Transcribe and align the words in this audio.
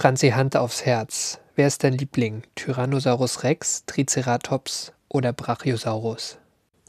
Franzi, 0.00 0.30
Hand 0.30 0.56
aufs 0.56 0.86
Herz. 0.86 1.40
Wer 1.56 1.66
ist 1.66 1.84
dein 1.84 1.92
Liebling? 1.92 2.44
Tyrannosaurus 2.54 3.42
Rex, 3.42 3.84
Triceratops 3.84 4.94
oder 5.10 5.34
Brachiosaurus? 5.34 6.38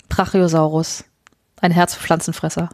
Brachiosaurus. 0.08 1.04
Ein 1.60 1.74
Herz 1.74 1.94
für 1.94 2.04
Pflanzenfresser. 2.04 2.70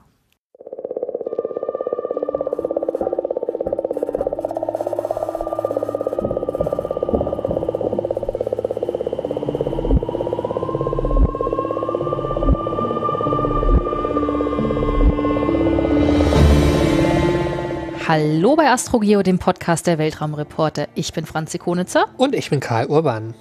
Hallo 18.07 18.55
bei 18.55 18.71
AstroGeo, 18.71 19.21
dem 19.21 19.37
Podcast 19.37 19.85
der 19.85 19.97
Weltraumreporter. 19.97 20.87
Ich 20.95 21.11
bin 21.11 21.25
Franzi 21.25 21.57
Konitzer. 21.57 22.05
Und 22.15 22.35
ich 22.35 22.49
bin 22.49 22.61
Karl 22.61 22.85
Urban. 22.85 23.33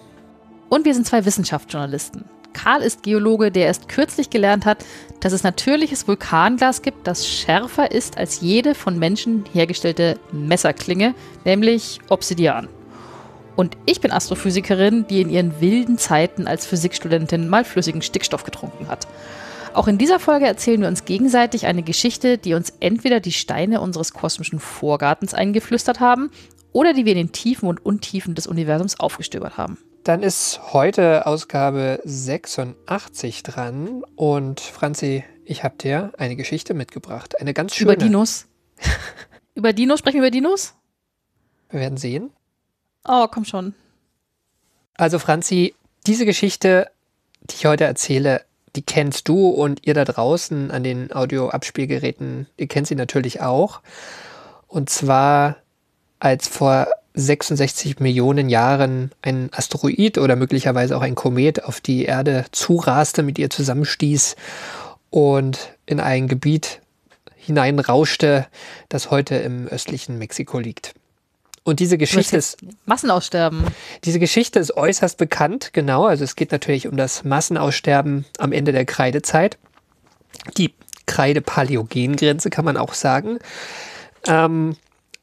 Und 0.69 0.85
wir 0.85 0.93
sind 0.93 1.07
zwei 1.07 1.25
Wissenschaftsjournalisten. 1.25 2.25
Karl 2.53 2.83
ist 2.83 3.05
Geologe, 3.05 3.53
der 3.53 3.67
erst 3.67 3.89
kürzlich 3.89 4.29
gelernt 4.29 4.67
hat, 4.67 4.85
dass 5.21 5.33
es 5.33 5.45
natürliches 5.45 6.09
Vulkanglas 6.09 6.83
gibt, 6.83 7.07
das 7.07 7.29
schärfer 7.29 7.93
ist 7.93 8.19
als 8.19 8.41
jede 8.41 8.75
von 8.75 8.99
Menschen 8.99 9.45
hergestellte 9.53 10.19
Messerklinge, 10.33 11.15
nämlich 11.45 12.01
Obsidian. 12.09 12.67
Und 13.55 13.77
ich 13.87 14.01
bin 14.01 14.11
Astrophysikerin, 14.11 15.07
die 15.07 15.21
in 15.21 15.31
ihren 15.31 15.61
wilden 15.61 15.97
Zeiten 15.97 16.49
als 16.49 16.67
Physikstudentin 16.67 17.49
mal 17.49 17.65
flüssigen 17.65 18.03
Stickstoff 18.03 18.43
getrunken 18.43 18.89
hat. 18.89 19.07
Auch 19.77 19.89
in 19.89 19.99
dieser 19.99 20.19
Folge 20.19 20.47
erzählen 20.47 20.81
wir 20.81 20.89
uns 20.89 21.05
gegenseitig 21.05 21.67
eine 21.67 21.83
Geschichte, 21.83 22.39
die 22.39 22.55
uns 22.55 22.73
entweder 22.81 23.21
die 23.21 23.31
Steine 23.31 23.83
unseres 23.83 24.15
kosmischen 24.15 24.59
Vorgartens 24.59 25.35
eingeflüstert 25.35 26.01
haben 26.01 26.31
oder 26.73 26.95
die 26.95 27.05
wir 27.05 27.13
in 27.13 27.19
den 27.19 27.33
Tiefen 27.33 27.69
und 27.69 27.85
Untiefen 27.85 28.35
des 28.35 28.47
Universums 28.47 28.99
aufgestöbert 28.99 29.59
haben. 29.59 29.77
Dann 30.03 30.23
ist 30.23 30.73
heute 30.73 31.27
Ausgabe 31.27 32.01
86 32.05 33.43
dran 33.43 34.03
und 34.15 34.61
Franzi, 34.61 35.25
ich 35.45 35.63
habe 35.63 35.77
dir 35.77 36.11
eine 36.17 36.37
Geschichte 36.37 36.73
mitgebracht. 36.73 37.39
Eine 37.39 37.53
ganz 37.53 37.75
schöne. 37.75 37.93
Über 37.93 38.03
Dinos? 38.03 38.47
über 39.55 39.75
Dinos? 39.75 39.99
Sprechen 39.99 40.23
wir 40.23 40.29
über 40.29 40.31
Dinos? 40.31 40.73
Wir 41.69 41.81
werden 41.81 41.99
sehen. 41.99 42.31
Oh, 43.07 43.27
komm 43.31 43.45
schon. 43.45 43.75
Also 44.95 45.19
Franzi, 45.19 45.75
diese 46.07 46.25
Geschichte, 46.25 46.91
die 47.43 47.57
ich 47.57 47.67
heute 47.67 47.85
erzähle, 47.85 48.41
die 48.77 48.83
kennst 48.83 49.29
du 49.29 49.49
und 49.49 49.87
ihr 49.87 49.95
da 49.95 50.05
draußen 50.05 50.71
an 50.71 50.85
den 50.85 51.13
Audioabspielgeräten, 51.13 52.47
ihr 52.57 52.67
kennt 52.67 52.87
sie 52.87 52.95
natürlich 52.95 53.41
auch. 53.41 53.81
Und 54.69 54.91
zwar 54.91 55.57
als 56.19 56.49
vor 56.49 56.89
66 57.15 57.99
Millionen 57.99 58.49
Jahren 58.49 59.11
ein 59.23 59.49
Asteroid 59.53 60.19
oder 60.19 60.37
möglicherweise 60.37 60.97
auch 60.97 61.01
ein 61.01 61.15
Komet 61.15 61.65
auf 61.65 61.81
die 61.81 62.05
Erde 62.05 62.45
zuraste, 62.53 63.23
mit 63.23 63.39
ihr 63.39 63.49
zusammenstieß 63.49 64.37
und 65.09 65.75
in 65.87 65.99
ein 65.99 66.29
Gebiet 66.29 66.83
hineinrauschte, 67.35 68.47
das 68.89 69.11
heute 69.11 69.37
im 69.37 69.67
östlichen 69.67 70.19
Mexiko 70.19 70.59
liegt. 70.59 70.95
Und 71.67 71.81
diese 71.81 71.99
Geschichte 71.99 72.37
ist. 72.37 72.59
Massenaussterben. 72.85 73.65
Diese 74.05 74.21
Geschichte 74.21 74.61
ist 74.61 74.77
äußerst 74.77 75.19
bekannt, 75.19 75.71
genau. 75.73 76.07
Also 76.07 76.23
es 76.23 76.37
geht 76.37 76.53
natürlich 76.53 76.87
um 76.87 76.97
das 76.97 77.25
Massenaussterben 77.25 78.25
am 78.39 78.53
Ende 78.53 78.71
der 78.71 78.85
Kreidezeit. 78.85 79.59
Die 80.57 80.73
Kreide-Paläogen-Grenze 81.07 82.51
kann 82.51 82.65
man 82.65 82.77
auch 82.77 82.95
sagen. 82.95 83.41
Ähm, 84.29 84.77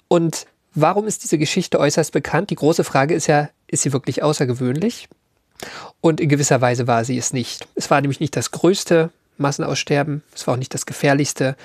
und 0.09 0.45
warum 0.75 1.07
ist 1.07 1.23
diese 1.23 1.37
Geschichte 1.37 1.79
äußerst 1.79 2.11
bekannt? 2.11 2.49
Die 2.49 2.55
große 2.55 2.83
Frage 2.83 3.15
ist 3.15 3.27
ja, 3.27 3.49
ist 3.67 3.83
sie 3.83 3.93
wirklich 3.93 4.21
außergewöhnlich? 4.21 5.07
Und 6.01 6.19
in 6.19 6.27
gewisser 6.27 6.59
Weise 6.59 6.87
war 6.87 7.05
sie 7.05 7.17
es 7.17 7.31
nicht. 7.31 7.65
Es 7.75 7.89
war 7.89 8.01
nämlich 8.01 8.19
nicht 8.19 8.35
das 8.35 8.51
größte 8.51 9.11
Massenaussterben, 9.37 10.23
es 10.35 10.45
war 10.45 10.55
auch 10.55 10.59
nicht 10.59 10.73
das 10.73 10.85
gefährlichste 10.85 11.55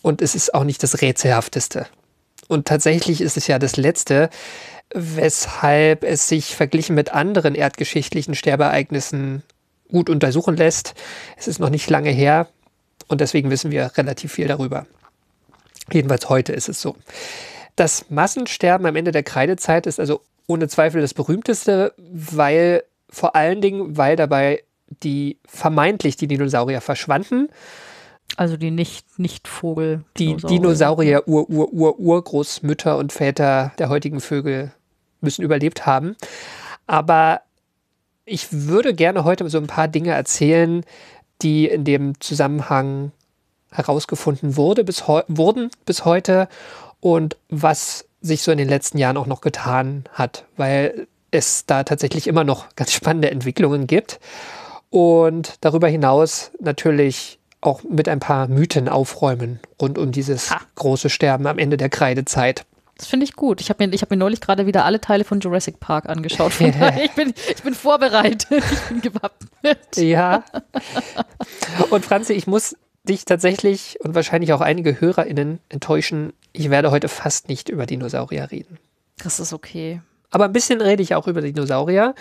und 0.00 0.22
es 0.22 0.36
ist 0.36 0.54
auch 0.54 0.62
nicht 0.62 0.80
das 0.84 1.02
rätselhafteste. 1.02 1.88
Und 2.52 2.68
tatsächlich 2.68 3.22
ist 3.22 3.38
es 3.38 3.46
ja 3.46 3.58
das 3.58 3.78
Letzte, 3.78 4.28
weshalb 4.94 6.04
es 6.04 6.28
sich 6.28 6.54
verglichen 6.54 6.94
mit 6.94 7.14
anderen 7.14 7.54
erdgeschichtlichen 7.54 8.34
Sterbeereignissen 8.34 9.42
gut 9.88 10.10
untersuchen 10.10 10.58
lässt. 10.58 10.92
Es 11.38 11.48
ist 11.48 11.60
noch 11.60 11.70
nicht 11.70 11.88
lange 11.88 12.10
her 12.10 12.48
und 13.08 13.22
deswegen 13.22 13.48
wissen 13.48 13.70
wir 13.70 13.90
relativ 13.96 14.34
viel 14.34 14.48
darüber. 14.48 14.86
Jedenfalls 15.90 16.28
heute 16.28 16.52
ist 16.52 16.68
es 16.68 16.82
so. 16.82 16.94
Das 17.74 18.10
Massensterben 18.10 18.86
am 18.86 18.96
Ende 18.96 19.12
der 19.12 19.22
Kreidezeit 19.22 19.86
ist 19.86 19.98
also 19.98 20.20
ohne 20.46 20.68
Zweifel 20.68 21.00
das 21.00 21.14
berühmteste, 21.14 21.94
weil 21.96 22.84
vor 23.08 23.34
allen 23.34 23.62
Dingen, 23.62 23.96
weil 23.96 24.16
dabei 24.16 24.62
die 25.02 25.38
vermeintlich 25.46 26.16
die 26.16 26.26
Dinosaurier 26.26 26.82
verschwanden 26.82 27.48
also 28.36 28.56
die 28.56 28.70
nicht, 28.70 29.18
nicht 29.18 29.48
Vogel. 29.48 30.04
Die 30.18 30.36
Dinosaurier, 30.36 31.26
Ur, 31.26 31.48
Ur, 31.50 31.72
Ur, 31.72 31.98
Urgroßmütter 31.98 32.96
und 32.98 33.12
Väter 33.12 33.72
der 33.78 33.88
heutigen 33.88 34.20
Vögel 34.20 34.72
müssen 35.20 35.42
überlebt 35.42 35.86
haben. 35.86 36.16
Aber 36.86 37.42
ich 38.24 38.48
würde 38.52 38.94
gerne 38.94 39.24
heute 39.24 39.48
so 39.48 39.58
ein 39.58 39.66
paar 39.66 39.88
Dinge 39.88 40.12
erzählen, 40.12 40.84
die 41.42 41.66
in 41.66 41.84
dem 41.84 42.20
Zusammenhang 42.20 43.12
herausgefunden 43.70 44.56
wurde 44.56 44.84
bis 44.84 45.06
wurden 45.06 45.70
bis 45.86 46.04
heute 46.04 46.48
und 47.00 47.36
was 47.48 48.06
sich 48.20 48.42
so 48.42 48.52
in 48.52 48.58
den 48.58 48.68
letzten 48.68 48.98
Jahren 48.98 49.16
auch 49.16 49.26
noch 49.26 49.40
getan 49.40 50.04
hat, 50.12 50.44
weil 50.56 51.08
es 51.30 51.66
da 51.66 51.82
tatsächlich 51.82 52.26
immer 52.26 52.44
noch 52.44 52.66
ganz 52.76 52.92
spannende 52.92 53.30
Entwicklungen 53.30 53.86
gibt. 53.86 54.20
Und 54.90 55.54
darüber 55.62 55.88
hinaus 55.88 56.52
natürlich 56.60 57.38
auch 57.62 57.82
mit 57.84 58.08
ein 58.08 58.20
paar 58.20 58.48
Mythen 58.48 58.88
aufräumen 58.88 59.60
rund 59.80 59.96
um 59.96 60.12
dieses 60.12 60.50
ha. 60.50 60.60
große 60.74 61.08
Sterben 61.08 61.46
am 61.46 61.58
Ende 61.58 61.78
der 61.78 61.88
Kreidezeit. 61.88 62.66
Das 62.98 63.06
finde 63.06 63.24
ich 63.24 63.34
gut. 63.34 63.60
Ich 63.60 63.70
habe 63.70 63.86
mir, 63.86 63.96
hab 63.96 64.10
mir 64.10 64.16
neulich 64.16 64.40
gerade 64.40 64.66
wieder 64.66 64.84
alle 64.84 65.00
Teile 65.00 65.24
von 65.24 65.40
Jurassic 65.40 65.80
Park 65.80 66.08
angeschaut. 66.08 66.52
Ich, 66.60 67.12
bin, 67.12 67.32
ich 67.48 67.62
bin 67.62 67.74
vorbereitet. 67.74 68.46
Ich 68.72 68.80
bin 68.88 69.00
gewappnet. 69.00 69.96
Ja. 69.96 70.44
Und 71.90 72.04
Franzi, 72.04 72.34
ich 72.34 72.46
muss 72.46 72.76
dich 73.04 73.24
tatsächlich 73.24 73.98
und 74.00 74.14
wahrscheinlich 74.14 74.52
auch 74.52 74.60
einige 74.60 75.00
HörerInnen 75.00 75.58
enttäuschen. 75.68 76.32
Ich 76.52 76.70
werde 76.70 76.90
heute 76.90 77.08
fast 77.08 77.48
nicht 77.48 77.68
über 77.68 77.86
Dinosaurier 77.86 78.50
reden. 78.50 78.78
Das 79.22 79.40
ist 79.40 79.52
okay. 79.52 80.00
Aber 80.30 80.44
ein 80.44 80.52
bisschen 80.52 80.80
rede 80.80 81.02
ich 81.02 81.14
auch 81.14 81.26
über 81.26 81.40
Dinosaurier. 81.40 82.14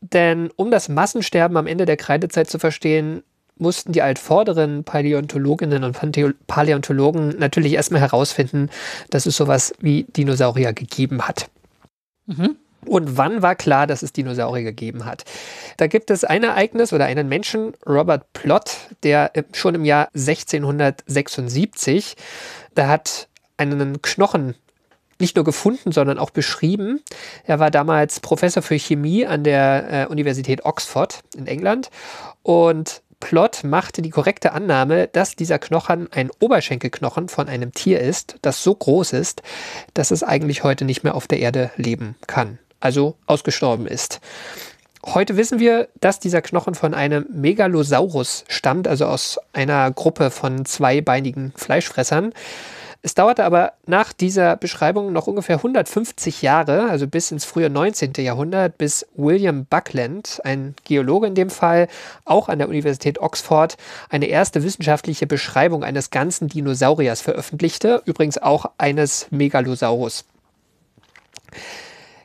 Denn 0.00 0.50
um 0.56 0.70
das 0.70 0.88
Massensterben 0.88 1.56
am 1.56 1.66
Ende 1.66 1.84
der 1.84 1.96
Kreidezeit 1.96 2.48
zu 2.48 2.58
verstehen, 2.58 3.22
mussten 3.60 3.92
die 3.92 4.02
altvorderen 4.02 4.84
Paläontologinnen 4.84 5.84
und 5.84 5.98
Paläontologen 6.46 7.38
natürlich 7.38 7.74
erstmal 7.74 8.00
herausfinden, 8.00 8.70
dass 9.10 9.26
es 9.26 9.36
sowas 9.36 9.74
wie 9.80 10.04
Dinosaurier 10.04 10.72
gegeben 10.72 11.22
hat. 11.22 11.50
Mhm. 12.26 12.56
Und 12.86 13.18
wann 13.18 13.42
war 13.42 13.56
klar, 13.56 13.86
dass 13.86 14.02
es 14.02 14.12
Dinosaurier 14.12 14.64
gegeben 14.64 15.04
hat? 15.04 15.24
Da 15.76 15.86
gibt 15.86 16.10
es 16.10 16.24
ein 16.24 16.42
Ereignis 16.42 16.94
oder 16.94 17.04
einen 17.04 17.28
Menschen, 17.28 17.74
Robert 17.86 18.32
Plott, 18.32 18.78
der 19.02 19.32
schon 19.52 19.74
im 19.74 19.84
Jahr 19.84 20.08
1676, 20.14 22.16
da 22.74 22.88
hat 22.88 23.28
einen 23.58 24.00
Knochen 24.00 24.54
nicht 25.18 25.36
nur 25.36 25.44
gefunden, 25.44 25.92
sondern 25.92 26.18
auch 26.18 26.30
beschrieben. 26.30 27.00
Er 27.44 27.58
war 27.58 27.70
damals 27.70 28.20
Professor 28.20 28.62
für 28.62 28.78
Chemie 28.78 29.26
an 29.26 29.44
der 29.44 29.88
äh, 29.90 30.06
Universität 30.06 30.64
Oxford 30.64 31.20
in 31.36 31.46
England 31.46 31.90
und 32.42 33.02
Plot 33.20 33.64
machte 33.64 34.02
die 34.02 34.10
korrekte 34.10 34.52
Annahme, 34.52 35.06
dass 35.06 35.36
dieser 35.36 35.58
Knochen 35.58 36.08
ein 36.12 36.30
Oberschenkelknochen 36.40 37.28
von 37.28 37.48
einem 37.48 37.72
Tier 37.72 38.00
ist, 38.00 38.36
das 38.42 38.62
so 38.62 38.74
groß 38.74 39.12
ist, 39.12 39.42
dass 39.94 40.10
es 40.10 40.22
eigentlich 40.22 40.64
heute 40.64 40.84
nicht 40.84 41.04
mehr 41.04 41.14
auf 41.14 41.28
der 41.28 41.38
Erde 41.38 41.70
leben 41.76 42.16
kann, 42.26 42.58
also 42.80 43.16
ausgestorben 43.26 43.86
ist. 43.86 44.20
Heute 45.04 45.36
wissen 45.36 45.60
wir, 45.60 45.88
dass 46.00 46.20
dieser 46.20 46.42
Knochen 46.42 46.74
von 46.74 46.92
einem 46.92 47.26
Megalosaurus 47.32 48.44
stammt, 48.48 48.86
also 48.86 49.06
aus 49.06 49.38
einer 49.52 49.90
Gruppe 49.92 50.30
von 50.30 50.66
zweibeinigen 50.66 51.52
Fleischfressern. 51.56 52.34
Es 53.02 53.14
dauerte 53.14 53.44
aber 53.44 53.72
nach 53.86 54.12
dieser 54.12 54.56
Beschreibung 54.56 55.10
noch 55.12 55.26
ungefähr 55.26 55.56
150 55.56 56.42
Jahre, 56.42 56.90
also 56.90 57.06
bis 57.06 57.30
ins 57.30 57.46
frühe 57.46 57.70
19. 57.70 58.12
Jahrhundert, 58.18 58.76
bis 58.76 59.06
William 59.14 59.64
Buckland, 59.64 60.40
ein 60.44 60.74
Geologe 60.84 61.26
in 61.26 61.34
dem 61.34 61.48
Fall, 61.48 61.88
auch 62.26 62.50
an 62.50 62.58
der 62.58 62.68
Universität 62.68 63.18
Oxford, 63.18 63.78
eine 64.10 64.26
erste 64.26 64.62
wissenschaftliche 64.62 65.26
Beschreibung 65.26 65.82
eines 65.82 66.10
ganzen 66.10 66.48
Dinosauriers 66.48 67.22
veröffentlichte, 67.22 68.02
übrigens 68.04 68.36
auch 68.36 68.66
eines 68.76 69.28
Megalosaurus. 69.30 70.26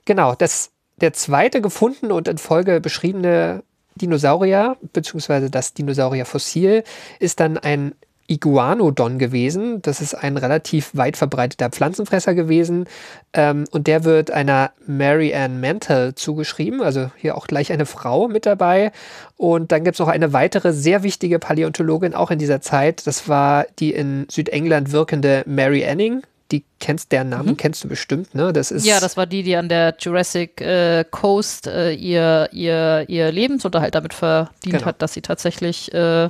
Genau, 0.04 0.36
das, 0.36 0.72
der 0.98 1.14
zweite 1.14 1.62
gefundene 1.62 2.14
und 2.14 2.28
in 2.28 2.38
Folge 2.38 2.82
beschriebene 2.82 3.64
Dinosaurier, 3.96 4.76
beziehungsweise 4.92 5.50
das 5.50 5.74
Dinosaurierfossil, 5.74 6.84
ist 7.20 7.40
dann 7.40 7.58
ein 7.58 7.96
Iguanodon 8.28 9.20
gewesen. 9.20 9.82
Das 9.82 10.02
ist 10.02 10.16
ein 10.16 10.38
relativ 10.38 10.92
weit 10.94 11.18
verbreiteter 11.18 11.70
Pflanzenfresser 11.70 12.34
gewesen. 12.34 12.86
Ähm, 13.34 13.66
und 13.72 13.88
der 13.88 14.04
wird 14.04 14.32
einer 14.32 14.72
Mary 14.88 15.34
Ann 15.36 15.60
Mantle 15.62 16.16
zugeschrieben. 16.16 16.82
Also 16.82 17.12
hier 17.18 17.38
auch 17.38 17.48
gleich 17.48 17.72
eine 17.72 17.86
Frau 17.86 18.28
mit 18.28 18.46
dabei. 18.46 18.92
Und 19.38 19.72
dann 19.72 19.84
gibt 19.84 19.96
es 19.96 20.00
noch 20.00 20.08
eine 20.08 20.34
weitere 20.34 20.74
sehr 20.74 21.04
wichtige 21.04 21.40
Paläontologin 21.40 22.16
auch 22.16 22.32
in 22.32 22.40
dieser 22.40 22.62
Zeit. 22.62 23.06
Das 23.06 23.30
war 23.30 23.66
die 23.80 23.92
in 23.92 24.26
Südengland 24.30 24.92
wirkende 24.92 25.44
Mary 25.46 25.86
Anning. 25.86 26.24
Die 26.52 26.64
kennst, 26.80 27.12
deren 27.12 27.30
Namen 27.30 27.50
mhm. 27.50 27.58
kennst 27.58 27.84
du 27.84 27.88
bestimmt, 27.88 28.36
ne? 28.36 28.54
Das 28.54 28.70
ist 28.70 28.86
ja, 28.86 29.00
das 29.00 29.18
war 29.18 29.26
die, 29.26 29.42
die 29.42 29.56
an 29.56 29.68
der 29.68 29.96
Jurassic 30.00 30.62
äh, 30.62 31.04
Coast 31.10 31.66
äh, 31.66 31.92
ihr, 31.92 32.50
ihr, 32.52 33.06
ihr 33.08 33.32
Lebensunterhalt 33.32 33.96
damit 33.96 34.14
verdient 34.14 34.62
genau. 34.64 34.86
hat, 34.86 35.02
dass 35.02 35.14
sie 35.14 35.22
tatsächlich 35.22 35.92
äh, 35.92 36.30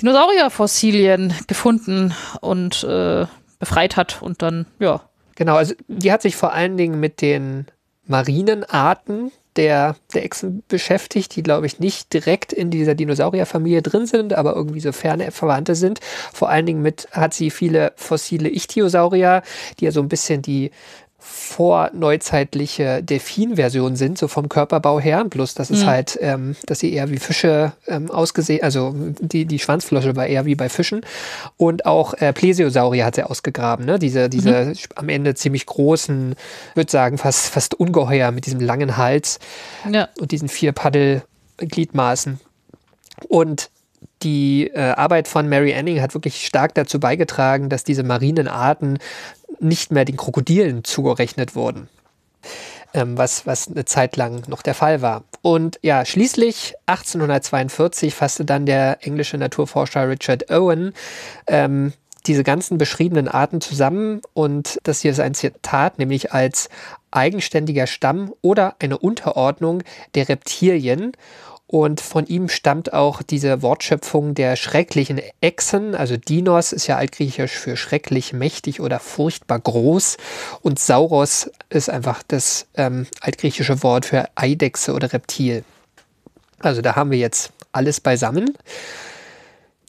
Dinosaurierfossilien 0.00 1.34
gefunden 1.46 2.14
und 2.40 2.84
äh, 2.84 3.26
befreit 3.58 3.96
hat 3.96 4.20
und 4.22 4.42
dann, 4.42 4.66
ja. 4.78 5.02
Genau, 5.34 5.56
also 5.56 5.74
die 5.88 6.12
hat 6.12 6.22
sich 6.22 6.36
vor 6.36 6.52
allen 6.52 6.76
Dingen 6.76 6.98
mit 6.98 7.20
den 7.20 7.66
marinen 8.06 8.64
Arten 8.64 9.32
der, 9.56 9.96
der 10.14 10.24
Echsen 10.24 10.62
beschäftigt, 10.68 11.34
die, 11.34 11.42
glaube 11.42 11.66
ich, 11.66 11.80
nicht 11.80 12.12
direkt 12.12 12.52
in 12.52 12.70
dieser 12.70 12.94
Dinosaurierfamilie 12.94 13.82
drin 13.82 14.06
sind, 14.06 14.34
aber 14.34 14.54
irgendwie 14.54 14.80
so 14.80 14.92
ferne 14.92 15.30
Verwandte 15.30 15.74
sind. 15.74 16.00
Vor 16.32 16.48
allen 16.48 16.66
Dingen 16.66 16.82
mit 16.82 17.08
hat 17.12 17.34
sie 17.34 17.50
viele 17.50 17.92
fossile 17.96 18.50
Ichthyosaurier, 18.50 19.42
die 19.80 19.86
ja 19.86 19.92
so 19.92 20.00
ein 20.00 20.08
bisschen 20.08 20.42
die 20.42 20.70
vorneuzeitliche 21.28 23.02
Delfin-Version 23.02 23.96
sind, 23.96 24.16
so 24.16 24.28
vom 24.28 24.48
Körperbau 24.48 25.00
her. 25.00 25.24
Bloß, 25.24 25.54
dass 25.54 25.70
es 25.70 25.82
mhm. 25.82 25.86
halt, 25.86 26.18
ähm, 26.20 26.56
dass 26.66 26.78
sie 26.78 26.92
eher 26.92 27.10
wie 27.10 27.18
Fische 27.18 27.72
ähm, 27.88 28.10
ausgesehen, 28.10 28.62
also 28.62 28.94
die, 29.20 29.44
die 29.44 29.58
Schwanzflosche 29.58 30.14
war 30.14 30.26
eher 30.26 30.44
wie 30.46 30.54
bei 30.54 30.68
Fischen. 30.68 31.00
Und 31.56 31.84
auch 31.84 32.14
äh, 32.14 32.32
Plesiosaurier 32.32 33.04
hat 33.04 33.16
sie 33.16 33.24
ausgegraben, 33.24 33.84
ne? 33.84 33.98
Diese, 33.98 34.28
diese 34.28 34.66
mhm. 34.66 34.74
am 34.94 35.08
Ende 35.08 35.34
ziemlich 35.34 35.66
großen, 35.66 36.36
würde 36.74 36.90
sagen, 36.90 37.18
fast, 37.18 37.48
fast 37.48 37.74
ungeheuer 37.74 38.30
mit 38.30 38.46
diesem 38.46 38.60
langen 38.60 38.96
Hals 38.96 39.40
ja. 39.90 40.08
und 40.20 40.30
diesen 40.30 40.48
vier 40.48 40.72
Paddel-Gliedmaßen. 40.72 42.38
Und 43.28 43.70
die 44.22 44.68
äh, 44.68 44.80
Arbeit 44.80 45.28
von 45.28 45.48
Mary 45.48 45.74
Anning 45.74 46.00
hat 46.00 46.14
wirklich 46.14 46.46
stark 46.46 46.74
dazu 46.74 46.98
beigetragen, 46.98 47.68
dass 47.68 47.84
diese 47.84 48.02
marinen 48.02 48.48
Arten 48.48 48.98
nicht 49.60 49.92
mehr 49.92 50.04
den 50.04 50.16
Krokodilen 50.16 50.84
zugerechnet 50.84 51.54
wurden. 51.54 51.88
Ähm, 52.94 53.18
was, 53.18 53.46
was 53.46 53.68
eine 53.68 53.84
Zeit 53.84 54.16
lang 54.16 54.42
noch 54.48 54.62
der 54.62 54.74
Fall 54.74 55.02
war. 55.02 55.24
Und 55.42 55.78
ja, 55.82 56.04
schließlich 56.04 56.74
1842 56.86 58.14
fasste 58.14 58.44
dann 58.44 58.64
der 58.64 58.98
englische 59.04 59.36
Naturforscher 59.36 60.08
Richard 60.08 60.50
Owen 60.50 60.92
ähm, 61.46 61.92
diese 62.26 62.42
ganzen 62.42 62.78
beschriebenen 62.78 63.28
Arten 63.28 63.60
zusammen 63.60 64.20
und 64.34 64.78
das 64.82 65.00
hier 65.00 65.12
ist 65.12 65.20
ein 65.20 65.34
Zitat, 65.34 65.98
nämlich 65.98 66.32
als 66.32 66.68
eigenständiger 67.10 67.86
Stamm 67.86 68.32
oder 68.42 68.76
eine 68.80 68.98
Unterordnung 68.98 69.82
der 70.14 70.28
Reptilien. 70.28 71.12
Und 71.68 72.00
von 72.00 72.26
ihm 72.26 72.48
stammt 72.48 72.92
auch 72.92 73.22
diese 73.22 73.60
Wortschöpfung 73.60 74.34
der 74.34 74.54
schrecklichen 74.54 75.20
Echsen. 75.40 75.96
Also 75.96 76.16
Dinos 76.16 76.72
ist 76.72 76.86
ja 76.86 76.96
altgriechisch 76.96 77.52
für 77.52 77.76
schrecklich, 77.76 78.32
mächtig 78.32 78.80
oder 78.80 79.00
furchtbar 79.00 79.58
groß. 79.58 80.16
Und 80.62 80.78
Sauros 80.78 81.50
ist 81.68 81.90
einfach 81.90 82.22
das 82.28 82.66
ähm, 82.76 83.06
altgriechische 83.20 83.82
Wort 83.82 84.06
für 84.06 84.28
Eidechse 84.36 84.92
oder 84.92 85.12
Reptil. 85.12 85.64
Also 86.60 86.82
da 86.82 86.94
haben 86.94 87.10
wir 87.10 87.18
jetzt 87.18 87.50
alles 87.72 88.00
beisammen. 88.00 88.56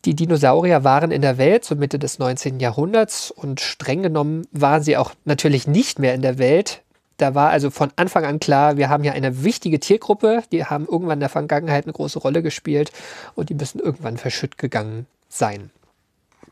Die 0.05 0.15
Dinosaurier 0.15 0.83
waren 0.83 1.11
in 1.11 1.21
der 1.21 1.37
Welt, 1.37 1.65
so 1.65 1.75
Mitte 1.75 1.99
des 1.99 2.17
19. 2.17 2.59
Jahrhunderts, 2.59 3.29
und 3.29 3.59
streng 3.59 4.03
genommen 4.03 4.47
waren 4.51 4.81
sie 4.81 4.97
auch 4.97 5.11
natürlich 5.25 5.67
nicht 5.67 5.99
mehr 5.99 6.13
in 6.13 6.21
der 6.21 6.37
Welt, 6.37 6.81
da 7.17 7.35
war 7.35 7.49
also 7.49 7.69
von 7.69 7.91
Anfang 7.95 8.25
an 8.25 8.39
klar, 8.39 8.77
wir 8.77 8.89
haben 8.89 9.03
hier 9.03 9.13
eine 9.13 9.43
wichtige 9.43 9.79
Tiergruppe, 9.79 10.43
die 10.51 10.65
haben 10.65 10.85
irgendwann 10.85 11.17
in 11.17 11.21
der 11.21 11.29
Vergangenheit 11.29 11.85
eine 11.85 11.93
große 11.93 12.19
Rolle 12.19 12.43
gespielt 12.43 12.91
und 13.35 13.49
die 13.49 13.55
müssen 13.55 13.79
irgendwann 13.79 14.17
verschütt 14.17 14.57
gegangen 14.57 15.07
sein. 15.27 15.71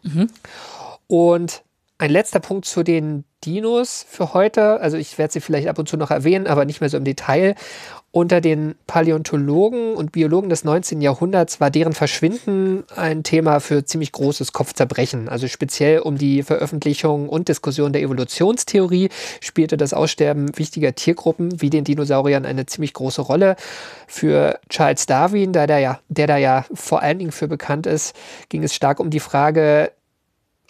Mhm. 0.03 0.29
Und 1.07 1.63
ein 1.97 2.09
letzter 2.09 2.39
Punkt 2.39 2.65
zu 2.65 2.83
den 2.83 3.23
Dinos 3.45 4.05
für 4.07 4.33
heute. 4.33 4.81
Also 4.81 4.97
ich 4.97 5.17
werde 5.17 5.33
sie 5.33 5.41
vielleicht 5.41 5.67
ab 5.67 5.79
und 5.79 5.87
zu 5.87 5.97
noch 5.97 6.11
erwähnen, 6.11 6.47
aber 6.47 6.65
nicht 6.65 6.81
mehr 6.81 6.89
so 6.89 6.97
im 6.97 7.05
Detail. 7.05 7.55
Unter 8.15 8.39
den 8.39 8.75
Paläontologen 8.87 9.93
und 9.93 10.13
Biologen 10.13 10.47
des 10.47 10.63
19. 10.63 11.01
Jahrhunderts 11.01 11.59
war 11.59 11.69
deren 11.69 11.91
Verschwinden 11.91 12.85
ein 12.95 13.23
Thema 13.23 13.59
für 13.59 13.83
ziemlich 13.83 14.13
großes 14.13 14.53
Kopfzerbrechen. 14.53 15.27
Also 15.27 15.49
speziell 15.49 15.99
um 15.99 16.17
die 16.17 16.41
Veröffentlichung 16.41 17.27
und 17.27 17.49
Diskussion 17.49 17.91
der 17.91 18.01
Evolutionstheorie 18.03 19.09
spielte 19.41 19.75
das 19.75 19.93
Aussterben 19.93 20.57
wichtiger 20.57 20.95
Tiergruppen 20.95 21.61
wie 21.61 21.69
den 21.69 21.83
Dinosauriern 21.83 22.45
eine 22.45 22.65
ziemlich 22.65 22.93
große 22.93 23.21
Rolle. 23.21 23.57
Für 24.07 24.61
Charles 24.69 25.07
Darwin, 25.07 25.51
der 25.51 25.67
da 25.67 25.77
ja, 25.77 25.99
der 26.07 26.27
da 26.27 26.37
ja 26.37 26.63
vor 26.73 27.01
allen 27.01 27.19
Dingen 27.19 27.33
für 27.33 27.49
bekannt 27.49 27.85
ist, 27.85 28.15
ging 28.47 28.63
es 28.63 28.73
stark 28.73 29.01
um 29.01 29.09
die 29.09 29.19
Frage, 29.19 29.91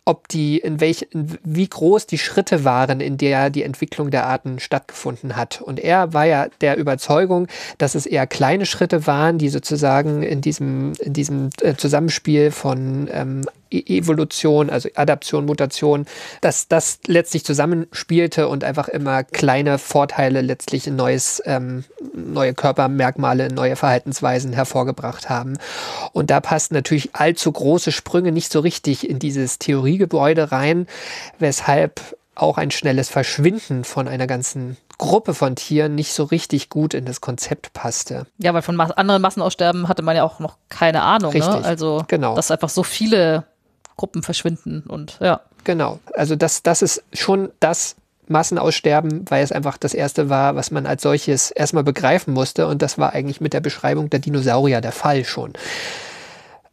ob 0.06 0.28
die, 0.28 0.60
in 0.60 0.80
welch, 0.80 1.08
in 1.10 1.38
wie 1.44 1.68
groß 1.68 2.06
die 2.06 2.20
Schritte 2.20 2.64
waren, 2.64 3.02
in 3.02 3.18
der 3.18 3.50
die 3.50 3.64
Entwicklung 3.64 4.12
der 4.12 4.28
Arten 4.28 4.60
stattgefunden 4.60 5.36
hat. 5.36 5.62
Und 5.62 5.80
er 5.80 6.14
war 6.14 6.26
ja 6.26 6.48
der 6.62 6.78
Überzeugung, 6.78 7.48
dass 7.80 7.96
es 7.96 8.06
eher 8.06 8.28
kleine 8.28 8.68
Schritte 8.68 9.08
waren, 9.08 9.40
die 9.40 9.50
sozusagen 9.50 10.22
in 10.22 10.42
diesem, 10.42 10.94
in 11.00 11.14
diesem 11.14 11.50
äh, 11.62 11.74
Zusammenspiel 11.74 12.52
von 12.52 13.10
ähm, 13.12 13.42
Evolution, 13.82 14.70
also 14.70 14.90
Adaption, 14.96 15.46
Mutation, 15.46 16.06
dass 16.42 16.68
das 16.68 17.00
letztlich 17.08 17.46
zusammenspielte 17.46 18.48
und 18.48 18.64
einfach 18.64 18.88
immer 18.88 19.24
kleine 19.24 19.78
Vorteile 19.78 20.42
letztlich 20.42 20.88
in 20.88 20.96
neues, 20.96 21.42
ähm, 21.46 21.84
neue 22.14 22.54
Körpermerkmale, 22.54 23.52
neue 23.52 23.76
Verhaltensweisen 23.76 24.54
hervorgebracht 24.54 25.30
haben. 25.30 25.58
Und 26.14 26.30
da 26.30 26.40
passten 26.40 26.76
natürlich 26.76 27.16
allzu 27.16 27.52
große 27.52 27.92
Sprünge 27.92 28.32
nicht 28.32 28.52
so 28.52 28.60
richtig 28.60 29.10
in 29.10 29.20
dieses 29.20 29.60
Theoriegebäude 29.60 30.52
rein, 30.52 30.88
weshalb 31.40 32.02
auch 32.36 32.58
ein 32.58 32.72
schnelles 32.72 33.10
Verschwinden 33.10 33.84
von 33.84 34.08
einer 34.08 34.28
ganzen 34.28 34.78
Gruppe 34.98 35.34
von 35.34 35.56
Tieren 35.56 35.96
nicht 35.96 36.14
so 36.14 36.24
richtig 36.24 36.70
gut 36.70 36.94
in 36.94 37.06
das 37.06 37.22
Konzept 37.22 37.74
passte. 37.74 38.28
Ja, 38.38 38.54
weil 38.54 38.62
von 38.62 38.80
anderen 38.80 39.22
Massenaussterben 39.22 39.88
hatte 39.88 40.02
man 40.02 40.16
ja 40.16 40.24
auch 40.24 40.40
noch 40.40 40.58
keine 40.70 41.02
Ahnung. 41.02 41.34
Ne? 41.34 41.40
Richtig, 41.40 41.62
ne? 41.62 41.66
Also, 41.66 42.04
genau. 42.08 42.36
dass 42.36 42.52
einfach 42.52 42.70
so 42.70 42.84
viele 42.84 43.46
Gruppen 43.98 44.24
verschwinden 44.24 44.84
und 44.88 45.18
ja. 45.22 45.42
Genau. 45.64 46.00
Also 46.14 46.36
das, 46.36 46.64
das 46.64 46.82
ist 46.82 47.04
schon 47.12 47.50
das 47.60 47.96
Massenaussterben, 48.28 49.26
weil 49.30 49.44
es 49.44 49.52
einfach 49.52 49.78
das 49.78 49.94
erste 49.94 50.30
war, 50.30 50.56
was 50.56 50.72
man 50.72 50.86
als 50.86 51.02
solches 51.02 51.52
erstmal 51.52 51.84
begreifen 51.84 52.34
musste. 52.34 52.68
Und 52.68 52.82
das 52.82 52.98
war 52.98 53.14
eigentlich 53.14 53.42
mit 53.42 53.54
der 53.54 53.60
Beschreibung 53.60 54.10
der 54.10 54.20
Dinosaurier 54.20 54.82
der 54.82 54.92
Fall 54.92 55.26
schon. 55.26 55.54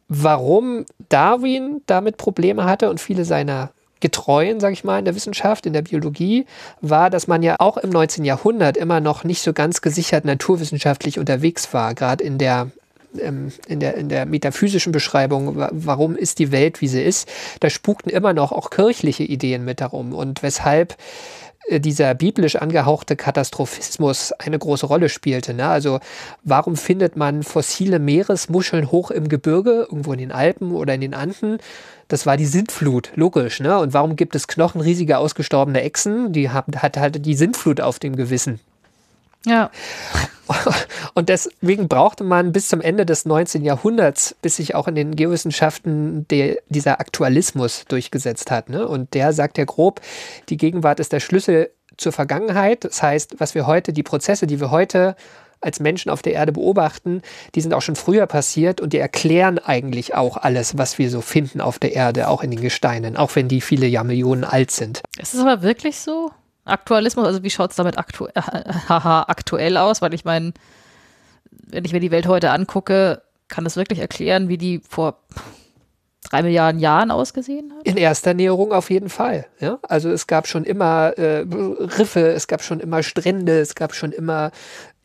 Warum 0.07 0.85
Darwin 1.09 1.81
damit 1.85 2.17
Probleme 2.17 2.65
hatte 2.65 2.89
und 2.89 2.99
viele 2.99 3.25
seiner 3.25 3.71
Getreuen, 3.99 4.59
sage 4.59 4.73
ich 4.73 4.83
mal, 4.83 4.99
in 4.99 5.05
der 5.05 5.15
Wissenschaft, 5.15 5.65
in 5.65 5.73
der 5.73 5.81
Biologie, 5.81 6.45
war, 6.81 7.09
dass 7.09 7.27
man 7.27 7.41
ja 7.41 7.55
auch 7.59 7.77
im 7.77 7.89
19. 7.89 8.25
Jahrhundert 8.25 8.75
immer 8.75 8.99
noch 8.99 9.23
nicht 9.23 9.41
so 9.41 9.53
ganz 9.53 9.81
gesichert 9.81 10.25
naturwissenschaftlich 10.25 11.19
unterwegs 11.19 11.73
war, 11.73 11.93
gerade 11.93 12.23
in 12.23 12.37
der 12.37 12.69
in, 13.17 13.79
der, 13.79 13.95
in 13.95 14.09
der 14.09 14.25
metaphysischen 14.25 14.91
Beschreibung, 14.91 15.55
warum 15.71 16.15
ist 16.15 16.39
die 16.39 16.51
Welt, 16.51 16.81
wie 16.81 16.87
sie 16.87 17.03
ist, 17.03 17.27
da 17.59 17.69
spukten 17.69 18.09
immer 18.09 18.33
noch 18.33 18.51
auch 18.51 18.69
kirchliche 18.69 19.23
Ideen 19.23 19.65
mit 19.65 19.81
darum 19.81 20.13
und 20.13 20.43
weshalb 20.43 20.95
äh, 21.67 21.79
dieser 21.79 22.13
biblisch 22.15 22.55
angehauchte 22.55 23.15
Katastrophismus 23.15 24.31
eine 24.33 24.59
große 24.59 24.85
Rolle 24.85 25.09
spielte. 25.09 25.53
Ne? 25.53 25.67
Also 25.67 25.99
warum 26.43 26.75
findet 26.75 27.15
man 27.15 27.43
fossile 27.43 27.99
Meeresmuscheln 27.99 28.91
hoch 28.91 29.11
im 29.11 29.29
Gebirge, 29.29 29.87
irgendwo 29.89 30.13
in 30.13 30.19
den 30.19 30.31
Alpen 30.31 30.71
oder 30.71 30.93
in 30.93 31.01
den 31.01 31.13
Anden? 31.13 31.59
Das 32.07 32.25
war 32.25 32.37
die 32.37 32.45
Sintflut, 32.45 33.11
logisch. 33.15 33.59
Ne? 33.59 33.77
Und 33.79 33.93
warum 33.93 34.15
gibt 34.15 34.35
es 34.35 34.47
Knochen 34.47 34.81
riesiger 34.81 35.19
ausgestorbener 35.19 35.81
Echsen? 35.81 36.33
Die 36.33 36.49
haben, 36.49 36.73
hat 36.81 36.97
halt 36.97 37.25
die 37.25 37.35
Sintflut 37.35 37.81
auf 37.81 37.99
dem 37.99 38.15
Gewissen. 38.15 38.59
Ja. 39.45 39.71
Und 41.13 41.29
deswegen 41.29 41.87
brauchte 41.87 42.23
man 42.23 42.51
bis 42.51 42.67
zum 42.67 42.81
Ende 42.81 43.05
des 43.05 43.25
19. 43.25 43.63
Jahrhunderts, 43.63 44.35
bis 44.41 44.57
sich 44.57 44.75
auch 44.75 44.87
in 44.87 44.95
den 44.95 45.15
Geowissenschaften 45.15 46.27
der, 46.27 46.57
dieser 46.69 46.99
Aktualismus 46.99 47.85
durchgesetzt 47.87 48.51
hat. 48.51 48.69
Ne? 48.69 48.87
Und 48.87 49.13
der 49.13 49.33
sagt 49.33 49.57
ja 49.57 49.65
grob, 49.65 50.01
die 50.49 50.57
Gegenwart 50.57 50.99
ist 50.99 51.13
der 51.13 51.19
Schlüssel 51.19 51.71
zur 51.97 52.11
Vergangenheit. 52.11 52.83
Das 52.83 53.01
heißt, 53.01 53.39
was 53.39 53.55
wir 53.55 53.67
heute, 53.67 53.93
die 53.93 54.03
Prozesse, 54.03 54.47
die 54.47 54.59
wir 54.59 54.71
heute 54.71 55.15
als 55.61 55.79
Menschen 55.79 56.09
auf 56.09 56.21
der 56.21 56.33
Erde 56.33 56.51
beobachten, 56.51 57.21
die 57.55 57.61
sind 57.61 57.73
auch 57.73 57.81
schon 57.81 57.95
früher 57.95 58.27
passiert 58.27 58.81
und 58.81 58.91
die 58.91 58.97
erklären 58.97 59.59
eigentlich 59.59 60.13
auch 60.13 60.35
alles, 60.35 60.77
was 60.77 60.97
wir 60.97 61.09
so 61.09 61.21
finden 61.21 61.61
auf 61.61 61.79
der 61.79 61.93
Erde, 61.93 62.27
auch 62.27 62.43
in 62.43 62.51
den 62.51 62.59
Gesteinen, 62.59 63.15
auch 63.15 63.35
wenn 63.35 63.47
die 63.47 63.61
viele 63.61 63.87
Jahrmillionen 63.87 64.43
alt 64.43 64.71
sind. 64.71 65.01
Ist 65.17 65.33
es 65.33 65.39
aber 65.39 65.61
wirklich 65.61 65.99
so? 65.99 66.31
Aktualismus, 66.65 67.25
also 67.25 67.43
wie 67.43 67.49
schaut 67.49 67.71
es 67.71 67.75
damit 67.75 67.97
aktu 67.97 68.25
äh, 68.27 68.41
aktuell 68.89 69.77
aus? 69.77 70.01
Weil 70.01 70.13
ich 70.13 70.25
meine, 70.25 70.53
wenn 71.51 71.85
ich 71.85 71.93
mir 71.93 71.99
die 71.99 72.11
Welt 72.11 72.27
heute 72.27 72.51
angucke, 72.51 73.21
kann 73.47 73.63
das 73.63 73.75
wirklich 73.75 73.99
erklären, 73.99 74.47
wie 74.47 74.57
die 74.57 74.81
vor 74.87 75.19
drei 76.29 76.41
Milliarden 76.41 76.79
Jahren 76.79 77.11
ausgesehen 77.11 77.73
hat? 77.73 77.85
In 77.85 77.97
erster 77.97 78.33
Näherung 78.33 78.71
auf 78.71 78.89
jeden 78.89 79.09
Fall. 79.09 79.45
Ja? 79.59 79.79
Also 79.83 80.09
es 80.09 80.25
gab 80.25 80.47
schon 80.47 80.63
immer 80.63 81.17
äh, 81.17 81.45
Riffe, 81.47 82.31
es 82.31 82.47
gab 82.47 82.63
schon 82.63 82.79
immer 82.79 83.03
Strände, 83.03 83.59
es 83.59 83.75
gab 83.75 83.93
schon 83.93 84.11
immer 84.11 84.51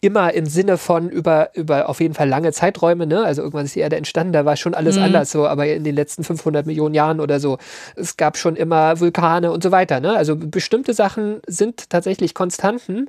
immer 0.00 0.32
im 0.32 0.46
Sinne 0.46 0.78
von 0.78 1.08
über, 1.08 1.50
über 1.54 1.88
auf 1.88 2.00
jeden 2.00 2.14
Fall 2.14 2.28
lange 2.28 2.52
Zeiträume, 2.52 3.06
ne? 3.06 3.24
Also 3.24 3.42
irgendwann 3.42 3.64
ist 3.64 3.74
die 3.74 3.80
Erde 3.80 3.96
entstanden, 3.96 4.32
da 4.32 4.44
war 4.44 4.56
schon 4.56 4.74
alles 4.74 4.96
mhm. 4.96 5.04
anders 5.04 5.30
so, 5.30 5.46
aber 5.46 5.66
in 5.66 5.84
den 5.84 5.94
letzten 5.94 6.24
500 6.24 6.66
Millionen 6.66 6.94
Jahren 6.94 7.20
oder 7.20 7.40
so, 7.40 7.58
es 7.96 8.16
gab 8.16 8.36
schon 8.36 8.56
immer 8.56 9.00
Vulkane 9.00 9.50
und 9.50 9.62
so 9.62 9.70
weiter, 9.72 10.00
ne? 10.00 10.16
Also 10.16 10.36
bestimmte 10.36 10.94
Sachen 10.94 11.40
sind 11.46 11.90
tatsächlich 11.90 12.34
Konstanten 12.34 13.08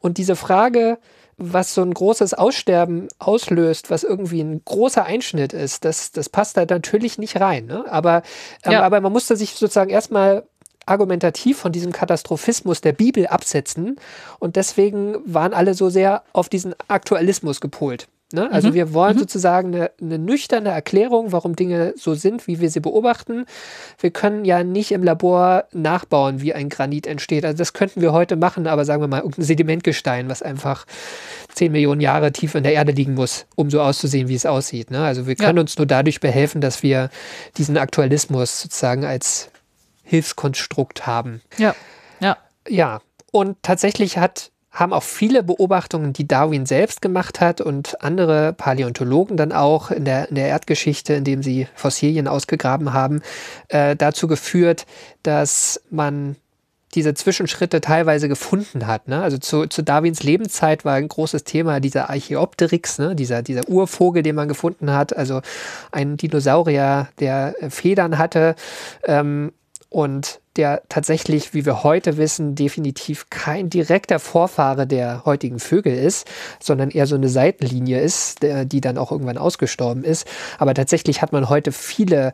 und 0.00 0.18
diese 0.18 0.36
Frage, 0.36 0.98
was 1.42 1.74
so 1.74 1.80
ein 1.80 1.94
großes 1.94 2.34
Aussterben 2.34 3.08
auslöst, 3.18 3.90
was 3.90 4.04
irgendwie 4.04 4.42
ein 4.42 4.60
großer 4.62 5.04
Einschnitt 5.04 5.54
ist, 5.54 5.86
das, 5.86 6.12
das 6.12 6.28
passt 6.28 6.58
da 6.58 6.66
natürlich 6.66 7.16
nicht 7.16 7.40
rein. 7.40 7.64
Ne? 7.64 7.84
Aber, 7.88 8.22
ähm, 8.62 8.72
ja. 8.72 8.82
aber 8.82 9.00
man 9.00 9.10
musste 9.10 9.36
sich 9.36 9.54
sozusagen 9.54 9.88
erstmal 9.88 10.44
argumentativ 10.90 11.58
von 11.58 11.72
diesem 11.72 11.92
Katastrophismus 11.92 12.80
der 12.80 12.92
Bibel 12.92 13.26
absetzen. 13.26 13.96
Und 14.38 14.56
deswegen 14.56 15.16
waren 15.24 15.54
alle 15.54 15.74
so 15.74 15.88
sehr 15.88 16.22
auf 16.32 16.48
diesen 16.48 16.74
Aktualismus 16.88 17.60
gepolt. 17.60 18.08
Ne? 18.32 18.48
Also 18.52 18.68
mhm. 18.68 18.74
wir 18.74 18.94
wollen 18.94 19.16
mhm. 19.16 19.20
sozusagen 19.20 19.74
eine, 19.74 19.90
eine, 20.00 20.18
nüchterne 20.18 20.68
Erklärung, 20.68 21.32
warum 21.32 21.56
Dinge 21.56 21.94
so 21.96 22.14
sind, 22.14 22.46
wie 22.46 22.60
wir 22.60 22.70
sie 22.70 22.78
beobachten. 22.78 23.44
Wir 23.98 24.10
können 24.12 24.44
ja 24.44 24.62
nicht 24.62 24.92
im 24.92 25.02
Labor 25.02 25.64
nachbauen, 25.72 26.40
wie 26.40 26.54
ein 26.54 26.68
Granit 26.68 27.08
entsteht. 27.08 27.44
Also 27.44 27.58
das 27.58 27.72
könnten 27.72 28.00
wir 28.00 28.12
heute 28.12 28.36
machen, 28.36 28.68
aber 28.68 28.84
sagen 28.84 29.02
wir 29.02 29.08
mal 29.08 29.18
irgendein 29.18 29.44
Sedimentgestein, 29.44 30.28
was 30.28 30.42
einfach 30.42 30.86
10 31.54 31.72
Millionen 31.72 32.00
Jahre 32.00 32.30
tief 32.30 32.54
in 32.54 32.62
der 32.62 32.72
Erde 32.72 32.92
liegen 32.92 33.14
muss, 33.14 33.46
um 33.56 33.68
so 33.68 33.80
auszusehen, 33.80 34.28
wie 34.28 34.36
es 34.36 34.46
aussieht. 34.46 34.92
Ne? 34.92 35.02
Also 35.02 35.26
wir 35.26 35.34
können 35.34 35.56
ja. 35.56 35.62
uns 35.62 35.76
nur 35.76 35.86
dadurch 35.86 36.20
behelfen, 36.20 36.60
dass 36.60 36.84
wir 36.84 37.10
diesen 37.56 37.76
Aktualismus 37.78 38.62
sozusagen 38.62 39.04
als 39.04 39.50
Hilfskonstrukt 40.10 41.06
haben. 41.06 41.40
Ja. 41.56 41.74
Ja. 42.18 42.36
Ja. 42.68 43.00
Und 43.30 43.62
tatsächlich 43.62 44.18
hat, 44.18 44.50
haben 44.72 44.92
auch 44.92 45.04
viele 45.04 45.44
Beobachtungen, 45.44 46.12
die 46.12 46.26
Darwin 46.26 46.66
selbst 46.66 47.00
gemacht 47.00 47.40
hat 47.40 47.60
und 47.60 48.02
andere 48.02 48.52
Paläontologen 48.52 49.36
dann 49.36 49.52
auch 49.52 49.92
in 49.92 50.04
der, 50.04 50.28
in 50.28 50.34
der 50.34 50.48
Erdgeschichte, 50.48 51.14
indem 51.14 51.44
sie 51.44 51.68
Fossilien 51.76 52.26
ausgegraben 52.26 52.92
haben, 52.92 53.22
äh, 53.68 53.94
dazu 53.94 54.26
geführt, 54.26 54.84
dass 55.22 55.80
man 55.90 56.34
diese 56.96 57.14
Zwischenschritte 57.14 57.80
teilweise 57.80 58.28
gefunden 58.28 58.88
hat. 58.88 59.06
Ne? 59.06 59.22
Also 59.22 59.38
zu, 59.38 59.66
zu 59.66 59.82
Darwins 59.82 60.24
Lebenszeit 60.24 60.84
war 60.84 60.94
ein 60.94 61.06
großes 61.06 61.44
Thema 61.44 61.78
dieser 61.78 62.10
Archaeopteryx, 62.10 62.98
ne? 62.98 63.14
dieser, 63.14 63.42
dieser 63.42 63.68
Urvogel, 63.68 64.24
den 64.24 64.34
man 64.34 64.48
gefunden 64.48 64.90
hat, 64.90 65.16
also 65.16 65.40
ein 65.92 66.16
Dinosaurier, 66.16 67.08
der 67.20 67.54
Federn 67.68 68.18
hatte. 68.18 68.56
Ähm, 69.04 69.52
und 69.90 70.40
der 70.56 70.82
tatsächlich, 70.88 71.52
wie 71.52 71.66
wir 71.66 71.82
heute 71.82 72.16
wissen, 72.16 72.54
definitiv 72.54 73.28
kein 73.28 73.70
direkter 73.70 74.18
Vorfahre 74.18 74.86
der 74.86 75.24
heutigen 75.24 75.58
Vögel 75.58 75.94
ist, 75.94 76.26
sondern 76.60 76.90
eher 76.90 77.06
so 77.06 77.16
eine 77.16 77.28
Seitenlinie 77.28 78.00
ist, 78.00 78.40
die 78.42 78.80
dann 78.80 78.98
auch 78.98 79.12
irgendwann 79.12 79.38
ausgestorben 79.38 80.04
ist. 80.04 80.26
Aber 80.58 80.74
tatsächlich 80.74 81.22
hat 81.22 81.32
man 81.32 81.48
heute 81.48 81.72
viele 81.72 82.32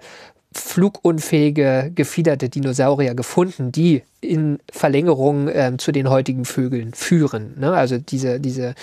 flugunfähige, 0.56 1.92
gefiederte 1.94 2.48
Dinosaurier 2.48 3.14
gefunden, 3.14 3.72
die 3.72 4.02
in 4.20 4.58
Verlängerung 4.72 5.48
äh, 5.48 5.74
zu 5.76 5.92
den 5.92 6.08
heutigen 6.08 6.44
Vögeln 6.44 6.94
führen. 6.94 7.54
Ne? 7.58 7.72
Also 7.72 7.98
diese, 7.98 8.40
diese 8.40 8.74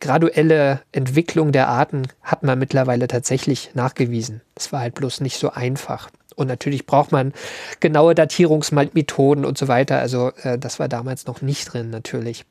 graduelle 0.00 0.80
Entwicklung 0.92 1.52
der 1.52 1.68
Arten 1.68 2.02
hat 2.22 2.42
man 2.42 2.58
mittlerweile 2.58 3.08
tatsächlich 3.08 3.70
nachgewiesen. 3.74 4.42
Es 4.54 4.72
war 4.72 4.80
halt 4.80 4.94
bloß 4.94 5.20
nicht 5.20 5.38
so 5.38 5.50
einfach. 5.50 6.10
Und 6.36 6.48
natürlich 6.48 6.86
braucht 6.86 7.12
man 7.12 7.32
genaue 7.80 8.14
Datierungsmethoden 8.14 9.44
und 9.44 9.58
so 9.58 9.68
weiter. 9.68 9.98
Also 9.98 10.32
äh, 10.42 10.58
das 10.58 10.78
war 10.78 10.88
damals 10.88 11.26
noch 11.26 11.42
nicht 11.42 11.72
drin, 11.72 11.90
natürlich. 11.90 12.44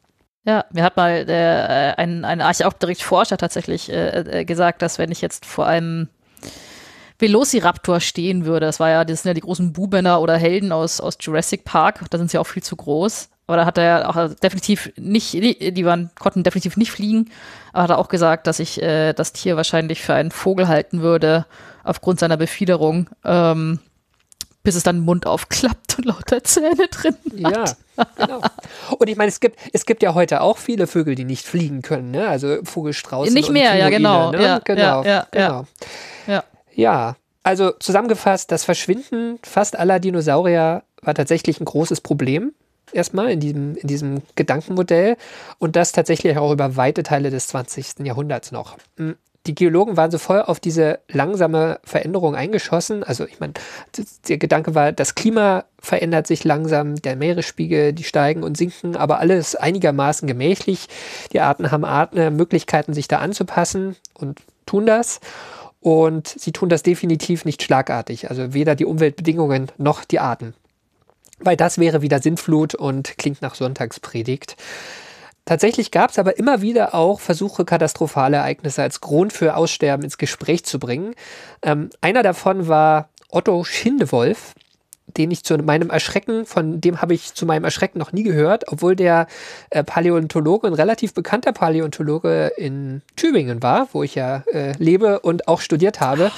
Ja, 0.45 0.65
mir 0.71 0.83
hat 0.83 0.97
mal 0.97 1.25
äh, 1.29 1.93
ein, 2.01 2.25
ein 2.25 2.41
Archäopteryx-Forscher 2.41 3.37
tatsächlich 3.37 3.89
äh, 3.89 4.41
äh, 4.41 4.45
gesagt, 4.45 4.81
dass 4.81 4.99
wenn 4.99 5.11
ich 5.11 5.21
jetzt 5.21 5.45
vor 5.45 5.67
einem 5.67 6.09
Velociraptor 7.19 8.01
stehen 8.01 8.45
würde, 8.45 8.65
das 8.65 8.81
war 8.81 8.89
ja, 8.89 9.05
das 9.05 9.23
sind 9.23 9.29
ja 9.29 9.33
die 9.33 9.41
großen 9.41 9.71
Bubener 9.71 10.19
oder 10.19 10.35
Helden 10.35 10.73
aus, 10.73 10.99
aus 10.99 11.17
Jurassic 11.21 11.63
Park, 11.63 12.01
da 12.09 12.17
sind 12.17 12.29
sie 12.29 12.37
auch 12.37 12.47
viel 12.47 12.63
zu 12.63 12.75
groß. 12.75 13.29
Aber 13.45 13.57
da 13.57 13.65
hat 13.65 13.77
er 13.77 14.09
auch 14.09 14.33
definitiv 14.35 14.91
nicht, 14.95 15.33
die 15.33 15.85
waren, 15.85 16.11
konnten 16.17 16.43
definitiv 16.43 16.77
nicht 16.77 16.91
fliegen, 16.91 17.29
aber 17.73 17.83
hat 17.83 17.89
er 17.91 17.97
auch 17.97 18.07
gesagt, 18.07 18.47
dass 18.47 18.59
ich 18.59 18.81
äh, 18.81 19.13
das 19.13 19.33
Tier 19.33 19.57
wahrscheinlich 19.57 20.01
für 20.01 20.13
einen 20.13 20.31
Vogel 20.31 20.67
halten 20.69 21.01
würde, 21.01 21.45
aufgrund 21.83 22.19
seiner 22.19 22.37
Befiederung, 22.37 23.09
ähm, 23.23 23.79
bis 24.63 24.75
es 24.75 24.83
dann 24.83 24.97
den 24.97 25.05
Mund 25.05 25.27
aufklappt 25.27 25.97
und 25.97 26.05
lauter 26.05 26.43
Zähne 26.43 26.87
drin 26.89 27.17
hat. 27.43 27.77
Ja, 27.97 28.05
genau. 28.15 28.41
Und 28.97 29.09
ich 29.09 29.17
meine, 29.17 29.29
es 29.29 29.39
gibt, 29.39 29.59
es 29.73 29.85
gibt 29.85 30.01
ja 30.01 30.13
heute 30.13 30.41
auch 30.41 30.57
viele 30.57 30.87
Vögel, 30.87 31.15
die 31.15 31.25
nicht 31.25 31.45
fliegen 31.45 31.81
können, 31.81 32.11
ne? 32.11 32.27
Also 32.27 32.57
Vogelstraußen. 32.63 33.33
Nicht 33.33 33.51
mehr, 33.51 33.75
ja, 33.75 33.89
genau. 33.89 34.31
Ne? 34.31 34.43
Ja, 34.43 34.59
genau. 34.59 35.03
Ja, 35.03 35.27
genau. 35.31 35.65
Ja. 36.25 36.43
ja, 36.73 37.15
also 37.43 37.71
zusammengefasst, 37.71 38.51
das 38.51 38.63
Verschwinden 38.63 39.37
fast 39.43 39.77
aller 39.77 39.99
Dinosaurier 39.99 40.83
war 41.01 41.13
tatsächlich 41.13 41.59
ein 41.59 41.65
großes 41.65 41.99
Problem 41.99 42.53
erstmal 42.93 43.31
in 43.31 43.39
diesem, 43.39 43.75
in 43.75 43.87
diesem 43.87 44.21
Gedankenmodell 44.35 45.17
und 45.59 45.75
das 45.75 45.91
tatsächlich 45.91 46.37
auch 46.37 46.51
über 46.51 46.75
weite 46.77 47.03
Teile 47.03 47.29
des 47.29 47.47
20. 47.47 47.99
Jahrhunderts 47.99 48.51
noch. 48.51 48.77
Die 49.45 49.55
Geologen 49.55 49.97
waren 49.97 50.09
so 50.09 50.17
voll 50.17 50.41
auf 50.41 50.61
diese 50.61 50.99
langsame 51.09 51.79
Veränderung 51.83 52.33
eingeschossen. 52.33 53.03
Also 53.03 53.25
ich 53.27 53.41
meine, 53.41 53.53
der 54.29 54.37
Gedanke 54.37 54.73
war, 54.73 54.93
das 54.93 55.15
Klima 55.15 55.65
verändert 55.79 56.27
sich 56.27 56.45
langsam, 56.45 56.95
der 56.95 57.17
Meeresspiegel, 57.17 57.91
die 57.91 58.05
steigen 58.05 58.43
und 58.43 58.55
sinken, 58.55 58.95
aber 58.95 59.19
alles 59.19 59.55
einigermaßen 59.55 60.27
gemächlich. 60.29 60.87
Die 61.33 61.41
Arten 61.41 61.71
haben 61.71 61.83
Arten, 61.83 62.17
äh, 62.17 62.31
Möglichkeiten, 62.31 62.93
sich 62.93 63.09
da 63.09 63.19
anzupassen 63.19 63.97
und 64.13 64.39
tun 64.65 64.85
das. 64.85 65.19
Und 65.81 66.27
sie 66.27 66.53
tun 66.53 66.69
das 66.69 66.81
definitiv 66.81 67.43
nicht 67.43 67.61
schlagartig. 67.61 68.29
Also 68.29 68.53
weder 68.53 68.75
die 68.75 68.85
Umweltbedingungen 68.85 69.69
noch 69.77 70.05
die 70.05 70.19
Arten. 70.19 70.53
Weil 71.39 71.57
das 71.57 71.77
wäre 71.77 72.01
wieder 72.01 72.21
Sintflut 72.21 72.75
und 72.75 73.17
klingt 73.17 73.41
nach 73.41 73.55
Sonntagspredigt. 73.55 74.55
Tatsächlich 75.45 75.91
gab 75.91 76.11
es 76.11 76.19
aber 76.19 76.37
immer 76.37 76.61
wieder 76.61 76.95
auch 76.95 77.19
Versuche, 77.19 77.65
katastrophale 77.65 78.37
Ereignisse 78.37 78.81
als 78.81 79.01
Grund 79.01 79.33
für 79.33 79.57
Aussterben 79.57 80.03
ins 80.03 80.17
Gespräch 80.17 80.63
zu 80.63 80.79
bringen. 80.79 81.15
Ähm, 81.61 81.89
einer 81.99 82.23
davon 82.23 82.67
war 82.67 83.09
Otto 83.29 83.63
Schindewolf, 83.65 84.53
den 85.17 85.31
ich 85.31 85.43
zu 85.43 85.57
meinem 85.57 85.89
Erschrecken, 85.89 86.45
von 86.45 86.79
dem 86.79 87.01
habe 87.01 87.13
ich 87.13 87.33
zu 87.33 87.45
meinem 87.45 87.65
Erschrecken 87.65 87.99
noch 87.99 88.13
nie 88.13 88.23
gehört, 88.23 88.65
obwohl 88.71 88.95
der 88.95 89.27
äh, 89.69 89.83
Paläontologe, 89.83 90.67
ein 90.67 90.73
relativ 90.73 91.13
bekannter 91.13 91.51
Paläontologe 91.51 92.53
in 92.57 93.01
Tübingen 93.17 93.61
war, 93.61 93.89
wo 93.91 94.03
ich 94.03 94.15
ja 94.15 94.43
äh, 94.53 94.71
lebe 94.77 95.19
und 95.19 95.49
auch 95.49 95.59
studiert 95.59 95.99
habe. 95.99 96.31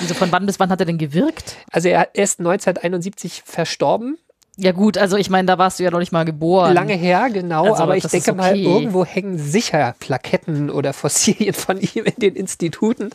also 0.00 0.14
von 0.14 0.32
wann 0.32 0.46
bis 0.46 0.58
wann 0.58 0.70
hat 0.70 0.80
er 0.80 0.86
denn 0.86 0.98
gewirkt? 0.98 1.56
Also 1.70 1.88
er 1.88 2.14
ist 2.14 2.40
1971 2.40 3.42
verstorben 3.46 4.18
ja 4.56 4.72
gut, 4.72 4.96
also 4.96 5.16
ich 5.16 5.28
meine, 5.28 5.46
da 5.46 5.58
warst 5.58 5.78
du 5.78 5.84
ja 5.84 5.90
noch 5.90 5.98
nicht 5.98 6.12
mal 6.12 6.24
geboren. 6.24 6.72
Lange 6.72 6.94
her, 6.94 7.28
genau, 7.30 7.64
also, 7.64 7.82
aber 7.82 7.96
ich 7.96 8.06
denke 8.06 8.30
okay. 8.30 8.38
mal, 8.38 8.56
irgendwo 8.56 9.04
hängen 9.04 9.38
sicher 9.38 9.94
Plaketten 9.98 10.70
oder 10.70 10.94
Fossilien 10.94 11.52
von 11.52 11.78
ihm 11.78 12.04
in 12.04 12.14
den 12.16 12.36
Instituten. 12.36 13.10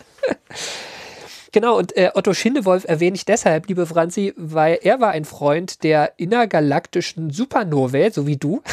genau, 1.51 1.79
und 1.79 1.98
äh, 1.98 2.12
Otto 2.13 2.36
Schindewolf 2.36 2.86
erwähne 2.86 3.15
ich 3.15 3.25
deshalb, 3.25 3.67
liebe 3.67 3.88
Franzi, 3.88 4.33
weil 4.38 4.79
er 4.83 5.01
war 5.01 5.12
ein 5.12 5.25
Freund 5.25 5.83
der 5.83 6.13
innergalaktischen 6.17 7.31
Supernovae, 7.31 8.12
so 8.12 8.27
wie 8.27 8.38
du. 8.38 8.62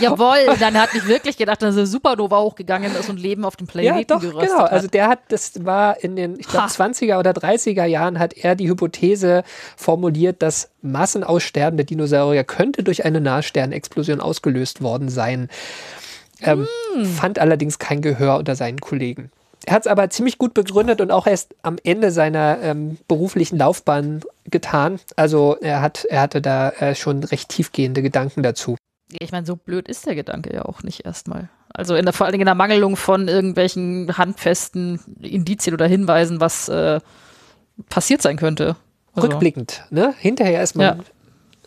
Jawohl, 0.00 0.56
dann 0.58 0.78
hat 0.80 0.94
mich 0.94 1.06
wirklich 1.06 1.36
gedacht, 1.36 1.62
dass 1.62 1.76
eine 1.76 1.86
Supernova 1.86 2.40
hochgegangen 2.40 2.94
ist 2.94 3.08
und 3.08 3.18
Leben 3.18 3.44
auf 3.44 3.56
dem 3.56 3.66
Planeten 3.66 3.98
ja, 3.98 4.04
doch, 4.04 4.20
geröstet 4.20 4.50
genau. 4.50 4.64
Hat. 4.64 4.72
Also 4.72 4.88
der 4.88 5.08
hat, 5.08 5.20
das 5.28 5.64
war 5.64 6.02
in 6.02 6.16
den, 6.16 6.38
ich 6.38 6.46
glaube, 6.46 6.66
20er 6.66 7.18
oder 7.18 7.32
30er 7.32 7.84
Jahren 7.84 8.18
hat 8.18 8.34
er 8.34 8.54
die 8.54 8.68
Hypothese 8.68 9.42
formuliert, 9.76 10.42
dass 10.42 10.70
Massenaussterben 10.82 11.76
der 11.76 11.86
Dinosaurier 11.86 12.44
könnte 12.44 12.82
durch 12.82 13.04
eine 13.04 13.20
Nahsternexplosion 13.20 14.20
ausgelöst 14.20 14.82
worden 14.82 15.08
sein. 15.08 15.48
Ähm, 16.42 16.66
mm. 16.96 17.04
Fand 17.04 17.38
allerdings 17.38 17.78
kein 17.78 18.02
Gehör 18.02 18.38
unter 18.38 18.56
seinen 18.56 18.78
Kollegen. 18.78 19.30
Er 19.64 19.74
hat 19.74 19.82
es 19.82 19.86
aber 19.88 20.10
ziemlich 20.10 20.38
gut 20.38 20.54
begründet 20.54 21.00
und 21.00 21.10
auch 21.10 21.26
erst 21.26 21.54
am 21.62 21.76
Ende 21.82 22.12
seiner 22.12 22.58
ähm, 22.62 22.98
beruflichen 23.08 23.58
Laufbahn 23.58 24.20
getan. 24.44 25.00
Also 25.16 25.56
er, 25.60 25.82
hat, 25.82 26.04
er 26.04 26.20
hatte 26.20 26.40
da 26.40 26.70
äh, 26.70 26.94
schon 26.94 27.24
recht 27.24 27.48
tiefgehende 27.48 28.00
Gedanken 28.00 28.44
dazu. 28.44 28.76
Ich 29.12 29.32
meine, 29.32 29.46
so 29.46 29.56
blöd 29.56 29.88
ist 29.88 30.06
der 30.06 30.14
Gedanke 30.14 30.52
ja 30.54 30.64
auch 30.64 30.82
nicht 30.82 31.04
erstmal. 31.04 31.48
Also 31.68 31.94
in 31.94 32.04
der, 32.04 32.12
vor 32.12 32.26
allen 32.26 32.32
Dingen 32.32 32.42
in 32.42 32.46
der 32.46 32.54
Mangelung 32.54 32.96
von 32.96 33.28
irgendwelchen 33.28 34.16
handfesten 34.16 35.00
Indizien 35.20 35.74
oder 35.74 35.86
Hinweisen, 35.86 36.40
was 36.40 36.68
äh, 36.68 37.00
passiert 37.88 38.22
sein 38.22 38.36
könnte. 38.36 38.76
Also, 39.14 39.28
Rückblickend, 39.28 39.84
ne? 39.90 40.14
Hinterher 40.18 40.62
ist 40.62 40.74
man 40.74 41.04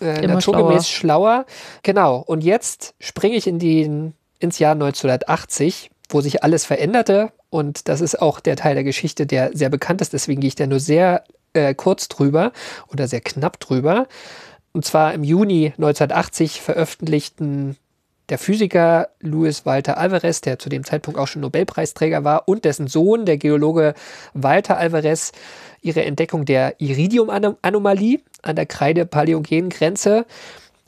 ja, 0.02 0.08
äh, 0.08 0.28
naturgemäß 0.28 0.88
schlauer. 0.88 1.46
schlauer. 1.46 1.46
Genau. 1.84 2.18
Und 2.18 2.44
jetzt 2.44 2.96
springe 3.00 3.36
ich 3.36 3.48
in 3.48 3.60
den, 3.60 4.14
ins 4.40 4.60
Jahr 4.60 4.74
1980, 4.74 5.92
wo 6.10 6.22
sich 6.22 6.44
alles 6.44 6.66
veränderte. 6.66 7.32
Und 7.50 7.88
das 7.88 8.02
ist 8.02 8.22
auch 8.22 8.40
der 8.40 8.56
Teil 8.56 8.76
der 8.76 8.84
Geschichte, 8.84 9.26
der 9.26 9.52
sehr 9.54 9.70
bekannt 9.70 10.02
ist. 10.02 10.14
Deswegen 10.14 10.42
gehe 10.42 10.50
ich 10.50 10.56
da 10.56 10.68
nur 10.68 10.80
sehr 10.80 11.24
äh, 11.54 11.74
kurz 11.74 12.08
drüber 12.08 12.52
oder 12.92 13.08
sehr 13.08 13.22
knapp 13.22 13.60
drüber. 13.60 14.08
Und 14.72 14.86
zwar 14.86 15.14
im 15.14 15.24
Juni 15.24 15.74
1980 15.78 16.62
veröffentlichten 16.62 17.78
der 18.30 18.38
Physiker 18.38 19.10
Luis 19.20 19.66
Walter 19.66 19.98
Alvarez, 19.98 20.42
der 20.42 20.60
zu 20.60 20.70
dem 20.70 20.84
Zeitpunkt 20.84 21.20
auch 21.20 21.28
schon 21.28 21.42
Nobelpreisträger 21.42 22.24
war, 22.24 22.48
und 22.48 22.64
dessen 22.64 22.88
Sohn, 22.88 23.26
der 23.26 23.38
Geologe 23.38 23.96
Walter 24.34 24.78
Alvarez, 24.78 25.32
ihre 25.82 26.04
Entdeckung 26.04 26.46
der 26.46 26.80
Iridium-Anomalie 26.80 28.20
an 28.44 28.56
der 28.56 28.66
kreide-paläogenen 28.66 29.70
Grenze. 29.70 30.26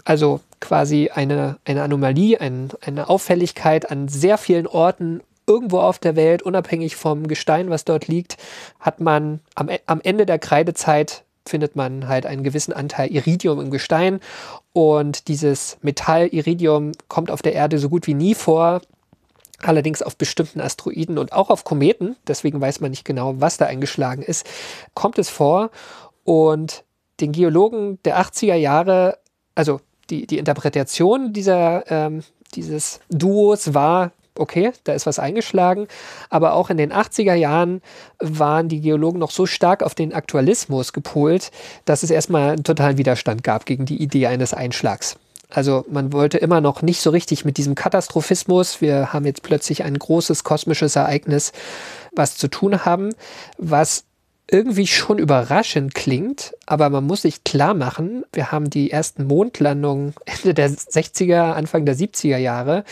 Also 0.06 0.42
quasi 0.60 1.10
eine, 1.14 1.58
eine 1.66 1.82
Anomalie, 1.82 2.40
ein, 2.40 2.70
eine 2.82 3.10
Auffälligkeit 3.10 3.90
an 3.90 4.08
sehr 4.08 4.38
vielen 4.38 4.68
Orten 4.68 5.22
irgendwo 5.48 5.80
auf 5.80 5.98
der 5.98 6.16
Welt, 6.16 6.44
unabhängig 6.44 6.96
vom 6.96 7.28
Gestein, 7.28 7.70
was 7.70 7.84
dort 7.84 8.08
liegt, 8.08 8.38
hat 8.80 9.00
man 9.00 9.40
am, 9.56 9.70
am 9.86 10.00
Ende 10.02 10.26
der 10.26 10.40
Kreidezeit 10.40 11.24
findet 11.46 11.76
man 11.76 12.08
halt 12.08 12.26
einen 12.26 12.44
gewissen 12.44 12.74
Anteil 12.74 13.12
Iridium 13.12 13.60
im 13.60 13.72
Gestein. 13.72 14.20
Und 14.74 15.28
dieses 15.28 15.78
Metall 15.82 16.28
Iridium 16.32 16.92
kommt 17.08 17.32
auf 17.32 17.42
der 17.42 17.54
Erde 17.54 17.78
so 17.78 17.90
gut 17.90 18.08
wie 18.08 18.14
nie 18.14 18.36
vor. 18.36 18.82
Allerdings 19.62 20.02
auf 20.02 20.18
bestimmten 20.18 20.60
Asteroiden 20.60 21.18
und 21.18 21.34
auch 21.34 21.50
auf 21.50 21.64
Kometen, 21.64 22.16
deswegen 22.26 22.60
weiß 22.60 22.80
man 22.80 22.90
nicht 22.90 23.06
genau, 23.06 23.36
was 23.40 23.58
da 23.58 23.66
eingeschlagen 23.66 24.24
ist, 24.24 24.46
kommt 24.96 25.20
es 25.20 25.30
vor. 25.30 25.70
Und 26.24 26.84
den 27.20 27.32
Geologen 27.32 28.00
der 28.04 28.20
80er 28.20 28.56
Jahre, 28.56 29.20
also 29.54 29.80
die, 30.10 30.26
die 30.26 30.40
Interpretation 30.40 31.32
dieser, 31.34 31.90
ähm, 31.92 32.24
dieses 32.56 33.00
Duos 33.10 33.74
war, 33.74 34.12
okay, 34.36 34.72
da 34.84 34.94
ist 34.94 35.06
was 35.06 35.20
eingeschlagen. 35.20 35.88
Aber 36.30 36.54
auch 36.54 36.70
in 36.70 36.78
den 36.78 36.92
80er 36.92 37.34
Jahren 37.34 37.82
waren 38.20 38.70
die 38.70 38.82
Geologen 38.82 39.20
noch 39.20 39.32
so 39.32 39.46
stark 39.46 39.84
auf 39.84 39.96
den 39.96 40.14
Aktualismus 40.14 40.94
gepolt, 40.94 41.52
dass 41.86 42.04
es 42.04 42.12
erstmal 42.12 42.52
einen 42.52 42.64
totalen 42.64 42.98
Widerstand 42.98 43.44
gab 43.44 43.66
gegen 43.66 43.86
die 43.86 44.02
Idee 44.02 44.28
eines 44.28 44.54
Einschlags. 44.54 45.18
Also 45.50 45.86
man 45.90 46.14
wollte 46.14 46.38
immer 46.38 46.62
noch 46.62 46.82
nicht 46.82 47.02
so 47.02 47.10
richtig 47.10 47.44
mit 47.44 47.58
diesem 47.58 47.76
Katastrophismus, 47.76 48.80
wir 48.80 49.12
haben 49.12 49.26
jetzt 49.26 49.44
plötzlich 49.44 49.84
ein 49.84 50.00
großes 50.00 50.46
kosmisches 50.46 50.96
Ereignis, 50.96 51.52
was 52.16 52.38
zu 52.38 52.48
tun 52.48 52.86
haben, 52.86 53.14
was 53.58 54.06
irgendwie 54.48 54.88
schon 54.88 55.18
überraschend 55.18 55.96
klingt, 55.96 56.54
aber 56.66 56.90
man 56.90 57.06
muss 57.06 57.22
sich 57.22 57.44
klar 57.44 57.74
machen, 57.74 58.26
wir 58.34 58.52
haben 58.52 58.70
die 58.70 58.92
ersten 58.92 59.26
Mondlandungen 59.26 60.14
Ende 60.26 60.54
der 60.54 60.70
60er, 60.70 61.54
Anfang 61.54 61.86
der 61.86 61.96
70er 61.96 62.38
Jahre 62.38 62.84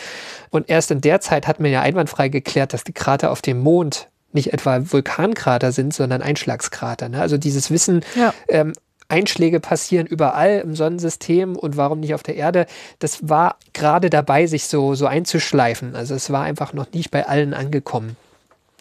und 0.50 0.70
erst 0.70 0.90
in 0.90 1.00
der 1.02 1.20
Zeit 1.20 1.46
hat 1.46 1.60
man 1.60 1.70
ja 1.70 1.82
einwandfrei 1.82 2.28
geklärt, 2.28 2.72
dass 2.72 2.84
die 2.84 2.94
Krater 2.94 3.30
auf 3.30 3.42
dem 3.42 3.60
Mond 3.60 4.08
nicht 4.32 4.52
etwa 4.52 4.90
Vulkankrater 4.90 5.72
sind, 5.72 5.92
sondern 5.92 6.22
Einschlagskrater. 6.22 7.08
Ne? 7.08 7.20
Also 7.20 7.36
dieses 7.36 7.70
Wissen, 7.70 8.04
ja. 8.14 8.32
ähm, 8.48 8.72
Einschläge 9.08 9.60
passieren 9.60 10.06
überall 10.06 10.60
im 10.60 10.76
Sonnensystem 10.76 11.56
und 11.56 11.76
warum 11.76 12.00
nicht 12.00 12.14
auf 12.14 12.22
der 12.22 12.36
Erde, 12.36 12.66
das 13.00 13.28
war 13.28 13.56
gerade 13.72 14.08
dabei, 14.08 14.46
sich 14.46 14.66
so, 14.66 14.94
so 14.94 15.06
einzuschleifen. 15.06 15.96
Also 15.96 16.14
es 16.14 16.30
war 16.30 16.44
einfach 16.44 16.72
noch 16.72 16.92
nicht 16.92 17.10
bei 17.10 17.26
allen 17.26 17.52
angekommen. 17.52 18.16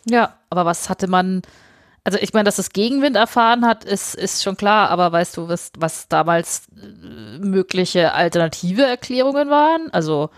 Ja, 0.06 0.36
aber 0.50 0.66
was 0.66 0.88
hatte 0.88 1.08
man 1.08 1.42
also 2.10 2.24
ich 2.24 2.34
meine, 2.34 2.46
dass 2.46 2.58
es 2.58 2.72
Gegenwind 2.72 3.16
erfahren 3.16 3.64
hat, 3.68 3.84
ist, 3.84 4.16
ist 4.16 4.42
schon 4.42 4.58
klar, 4.58 4.90
aber 4.90 5.12
weißt 5.12 5.38
du, 5.38 5.48
was, 5.48 5.72
was 5.78 6.08
damals 6.08 6.64
äh, 6.76 7.38
mögliche 7.38 8.14
alternative 8.14 8.82
Erklärungen 8.84 9.52
waren? 9.52 9.92
Also 9.92 10.32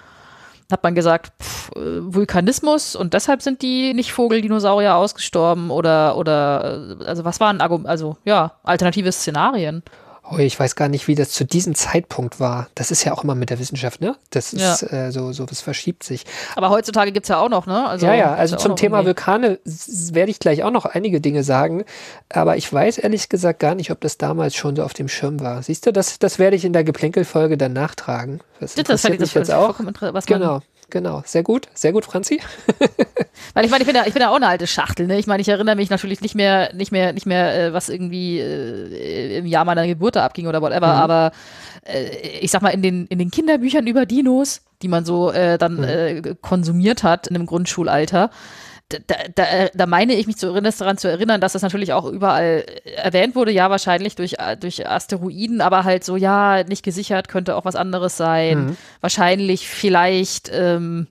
hat 0.69 0.83
man 0.83 0.95
gesagt, 0.95 1.31
pff, 1.41 1.71
äh, 1.77 2.13
Vulkanismus 2.13 2.97
und 2.97 3.13
deshalb 3.13 3.41
sind 3.41 3.61
die 3.61 3.93
nicht 3.93 4.11
Vogeldinosaurier 4.11 4.95
ausgestorben 4.95 5.71
oder, 5.71 6.17
oder 6.17 6.97
äh, 6.99 7.05
also 7.05 7.23
was 7.23 7.39
waren 7.39 7.61
also 7.61 8.17
ja, 8.25 8.51
alternative 8.63 9.13
Szenarien? 9.13 9.81
Oh, 10.33 10.37
ich 10.37 10.57
weiß 10.57 10.75
gar 10.75 10.87
nicht, 10.87 11.07
wie 11.07 11.15
das 11.15 11.31
zu 11.31 11.43
diesem 11.43 11.75
Zeitpunkt 11.75 12.39
war. 12.39 12.69
Das 12.75 12.89
ist 12.89 13.03
ja 13.03 13.11
auch 13.11 13.23
immer 13.23 13.35
mit 13.35 13.49
der 13.49 13.59
Wissenschaft, 13.59 13.99
ne? 13.99 14.15
Das 14.29 14.53
ist 14.53 14.81
ja. 14.81 15.07
äh, 15.07 15.11
so, 15.11 15.33
so, 15.33 15.45
das 15.45 15.59
verschiebt 15.59 16.03
sich. 16.03 16.25
Aber 16.55 16.69
heutzutage 16.69 17.11
gibt 17.11 17.25
es 17.25 17.29
ja 17.29 17.39
auch 17.39 17.49
noch, 17.49 17.65
ne? 17.65 17.87
Also, 17.87 18.05
ja, 18.05 18.13
ja, 18.13 18.33
also 18.33 18.55
zum 18.55 18.75
Thema 18.75 18.99
irgendwie. 18.99 19.07
Vulkane 19.07 19.59
werde 19.65 20.31
ich 20.31 20.39
gleich 20.39 20.63
auch 20.63 20.71
noch 20.71 20.85
einige 20.85 21.19
Dinge 21.19 21.43
sagen. 21.43 21.83
Aber 22.29 22.55
ich 22.55 22.71
weiß 22.71 22.99
ehrlich 22.99 23.27
gesagt 23.27 23.59
gar 23.59 23.75
nicht, 23.75 23.91
ob 23.91 23.99
das 23.99 24.17
damals 24.17 24.55
schon 24.55 24.75
so 24.75 24.83
auf 24.83 24.93
dem 24.93 25.09
Schirm 25.09 25.41
war. 25.41 25.61
Siehst 25.63 25.85
du, 25.85 25.91
das, 25.91 26.17
das 26.19 26.39
werde 26.39 26.55
ich 26.55 26.63
in 26.63 26.71
der 26.71 26.83
Geplänkelfolge 26.83 27.57
dann 27.57 27.73
nachtragen. 27.73 28.39
Das, 28.59 28.75
das 28.75 28.79
interessiert 28.79 29.19
mich 29.19 29.33
jetzt 29.33 29.51
auch. 29.51 29.79
Was 29.99 30.25
genau 30.25 30.61
genau. 30.91 31.23
Sehr 31.25 31.43
gut, 31.43 31.67
sehr 31.73 31.91
gut, 31.91 32.05
Franzi. 32.05 32.39
Weil 33.53 33.65
ich 33.65 33.71
meine, 33.71 33.81
ich 33.81 33.87
bin 33.87 33.95
ja, 33.95 34.05
ich 34.05 34.13
bin 34.13 34.21
ja 34.21 34.29
auch 34.29 34.35
eine 34.35 34.47
alte 34.47 34.67
Schachtel, 34.67 35.07
ne? 35.07 35.17
Ich 35.17 35.27
meine, 35.27 35.41
ich 35.41 35.49
erinnere 35.49 35.75
mich 35.75 35.89
natürlich 35.89 36.21
nicht 36.21 36.35
mehr, 36.35 36.73
nicht 36.75 36.91
mehr, 36.91 37.13
nicht 37.13 37.25
mehr, 37.25 37.67
äh, 37.67 37.73
was 37.73 37.89
irgendwie 37.89 38.39
äh, 38.39 39.39
im 39.39 39.45
Jahr 39.45 39.65
meiner 39.65 39.87
Geburt 39.87 40.15
da 40.15 40.25
abging 40.25 40.47
oder 40.47 40.61
whatever, 40.61 40.87
mhm. 40.87 41.01
aber 41.01 41.31
äh, 41.85 42.39
ich 42.39 42.51
sag 42.51 42.61
mal, 42.61 42.69
in 42.69 42.81
den, 42.81 43.07
in 43.07 43.17
den 43.17 43.31
Kinderbüchern 43.31 43.87
über 43.87 44.05
Dinos, 44.05 44.61
die 44.81 44.87
man 44.87 45.05
so 45.05 45.31
äh, 45.31 45.57
dann 45.57 45.77
mhm. 45.77 45.83
Äh, 45.83 46.35
konsumiert 46.41 47.03
hat 47.03 47.27
in 47.27 47.35
einem 47.35 47.45
Grundschulalter, 47.45 48.29
da, 49.07 49.15
da, 49.35 49.43
da, 49.73 49.85
meine 49.85 50.13
ich 50.13 50.27
mich 50.27 50.37
zu 50.37 50.47
erinnern, 50.47 50.73
daran 50.77 50.97
zu 50.97 51.09
erinnern, 51.09 51.41
dass 51.41 51.53
das 51.53 51.61
natürlich 51.61 51.93
auch 51.93 52.05
überall 52.05 52.65
erwähnt 52.95 53.35
wurde, 53.35 53.51
ja, 53.51 53.69
wahrscheinlich 53.69 54.15
durch, 54.15 54.35
durch 54.59 54.87
Asteroiden, 54.87 55.61
aber 55.61 55.83
halt 55.83 56.03
so, 56.03 56.15
ja, 56.15 56.63
nicht 56.63 56.83
gesichert, 56.83 57.27
könnte 57.27 57.55
auch 57.55 57.65
was 57.65 57.75
anderes 57.75 58.17
sein. 58.17 58.65
Mhm. 58.65 58.77
Wahrscheinlich, 59.01 59.67
vielleicht, 59.67 60.51
ähm, 60.53 61.07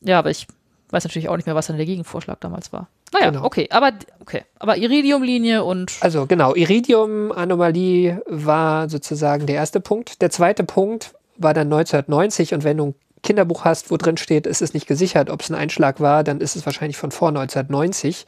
ja, 0.00 0.18
aber 0.18 0.30
ich 0.30 0.46
weiß 0.90 1.04
natürlich 1.04 1.28
auch 1.28 1.36
nicht 1.36 1.46
mehr, 1.46 1.54
was 1.54 1.66
dann 1.66 1.76
der 1.76 1.86
Gegenvorschlag 1.86 2.40
damals 2.40 2.72
war. 2.72 2.88
Naja, 3.12 3.30
genau. 3.30 3.44
okay, 3.44 3.68
aber 3.70 3.92
okay, 4.20 4.42
aber 4.58 4.76
Iridium-Linie 4.76 5.62
und. 5.62 5.92
Also 6.00 6.26
genau, 6.26 6.54
Iridium-Anomalie 6.54 8.22
war 8.26 8.88
sozusagen 8.88 9.46
der 9.46 9.56
erste 9.56 9.80
Punkt. 9.80 10.20
Der 10.20 10.30
zweite 10.30 10.64
Punkt 10.64 11.14
war 11.36 11.54
dann 11.54 11.72
1990 11.72 12.54
und 12.54 12.64
wenn 12.64 12.76
du 12.76 12.94
Kinderbuch 13.24 13.64
hast, 13.64 13.90
wo 13.90 13.96
drin 13.96 14.16
steht, 14.16 14.46
ist 14.46 14.62
es 14.62 14.74
nicht 14.74 14.86
gesichert, 14.86 15.30
ob 15.30 15.40
es 15.40 15.50
ein 15.50 15.56
Einschlag 15.56 15.98
war, 15.98 16.22
dann 16.22 16.40
ist 16.40 16.54
es 16.54 16.64
wahrscheinlich 16.64 16.96
von 16.96 17.10
vor 17.10 17.28
1990. 17.28 18.26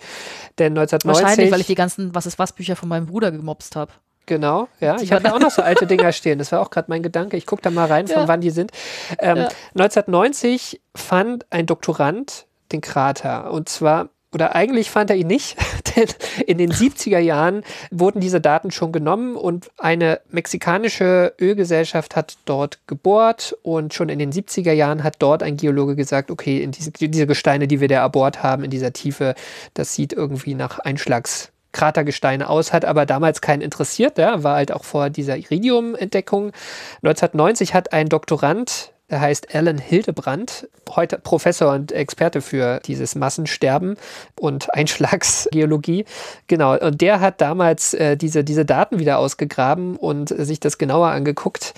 Denn 0.58 0.76
1990. 0.76 1.22
Wahrscheinlich, 1.22 1.52
weil 1.52 1.60
ich 1.60 1.66
die 1.68 1.76
ganzen 1.76 2.14
Was 2.14 2.26
ist 2.26 2.38
was 2.38 2.52
Bücher 2.52 2.74
von 2.74 2.88
meinem 2.88 3.06
Bruder 3.06 3.30
gemobst 3.30 3.76
habe. 3.76 3.92
Genau, 4.26 4.66
ja. 4.80 4.96
Ich 5.00 5.12
habe 5.12 5.22
da 5.22 5.32
auch 5.32 5.38
noch 5.38 5.52
so 5.52 5.62
alte 5.62 5.86
Dinger 5.86 6.10
stehen. 6.12 6.40
Das 6.40 6.50
war 6.50 6.60
auch 6.60 6.70
gerade 6.70 6.90
mein 6.90 7.02
Gedanke. 7.02 7.36
Ich 7.36 7.46
gucke 7.46 7.62
da 7.62 7.70
mal 7.70 7.86
rein, 7.86 8.08
von 8.08 8.22
ja. 8.22 8.28
wann 8.28 8.40
die 8.40 8.50
sind. 8.50 8.72
Ähm, 9.20 9.36
ja. 9.36 9.48
1990 9.74 10.80
fand 10.96 11.46
ein 11.50 11.66
Doktorand 11.66 12.46
den 12.72 12.80
Krater. 12.80 13.52
Und 13.52 13.68
zwar 13.68 14.08
oder 14.32 14.54
eigentlich 14.54 14.90
fand 14.90 15.10
er 15.10 15.16
ihn 15.16 15.26
nicht, 15.26 15.56
denn 15.96 16.08
in 16.46 16.58
den 16.58 16.72
70er 16.72 17.18
Jahren 17.18 17.62
wurden 17.90 18.20
diese 18.20 18.40
Daten 18.40 18.70
schon 18.70 18.92
genommen 18.92 19.36
und 19.36 19.70
eine 19.78 20.20
mexikanische 20.30 21.34
Ölgesellschaft 21.40 22.16
hat 22.16 22.36
dort 22.44 22.80
gebohrt 22.86 23.56
und 23.62 23.94
schon 23.94 24.08
in 24.08 24.18
den 24.18 24.32
70er 24.32 24.72
Jahren 24.72 25.02
hat 25.04 25.16
dort 25.20 25.42
ein 25.42 25.56
Geologe 25.56 25.96
gesagt, 25.96 26.30
okay, 26.30 26.62
in 26.62 26.72
diese, 26.72 26.90
diese 26.90 27.26
Gesteine, 27.26 27.66
die 27.68 27.80
wir 27.80 27.88
da 27.88 27.96
erbohrt 27.96 28.42
haben, 28.42 28.64
in 28.64 28.70
dieser 28.70 28.92
Tiefe, 28.92 29.34
das 29.74 29.94
sieht 29.94 30.12
irgendwie 30.12 30.54
nach 30.54 30.78
Einschlags 30.78 31.52
Kratergesteine 31.76 32.48
aus, 32.48 32.72
hat 32.72 32.86
aber 32.86 33.04
damals 33.04 33.42
keinen 33.42 33.60
interessiert, 33.60 34.16
ja, 34.16 34.42
war 34.42 34.56
halt 34.56 34.72
auch 34.72 34.84
vor 34.84 35.10
dieser 35.10 35.36
Iridium-Entdeckung. 35.36 36.52
1990 37.02 37.74
hat 37.74 37.92
ein 37.92 38.08
Doktorand 38.08 38.92
er 39.08 39.20
heißt 39.20 39.54
Alan 39.54 39.78
Hildebrand, 39.78 40.68
heute 40.90 41.18
Professor 41.18 41.72
und 41.72 41.92
Experte 41.92 42.40
für 42.40 42.80
dieses 42.80 43.14
Massensterben 43.14 43.96
und 44.40 44.74
Einschlagsgeologie. 44.74 46.04
Genau, 46.48 46.76
und 46.76 47.00
der 47.00 47.20
hat 47.20 47.40
damals 47.40 47.94
äh, 47.94 48.16
diese, 48.16 48.42
diese 48.42 48.64
Daten 48.64 48.98
wieder 48.98 49.18
ausgegraben 49.18 49.96
und 49.96 50.30
sich 50.30 50.58
das 50.58 50.78
genauer 50.78 51.08
angeguckt. 51.08 51.74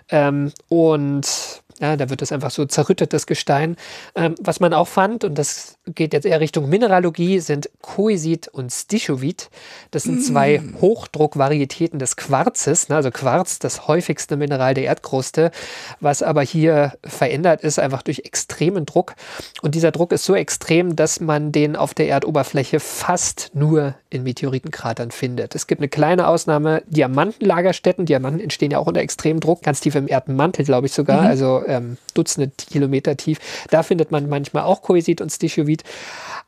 Ähm, 0.10 0.52
und 0.68 1.64
ja, 1.80 1.96
da 1.96 2.10
wird 2.10 2.22
das 2.22 2.32
einfach 2.32 2.52
so 2.52 2.66
zerrüttet, 2.66 3.14
das 3.14 3.28
Gestein. 3.28 3.76
Ähm, 4.16 4.36
was 4.40 4.60
man 4.60 4.74
auch 4.74 4.88
fand, 4.88 5.24
und 5.24 5.38
das 5.38 5.78
geht 5.86 6.14
jetzt 6.14 6.26
eher 6.26 6.40
Richtung 6.40 6.70
Mineralogie, 6.70 7.40
sind 7.40 7.70
Koisit 7.82 8.48
und 8.48 8.72
Stishovit. 8.72 9.50
Das 9.92 10.04
sind 10.04 10.24
zwei 10.24 10.60
mm. 10.60 10.82
Hochdruckvarietäten 10.82 12.00
des 12.00 12.16
Quarzes. 12.16 12.90
Ne? 12.90 12.96
Also 12.96 13.12
Quarz, 13.12 13.60
das 13.60 13.88
häufigste 13.88 14.38
Mineral 14.38 14.74
der 14.74 14.86
Erdkruste, 14.86 15.52
was 16.00 16.24
aber 16.24 16.42
hier 16.42 16.98
verändert 17.04 17.62
ist, 17.62 17.80
einfach 17.80 18.02
durch 18.02 18.20
extremen 18.20 18.86
Druck. 18.86 19.14
Und 19.62 19.76
dieser 19.76 19.92
Druck 19.92 20.12
ist 20.12 20.26
so 20.26 20.36
extrem, 20.36 20.96
dass 20.96 21.20
man 21.20 21.52
den 21.52 21.76
auf 21.76 21.94
der 21.94 22.10
Erdoberfläche 22.10 22.80
fast 22.80 23.52
nur 23.54 23.96
in 24.10 24.24
Meteoritenkratern 24.24 25.12
findet. 25.12 25.54
Es 25.54 25.68
gibt 25.68 25.82
eine 25.82 25.90
kleine 25.90 26.28
Ausnahme, 26.28 26.82
Diamantenlagerstätten. 26.88 28.06
Diamanten 28.06 28.40
entstehen 28.40 28.72
ja 28.72 28.80
auch 28.80 28.88
unter 28.88 29.02
extremem 29.02 29.40
Druck, 29.40 29.62
ganz 29.62 29.80
tief 29.80 29.96
im 29.96 30.08
Erdmantel, 30.08 30.66
glaube 30.66 30.88
ich 30.88 30.94
sogar. 30.94 31.22
Mhm. 31.22 31.28
Also 31.28 31.67
ähm, 31.68 31.98
Dutzende 32.14 32.52
Kilometer 32.58 33.16
tief. 33.18 33.40
Da 33.70 33.84
findet 33.84 34.12
man 34.12 34.30
manchmal 34.30 34.64
auch 34.64 34.82
Koisit 34.82 35.22
und 35.22 35.32
Stishovit, 35.32 35.84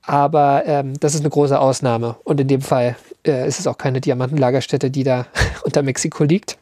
aber 0.02 0.64
ähm, 0.66 1.00
das 1.00 1.14
ist 1.14 1.22
eine 1.22 1.30
große 1.30 1.60
Ausnahme. 1.60 2.16
Und 2.24 2.40
in 2.40 2.48
dem 2.48 2.62
Fall 2.62 2.96
äh, 3.26 3.48
ist 3.48 3.60
es 3.60 3.68
auch 3.68 3.78
keine 3.78 4.02
Diamantenlagerstätte, 4.02 4.90
die 4.90 5.04
da 5.04 5.28
unter 5.64 5.84
Mexiko 5.84 6.24
liegt. 6.24 6.58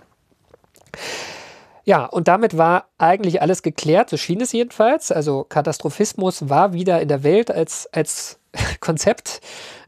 Ja, 1.87 2.03
und 2.03 2.27
damit 2.27 2.57
war 2.57 2.89
eigentlich 2.97 3.41
alles 3.41 3.63
geklärt, 3.63 4.09
so 4.09 4.17
schien 4.17 4.41
es 4.41 4.51
jedenfalls. 4.51 5.09
Also 5.09 5.45
Katastrophismus 5.47 6.49
war 6.49 6.73
wieder 6.73 6.99
in 6.99 7.07
der 7.07 7.23
Welt 7.23 7.49
als, 7.49 7.87
als 7.93 8.39
Konzept. 8.81 9.39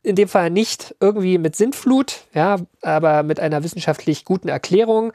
In 0.02 0.16
dem 0.16 0.30
Fall 0.30 0.50
nicht 0.50 0.96
irgendwie 1.02 1.38
mit 1.38 1.58
Sintflut, 1.58 2.22
ja, 2.34 2.56
aber 2.82 3.24
mit 3.24 3.42
einer 3.42 3.66
wissenschaftlich 3.66 4.24
guten 4.24 4.48
Erklärung. 4.48 5.12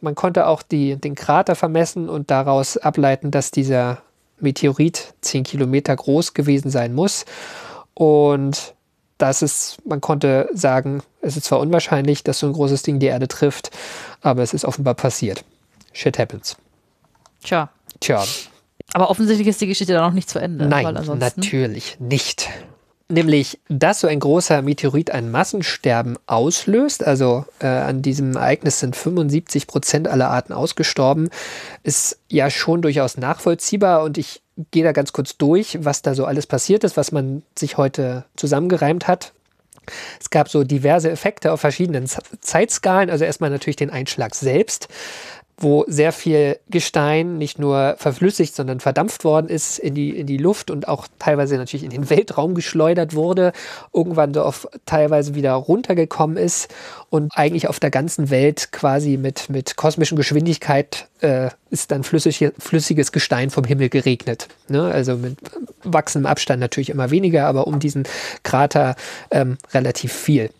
Man 0.00 0.14
konnte 0.14 0.46
auch 0.46 0.62
die, 0.62 0.96
den 0.96 1.14
Krater 1.14 1.54
vermessen 1.54 2.08
und 2.08 2.30
daraus 2.30 2.76
ableiten, 2.76 3.30
dass 3.30 3.50
dieser 3.50 4.02
Meteorit 4.38 5.14
10 5.22 5.44
Kilometer 5.44 5.94
groß 5.96 6.34
gewesen 6.34 6.70
sein 6.70 6.94
muss. 6.94 7.24
Und 7.94 8.74
das 9.18 9.42
ist, 9.42 9.78
man 9.86 10.00
konnte 10.00 10.48
sagen, 10.52 11.02
es 11.22 11.36
ist 11.36 11.46
zwar 11.46 11.60
unwahrscheinlich, 11.60 12.22
dass 12.22 12.40
so 12.40 12.46
ein 12.46 12.52
großes 12.52 12.82
Ding 12.82 12.98
die 12.98 13.06
Erde 13.06 13.28
trifft, 13.28 13.70
aber 14.20 14.42
es 14.42 14.52
ist 14.52 14.64
offenbar 14.64 14.94
passiert. 14.94 15.44
Shit 15.92 16.18
happens. 16.18 16.56
Tja. 17.42 17.70
Tja. 18.00 18.22
Aber 18.92 19.10
offensichtlich 19.10 19.48
ist 19.48 19.60
die 19.60 19.66
Geschichte 19.66 19.94
dann 19.94 20.04
noch 20.04 20.12
nicht 20.12 20.28
zu 20.28 20.38
Ende. 20.38 20.66
Nein, 20.66 20.94
natürlich 21.18 21.98
nicht 21.98 22.48
nämlich 23.08 23.60
dass 23.68 24.00
so 24.00 24.08
ein 24.08 24.20
großer 24.20 24.62
Meteorit 24.62 25.10
ein 25.10 25.30
Massensterben 25.30 26.18
auslöst. 26.26 27.06
Also 27.06 27.44
äh, 27.60 27.66
an 27.66 28.02
diesem 28.02 28.36
Ereignis 28.36 28.80
sind 28.80 28.96
75 28.96 29.66
Prozent 29.66 30.08
aller 30.08 30.30
Arten 30.30 30.52
ausgestorben, 30.52 31.30
ist 31.82 32.18
ja 32.28 32.50
schon 32.50 32.82
durchaus 32.82 33.16
nachvollziehbar 33.16 34.02
und 34.02 34.18
ich 34.18 34.42
gehe 34.70 34.84
da 34.84 34.92
ganz 34.92 35.12
kurz 35.12 35.36
durch, 35.36 35.78
was 35.82 36.02
da 36.02 36.14
so 36.14 36.24
alles 36.24 36.46
passiert 36.46 36.82
ist, 36.84 36.96
was 36.96 37.12
man 37.12 37.42
sich 37.58 37.76
heute 37.76 38.24
zusammengereimt 38.36 39.06
hat. 39.06 39.32
Es 40.20 40.30
gab 40.30 40.48
so 40.48 40.64
diverse 40.64 41.10
Effekte 41.10 41.52
auf 41.52 41.60
verschiedenen 41.60 42.08
Zeitskalen. 42.40 43.08
Also 43.08 43.24
erstmal 43.24 43.50
natürlich 43.50 43.76
den 43.76 43.90
Einschlag 43.90 44.34
selbst 44.34 44.88
wo 45.58 45.84
sehr 45.88 46.12
viel 46.12 46.58
Gestein 46.68 47.38
nicht 47.38 47.58
nur 47.58 47.96
verflüssigt, 47.98 48.54
sondern 48.54 48.80
verdampft 48.80 49.24
worden 49.24 49.48
ist 49.48 49.78
in 49.78 49.94
die, 49.94 50.10
in 50.10 50.26
die 50.26 50.36
Luft 50.36 50.70
und 50.70 50.86
auch 50.86 51.06
teilweise 51.18 51.56
natürlich 51.56 51.84
in 51.84 51.90
den 51.90 52.10
Weltraum 52.10 52.54
geschleudert 52.54 53.14
wurde, 53.14 53.52
irgendwann 53.92 54.34
so 54.34 54.42
auf 54.42 54.68
teilweise 54.84 55.34
wieder 55.34 55.52
runtergekommen 55.54 56.36
ist 56.36 56.74
und 57.08 57.32
eigentlich 57.34 57.68
auf 57.68 57.80
der 57.80 57.90
ganzen 57.90 58.28
Welt 58.28 58.70
quasi 58.70 59.16
mit, 59.16 59.48
mit 59.48 59.76
kosmischen 59.76 60.16
Geschwindigkeit 60.16 61.08
äh, 61.20 61.48
ist 61.70 61.90
dann 61.90 62.04
flüssig, 62.04 62.52
flüssiges 62.58 63.10
Gestein 63.10 63.48
vom 63.48 63.64
Himmel 63.64 63.88
geregnet. 63.88 64.48
Ne? 64.68 64.82
Also 64.82 65.16
mit 65.16 65.38
wachsendem 65.82 66.30
Abstand 66.30 66.60
natürlich 66.60 66.90
immer 66.90 67.10
weniger, 67.10 67.46
aber 67.46 67.66
um 67.66 67.80
diesen 67.80 68.04
Krater 68.42 68.94
ähm, 69.30 69.56
relativ 69.72 70.12
viel. 70.12 70.50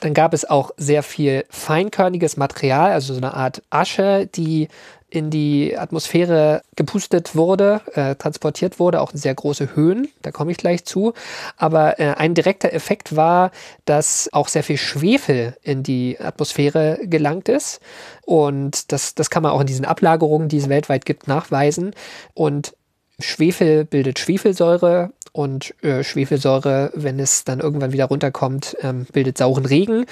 Dann 0.00 0.14
gab 0.14 0.34
es 0.34 0.44
auch 0.44 0.70
sehr 0.76 1.02
viel 1.02 1.44
feinkörniges 1.50 2.36
Material, 2.36 2.92
also 2.92 3.14
so 3.14 3.18
eine 3.18 3.34
Art 3.34 3.62
Asche, 3.70 4.26
die 4.26 4.68
in 5.08 5.30
die 5.30 5.78
Atmosphäre 5.78 6.62
gepustet 6.74 7.36
wurde, 7.36 7.80
äh, 7.94 8.16
transportiert 8.16 8.80
wurde, 8.80 9.00
auch 9.00 9.12
in 9.12 9.18
sehr 9.18 9.34
große 9.34 9.76
Höhen, 9.76 10.08
da 10.22 10.32
komme 10.32 10.50
ich 10.50 10.58
gleich 10.58 10.84
zu. 10.84 11.14
Aber 11.56 12.00
äh, 12.00 12.14
ein 12.16 12.34
direkter 12.34 12.72
Effekt 12.72 13.14
war, 13.14 13.52
dass 13.84 14.28
auch 14.32 14.48
sehr 14.48 14.64
viel 14.64 14.78
Schwefel 14.78 15.56
in 15.62 15.82
die 15.82 16.18
Atmosphäre 16.20 16.98
gelangt 17.04 17.48
ist. 17.48 17.80
Und 18.22 18.90
das, 18.90 19.14
das 19.14 19.30
kann 19.30 19.44
man 19.44 19.52
auch 19.52 19.60
in 19.60 19.68
diesen 19.68 19.84
Ablagerungen, 19.84 20.48
die 20.48 20.58
es 20.58 20.68
weltweit 20.68 21.06
gibt, 21.06 21.28
nachweisen. 21.28 21.94
Und 22.34 22.74
Schwefel 23.20 23.84
bildet 23.84 24.18
Schwefelsäure 24.18 25.12
und 25.36 25.74
äh, 25.84 26.02
Schwefelsäure, 26.02 26.90
wenn 26.94 27.20
es 27.20 27.44
dann 27.44 27.60
irgendwann 27.60 27.92
wieder 27.92 28.06
runterkommt, 28.06 28.74
ähm, 28.80 29.06
bildet 29.12 29.36
sauren 29.36 29.66
Regen 29.66 30.06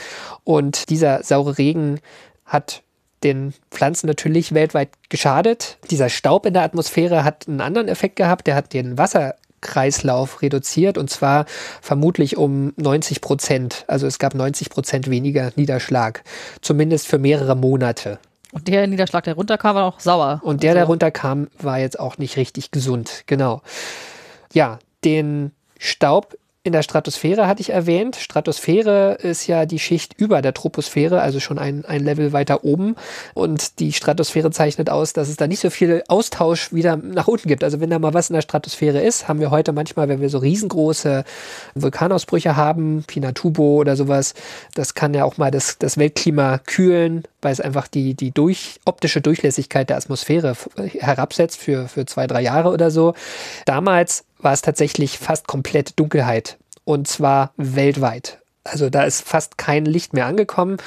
und 0.44 0.90
dieser 0.90 1.22
saure 1.22 1.56
Regen 1.56 2.00
hat 2.44 2.82
den 3.22 3.54
Pflanzen 3.70 4.06
natürlich 4.06 4.52
weltweit 4.52 4.90
geschadet. 5.08 5.78
Dieser 5.90 6.10
Staub 6.10 6.44
in 6.44 6.52
der 6.52 6.62
Atmosphäre 6.62 7.24
hat 7.24 7.48
einen 7.48 7.62
anderen 7.62 7.88
Effekt 7.88 8.16
gehabt, 8.16 8.46
der 8.46 8.54
hat 8.54 8.74
den 8.74 8.98
Wasserkreislauf 8.98 10.42
reduziert 10.42 10.98
und 10.98 11.08
zwar 11.08 11.46
vermutlich 11.80 12.37
um 12.37 12.74
90 12.76 13.22
Prozent. 13.22 13.84
Also 13.88 14.06
es 14.06 14.18
gab 14.18 14.34
90 14.34 14.68
Prozent 14.68 15.08
weniger 15.08 15.52
Niederschlag, 15.56 16.22
zumindest 16.60 17.06
für 17.06 17.18
mehrere 17.18 17.56
Monate. 17.56 18.18
Und 18.52 18.68
der 18.68 18.87
Niederschlag, 18.87 19.24
der 19.24 19.34
runterkam, 19.34 19.74
war 19.74 19.84
auch 19.87 20.00
sauer. 20.00 20.42
Und 20.44 20.62
der, 20.62 20.72
also. 20.72 20.78
der 20.80 20.84
runterkam, 20.84 21.48
war 21.58 21.78
jetzt 21.78 21.98
auch 21.98 22.18
nicht 22.18 22.37
richtig 22.37 22.70
gesund. 22.72 23.22
Genau. 23.26 23.62
Ja, 24.52 24.78
den 25.05 25.53
Staub 25.79 26.37
in 26.67 26.73
der 26.73 26.83
Stratosphäre 26.83 27.47
hatte 27.47 27.61
ich 27.61 27.71
erwähnt. 27.71 28.17
Stratosphäre 28.17 29.19
ist 29.21 29.47
ja 29.47 29.67
die 29.67 29.79
Schicht 29.79 30.14
über 30.19 30.40
der 30.40 30.55
Troposphäre, 30.55 31.21
also 31.21 31.38
schon 31.38 31.59
ein, 31.59 31.85
ein 31.85 32.03
Level 32.03 32.33
weiter 32.33 32.64
oben. 32.64 32.97
Und 33.35 33.81
die 33.81 33.93
Stratosphäre 33.93 34.51
zeichnet 34.51 34.88
aus, 34.88 35.12
dass 35.12 35.29
es 35.29 35.37
da 35.37 35.47
nicht 35.47 35.61
so 35.61 35.69
viel 35.69 36.03
Austausch 36.09 36.73
wieder 36.73 36.97
nach 36.97 37.29
unten 37.29 37.49
gibt. 37.49 37.62
Also 37.62 37.81
wenn 37.81 37.90
da 37.90 37.99
mal 37.99 38.14
was 38.14 38.31
in 38.31 38.35
der 38.35 38.40
Stratosphäre 38.40 39.03
ist, 39.03 39.29
haben 39.29 39.40
wir 39.40 39.51
heute 39.51 39.75
manchmal, 39.75 40.09
wenn 40.09 40.23
wir 40.23 40.31
so 40.31 40.38
riesengroße 40.38 41.25
Vulkanausbrüche 41.75 42.57
haben, 42.57 43.05
Pinatubo 43.07 43.77
oder 43.77 43.95
sowas, 43.95 44.33
das 44.75 44.95
kann 44.95 45.12
ja 45.12 45.25
auch 45.25 45.37
mal 45.37 45.51
das, 45.51 45.77
das 45.77 45.99
Weltklima 45.99 46.61
kühlen, 46.64 47.25
weil 47.44 47.52
es 47.52 47.61
einfach 47.61 47.88
die, 47.88 48.14
die 48.14 48.30
durch, 48.30 48.80
optische 48.85 49.20
Durchlässigkeit 49.20 49.90
der 49.90 49.96
Atmosphäre 49.96 50.57
herabsetzt 50.98 51.59
für, 51.59 51.88
für 51.88 52.07
zwei, 52.07 52.26
drei 52.26 52.42
Jahre 52.42 52.70
oder 52.70 52.90
so. 52.90 53.14
Damals 53.66 54.24
war 54.38 54.52
es 54.52 54.62
tatsächlich 54.62 55.18
fast 55.18 55.46
komplett 55.46 55.98
Dunkelheit 55.98 56.59
und 56.85 57.09
zwar 57.09 57.52
weltweit. 57.57 58.38
Also 58.66 58.88
da 58.88 59.04
ist 59.04 59.28
fast 59.28 59.59
kein 59.59 59.85
Licht 59.85 60.14
mehr 60.14 60.24
angekommen. 60.24 60.78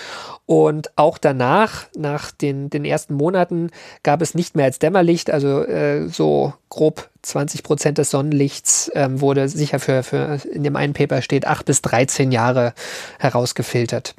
Und 0.48 0.98
auch 0.98 1.20
danach, 1.20 1.86
nach 1.96 2.32
den, 2.32 2.72
den 2.72 2.86
ersten 2.86 3.14
Monaten, 3.14 3.70
gab 4.02 4.24
es 4.24 4.34
nicht 4.34 4.56
mehr 4.56 4.66
als 4.66 4.80
Dämmerlicht. 4.80 5.30
Also 5.30 5.64
äh, 5.64 6.08
so 6.08 6.54
grob 6.70 7.10
20 7.22 7.62
Prozent 7.62 8.00
des 8.00 8.10
Sonnenlichts 8.10 8.90
ähm, 8.96 9.22
wurde 9.22 9.48
sicher 9.48 9.80
für, 9.80 10.02
für, 10.02 10.40
in 10.52 10.64
dem 10.64 10.76
einen 10.76 10.94
Paper 10.94 11.22
steht, 11.22 11.46
8 11.46 11.66
bis 11.66 11.84
13 11.84 12.32
Jahre 12.32 12.74
herausgefiltert. 13.20 14.16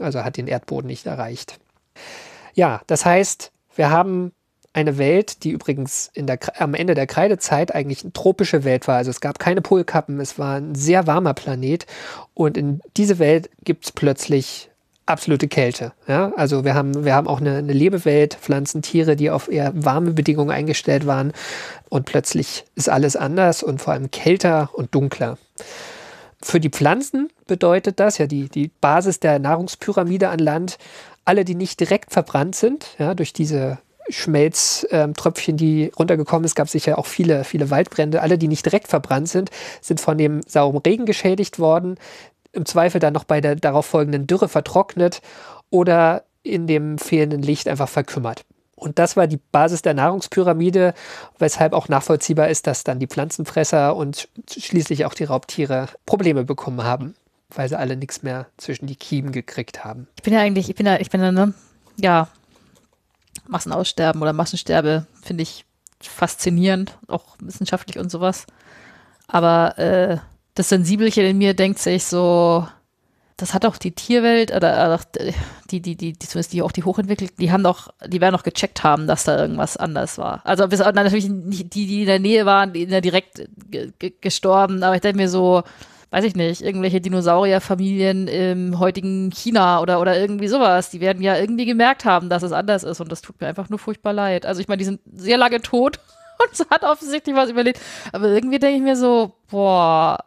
Also 0.00 0.22
hat 0.22 0.36
den 0.36 0.46
Erdboden 0.46 0.86
nicht 0.86 1.06
erreicht. 1.06 1.58
Ja, 2.54 2.80
das 2.86 3.04
heißt, 3.04 3.52
wir 3.76 3.90
haben 3.90 4.32
eine 4.72 4.98
Welt, 4.98 5.44
die 5.44 5.50
übrigens 5.50 6.10
der, 6.16 6.38
am 6.58 6.74
Ende 6.74 6.94
der 6.94 7.06
Kreidezeit 7.06 7.74
eigentlich 7.74 8.02
eine 8.02 8.12
tropische 8.12 8.64
Welt 8.64 8.86
war. 8.86 8.96
Also 8.96 9.10
es 9.10 9.20
gab 9.20 9.38
keine 9.38 9.60
Polkappen, 9.60 10.20
es 10.20 10.38
war 10.38 10.56
ein 10.56 10.74
sehr 10.74 11.06
warmer 11.06 11.34
Planet 11.34 11.86
und 12.34 12.56
in 12.56 12.80
diese 12.96 13.18
Welt 13.18 13.50
gibt 13.64 13.86
es 13.86 13.92
plötzlich 13.92 14.70
absolute 15.06 15.48
Kälte. 15.48 15.92
Ja? 16.06 16.32
Also 16.36 16.64
wir 16.64 16.74
haben, 16.74 17.04
wir 17.04 17.14
haben 17.14 17.26
auch 17.26 17.40
eine, 17.40 17.56
eine 17.56 17.72
Lebewelt, 17.72 18.34
Pflanzen, 18.34 18.82
Tiere, 18.82 19.16
die 19.16 19.30
auf 19.30 19.50
eher 19.50 19.72
warme 19.74 20.12
Bedingungen 20.12 20.50
eingestellt 20.50 21.06
waren 21.06 21.32
und 21.88 22.04
plötzlich 22.04 22.64
ist 22.74 22.88
alles 22.88 23.16
anders 23.16 23.62
und 23.62 23.80
vor 23.80 23.94
allem 23.94 24.10
kälter 24.10 24.70
und 24.74 24.94
dunkler. 24.94 25.38
Für 26.40 26.60
die 26.60 26.70
Pflanzen 26.70 27.30
bedeutet 27.48 27.98
das 27.98 28.18
ja 28.18 28.26
die, 28.26 28.48
die 28.48 28.70
Basis 28.80 29.18
der 29.18 29.40
Nahrungspyramide 29.40 30.28
an 30.28 30.38
Land, 30.38 30.78
alle, 31.28 31.44
die 31.44 31.54
nicht 31.54 31.78
direkt 31.78 32.10
verbrannt 32.10 32.56
sind, 32.56 32.86
ja, 32.98 33.14
durch 33.14 33.34
diese 33.34 33.78
Schmelztröpfchen, 34.08 35.58
die 35.58 35.92
runtergekommen 35.98 36.46
ist, 36.46 36.54
gab 36.54 36.70
sicher 36.70 36.98
auch 36.98 37.04
viele, 37.04 37.44
viele 37.44 37.68
Waldbrände. 37.68 38.22
Alle, 38.22 38.38
die 38.38 38.48
nicht 38.48 38.64
direkt 38.64 38.88
verbrannt 38.88 39.28
sind, 39.28 39.50
sind 39.82 40.00
von 40.00 40.16
dem 40.16 40.40
sauren 40.46 40.78
Regen 40.78 41.04
geschädigt 41.04 41.58
worden, 41.58 41.96
im 42.52 42.64
Zweifel 42.64 42.98
dann 42.98 43.12
noch 43.12 43.24
bei 43.24 43.42
der 43.42 43.56
darauf 43.56 43.84
folgenden 43.84 44.26
Dürre 44.26 44.48
vertrocknet 44.48 45.20
oder 45.68 46.24
in 46.42 46.66
dem 46.66 46.96
fehlenden 46.96 47.42
Licht 47.42 47.68
einfach 47.68 47.90
verkümmert. 47.90 48.46
Und 48.74 48.98
das 48.98 49.14
war 49.14 49.26
die 49.26 49.40
Basis 49.52 49.82
der 49.82 49.92
Nahrungspyramide, 49.92 50.94
weshalb 51.38 51.74
auch 51.74 51.88
nachvollziehbar 51.88 52.48
ist, 52.48 52.66
dass 52.66 52.84
dann 52.84 53.00
die 53.00 53.06
Pflanzenfresser 53.06 53.94
und 53.94 54.30
schließlich 54.48 55.04
auch 55.04 55.12
die 55.12 55.24
Raubtiere 55.24 55.88
Probleme 56.06 56.44
bekommen 56.44 56.84
haben, 56.84 57.16
weil 57.54 57.68
sie 57.68 57.78
alle 57.78 57.96
nichts 57.96 58.22
mehr 58.22 58.46
zwischen 58.56 58.86
die 58.86 58.96
Kiemen 58.96 59.32
gekriegt 59.32 59.84
haben. 59.84 60.08
Ich 60.16 60.22
bin 60.22 60.34
ja 60.34 60.40
eigentlich, 60.40 60.68
ich 60.68 60.76
bin 60.76 60.86
ja, 60.86 61.00
ich 61.00 61.10
bin 61.10 61.20
ja, 61.20 61.32
ne, 61.32 61.54
ja, 61.96 62.28
Massenaussterben 63.46 64.20
oder 64.20 64.32
Massensterbe 64.32 65.06
finde 65.22 65.42
ich 65.42 65.64
faszinierend, 66.00 66.98
auch 67.08 67.36
wissenschaftlich 67.40 67.98
und 67.98 68.10
sowas. 68.10 68.46
Aber 69.26 69.78
äh, 69.78 70.18
das 70.54 70.68
Sensibelchen 70.68 71.24
in 71.24 71.38
mir 71.38 71.54
denkt 71.54 71.78
sich 71.78 72.04
so, 72.04 72.66
das 73.36 73.54
hat 73.54 73.64
auch 73.64 73.76
die 73.76 73.92
Tierwelt 73.92 74.54
oder 74.54 75.00
äh, 75.16 75.32
die, 75.70 75.80
die, 75.80 75.96
die, 75.96 76.12
die, 76.12 76.18
zumindest 76.18 76.52
die 76.52 76.62
auch 76.62 76.72
die 76.72 76.82
hochentwickelt, 76.82 77.38
die 77.38 77.52
haben 77.52 77.62
doch, 77.62 77.88
die 78.06 78.20
werden 78.20 78.34
doch 78.34 78.42
gecheckt 78.42 78.82
haben, 78.82 79.06
dass 79.06 79.24
da 79.24 79.38
irgendwas 79.38 79.76
anders 79.76 80.18
war. 80.18 80.40
Also 80.44 80.66
bis 80.68 80.80
natürlich 80.80 81.28
nicht 81.28 81.74
die, 81.74 81.86
die 81.86 82.00
in 82.00 82.06
der 82.06 82.18
Nähe 82.18 82.46
waren, 82.46 82.72
die 82.72 82.80
sind 82.80 82.92
ja 82.92 83.00
direkt 83.00 83.48
gestorben, 84.20 84.82
aber 84.82 84.96
ich 84.96 85.00
denke 85.00 85.18
mir 85.18 85.28
so, 85.28 85.62
weiß 86.10 86.24
ich 86.24 86.34
nicht, 86.34 86.62
irgendwelche 86.62 87.00
Dinosaurierfamilien 87.00 88.28
im 88.28 88.78
heutigen 88.78 89.30
China 89.30 89.80
oder, 89.80 90.00
oder 90.00 90.18
irgendwie 90.18 90.48
sowas, 90.48 90.90
die 90.90 91.00
werden 91.00 91.22
ja 91.22 91.36
irgendwie 91.36 91.66
gemerkt 91.66 92.04
haben, 92.04 92.30
dass 92.30 92.42
es 92.42 92.52
anders 92.52 92.82
ist. 92.82 93.00
Und 93.00 93.12
das 93.12 93.20
tut 93.20 93.40
mir 93.40 93.46
einfach 93.46 93.68
nur 93.68 93.78
furchtbar 93.78 94.12
leid. 94.12 94.46
Also 94.46 94.60
ich 94.60 94.68
meine, 94.68 94.78
die 94.78 94.86
sind 94.86 95.00
sehr 95.12 95.36
lange 95.36 95.60
tot 95.60 96.00
und 96.38 96.52
es 96.52 96.66
hat 96.70 96.84
offensichtlich 96.84 97.36
was 97.36 97.50
überlebt, 97.50 97.80
aber 98.12 98.28
irgendwie 98.28 98.58
denke 98.58 98.76
ich 98.76 98.82
mir 98.82 98.96
so, 98.96 99.34
boah, 99.50 100.24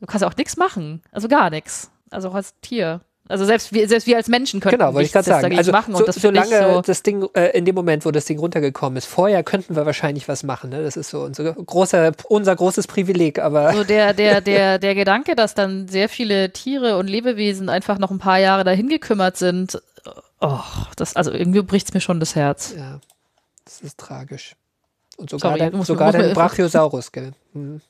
du 0.00 0.06
kannst 0.06 0.24
auch 0.24 0.36
nichts 0.36 0.56
machen, 0.56 1.02
also 1.10 1.28
gar 1.28 1.50
nichts. 1.50 1.90
Also 2.10 2.28
auch 2.28 2.34
als 2.34 2.54
Tier. 2.60 3.00
Also 3.28 3.44
selbst 3.44 3.72
wir, 3.72 3.88
selbst 3.88 4.06
wir 4.06 4.16
als 4.16 4.28
Menschen 4.28 4.60
können 4.60 4.78
genau, 4.78 4.94
wollte 4.94 5.06
ich 5.06 5.24
sagen. 5.24 5.56
Also 5.56 5.72
machen. 5.72 5.94
So, 5.94 5.98
und 5.98 6.08
das 6.08 6.16
solange 6.16 6.74
so 6.74 6.80
das 6.80 7.02
Ding 7.02 7.26
äh, 7.34 7.56
in 7.56 7.64
dem 7.64 7.74
Moment, 7.74 8.04
wo 8.04 8.10
das 8.10 8.24
Ding 8.24 8.38
runtergekommen 8.38 8.96
ist, 8.96 9.06
vorher 9.06 9.42
könnten 9.42 9.74
wir 9.74 9.84
wahrscheinlich 9.84 10.28
was 10.28 10.44
machen. 10.44 10.70
Ne? 10.70 10.82
Das 10.82 10.96
ist 10.96 11.10
so 11.10 11.22
unser, 11.22 11.52
großer, 11.52 12.12
unser 12.28 12.54
großes 12.54 12.86
Privileg. 12.86 13.38
Aber 13.40 13.72
so 13.72 13.84
der, 13.84 14.14
der, 14.14 14.40
der, 14.40 14.78
der 14.78 14.94
Gedanke, 14.94 15.34
dass 15.34 15.54
dann 15.54 15.88
sehr 15.88 16.08
viele 16.08 16.52
Tiere 16.52 16.98
und 16.98 17.08
Lebewesen 17.08 17.68
einfach 17.68 17.98
noch 17.98 18.10
ein 18.10 18.18
paar 18.18 18.38
Jahre 18.38 18.62
dahin 18.62 18.88
gekümmert 18.88 19.36
sind, 19.36 19.82
oh, 20.40 20.60
das, 20.96 21.16
also 21.16 21.32
irgendwie 21.32 21.62
bricht 21.62 21.88
es 21.88 21.94
mir 21.94 22.00
schon 22.00 22.20
das 22.20 22.36
Herz. 22.36 22.74
Ja, 22.76 23.00
das 23.64 23.80
ist 23.80 23.98
tragisch. 23.98 24.54
Und 25.16 25.30
sogar 25.30 25.56
Sorry, 25.56 25.70
dein, 25.70 25.82
sogar 25.82 26.12
dein 26.12 26.34
Brachiosaurus, 26.34 27.10
gell? 27.10 27.32
Hm. 27.54 27.80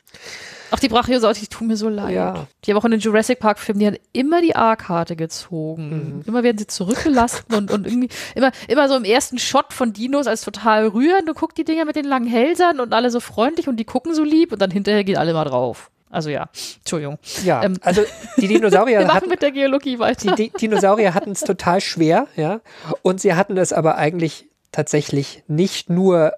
Ach, 0.71 0.79
die 0.79 0.89
Brachiosaurus, 0.89 1.39
die 1.39 1.47
tun 1.47 1.69
mir 1.69 1.77
so 1.77 1.89
leid. 1.89 2.15
Ja. 2.15 2.47
Die 2.65 2.71
haben 2.71 2.79
auch 2.79 2.85
in 2.85 2.93
den 2.93 3.01
Jurassic 3.01 3.39
Park-Filmen, 3.41 3.81
die 3.81 3.87
haben 3.87 3.99
immer 4.13 4.41
die 4.43 4.57
A-Karte 4.57 5.17
gezogen. 5.17 6.17
Mhm. 6.19 6.23
Immer 6.27 6.43
werden 6.43 6.59
sie 6.59 6.67
zurückgelassen 6.67 7.55
und, 7.55 7.71
und 7.71 7.87
irgendwie 7.87 8.09
immer, 8.35 8.53
immer 8.69 8.89
so 8.89 8.97
im 8.97 9.05
ersten 9.05 9.39
Shot 9.39 9.73
von 9.73 9.93
Dinos 9.93 10.27
als 10.27 10.43
total 10.43 10.89
rührend. 10.89 11.29
Du 11.29 11.35
guckst 11.35 11.59
die 11.59 11.65
Dinger 11.65 11.85
mit 11.85 11.97
den 11.97 12.05
langen 12.05 12.27
Hälsern 12.27 12.81
und 12.81 12.93
alle 12.93 13.11
so 13.11 13.21
freundlich 13.21 13.69
und 13.69 13.77
die 13.77 13.85
gucken 13.85 14.15
so 14.15 14.25
lieb 14.25 14.53
und 14.53 14.61
dann 14.61 14.71
hinterher 14.71 15.05
gehen 15.05 15.17
alle 15.17 15.33
mal 15.33 15.45
drauf. 15.45 15.91
Also 16.09 16.31
ja, 16.31 16.49
Entschuldigung. 16.79 17.19
Ja, 17.45 17.63
ähm, 17.65 17.77
also 17.83 18.03
die 18.37 18.49
Dinosaurier 18.49 19.01
Wir 19.01 19.13
hatten 19.13 19.29
mit 19.29 19.43
der 19.43 19.51
Geologie 19.51 19.99
weiter. 19.99 20.35
Die, 20.35 20.51
die 20.51 20.59
Dinosaurier 20.59 21.15
hatten 21.15 21.33
es 21.33 21.41
total 21.41 21.81
schwer, 21.81 22.29
ja, 22.37 22.61
und 23.03 23.21
sie 23.21 23.35
hatten 23.35 23.57
es 23.59 23.73
aber 23.73 23.97
eigentlich 23.97 24.47
tatsächlich 24.73 25.43
nicht 25.49 25.91
nur 25.91 26.33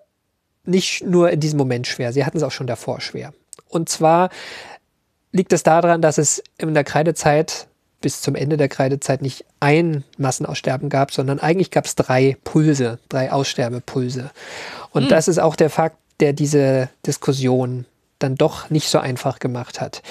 nicht 0.65 1.05
nur 1.05 1.31
in 1.31 1.41
diesem 1.41 1.59
Moment 1.59 1.87
schwer, 1.87 2.13
sie 2.13 2.25
hatten 2.25 2.37
es 2.37 2.43
auch 2.43 2.51
schon 2.51 2.67
davor 2.67 3.01
schwer. 3.01 3.33
Und 3.69 3.89
zwar 3.89 4.31
liegt 5.33 5.53
es 5.53 5.63
daran, 5.63 6.03
dass 6.03 6.19
es 6.19 6.43
in 6.59 6.75
der 6.75 6.85
Kreidezeit 6.85 7.67
bis 8.01 8.21
zum 8.21 8.35
Ende 8.35 8.57
der 8.57 8.69
Kreidezeit 8.69 9.23
nicht 9.23 9.45
ein 9.61 10.05
Massenaussterben 10.19 10.89
gab, 10.89 11.13
sondern 11.13 11.41
eigentlich 11.41 11.71
gab 11.71 11.85
es 11.85 11.97
drei 11.97 12.37
Pulse, 12.45 12.99
drei 13.09 13.33
Aussterbepulse. 13.33 14.31
Und 14.91 15.05
mhm. 15.05 15.09
das 15.09 15.29
ist 15.29 15.39
auch 15.39 15.57
der 15.57 15.71
Fakt, 15.71 15.97
der 16.21 16.33
diese 16.33 16.89
Diskussion 17.07 17.87
dann 18.19 18.35
doch 18.35 18.71
nicht 18.71 18.89
so 18.89 18.99
einfach 18.99 19.39
gemacht 19.39 19.81
hat. 19.81 20.03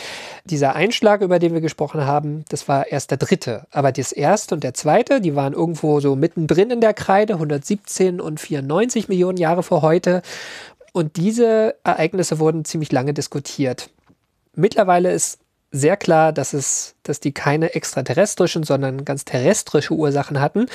Dieser 0.45 0.75
Einschlag, 0.75 1.21
über 1.21 1.39
den 1.39 1.53
wir 1.53 1.61
gesprochen 1.61 2.05
haben, 2.05 2.45
das 2.49 2.67
war 2.69 2.87
erst 2.87 3.11
der 3.11 3.17
dritte. 3.17 3.67
Aber 3.71 3.91
das 3.91 4.11
erste 4.13 4.55
und 4.55 4.63
der 4.63 4.73
zweite, 4.73 5.19
die 5.19 5.35
waren 5.35 5.53
irgendwo 5.53 5.99
so 5.99 6.15
mittendrin 6.15 6.71
in 6.71 6.79
der 6.79 6.93
Kreide, 6.93 7.33
117 7.33 8.21
und 8.21 8.39
94 8.39 9.09
Millionen 9.09 9.37
Jahre 9.37 9.61
vor 9.61 9.81
heute. 9.81 10.21
Und 10.97 11.15
diese 11.15 11.75
Ereignisse 11.83 12.39
wurden 12.39 12.65
ziemlich 12.65 12.91
lange 12.91 13.13
diskutiert. 13.13 13.91
Mittlerweile 14.55 15.11
ist 15.11 15.37
sehr 15.69 15.95
klar, 15.95 16.33
dass 16.33 16.53
es, 16.53 16.95
dass 17.03 17.19
die 17.19 17.33
keine 17.33 17.75
extraterrestrischen, 17.75 18.63
sondern 18.63 19.05
ganz 19.05 19.23
terrestrische 19.23 19.93
Ursachen 19.93 20.41
hatten. 20.41 20.65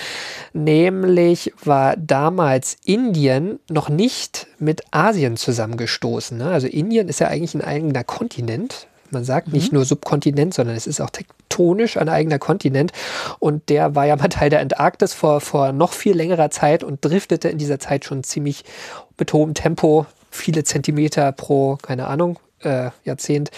Nämlich 0.53 1.53
war 1.65 1.97
damals 1.97 2.77
Indien 2.85 3.59
noch 3.69 3.89
nicht 3.89 4.47
mit 4.61 4.83
Asien 4.93 5.37
zusammengestoßen. 5.37 6.39
Ne? 6.39 6.53
Also 6.53 6.69
Indien 6.69 7.09
ist 7.09 7.19
ja 7.19 7.27
eigentlich 7.27 7.55
ein 7.55 7.65
eigener 7.65 8.05
Kontinent. 8.05 8.87
Man 9.13 9.25
sagt 9.25 9.49
mhm. 9.49 9.55
nicht 9.55 9.73
nur 9.73 9.85
Subkontinent, 9.85 10.55
sondern 10.55 10.77
es 10.77 10.87
ist 10.87 11.01
auch 11.01 11.11
tektonisch 11.11 11.97
ein 11.97 12.09
eigener 12.09 12.39
Kontinent. 12.39 12.93
Und 13.39 13.69
der 13.69 13.95
war 13.95 14.07
ja 14.07 14.17
mal 14.17 14.29
Teil 14.29 14.51
der 14.51 14.61
Antarktis 14.61 15.15
vor, 15.15 15.41
vor 15.41 15.73
noch 15.73 15.93
viel 15.93 16.17
längerer 16.17 16.51
Zeit 16.51 16.83
und 16.83 17.05
driftete 17.05 17.49
in 17.49 17.59
dieser 17.59 17.79
Zeit 17.79 18.05
schon 18.05 18.25
ziemlich 18.25 18.65
mit 19.19 19.33
hohem 19.33 19.55
Tempo, 19.55 20.07
viele 20.31 20.65
Zentimeter 20.65 21.31
pro, 21.33 21.77
keine 21.77 22.07
Ahnung, 22.07 22.39
äh, 22.65 22.91
Jahrzehnt 23.05 23.51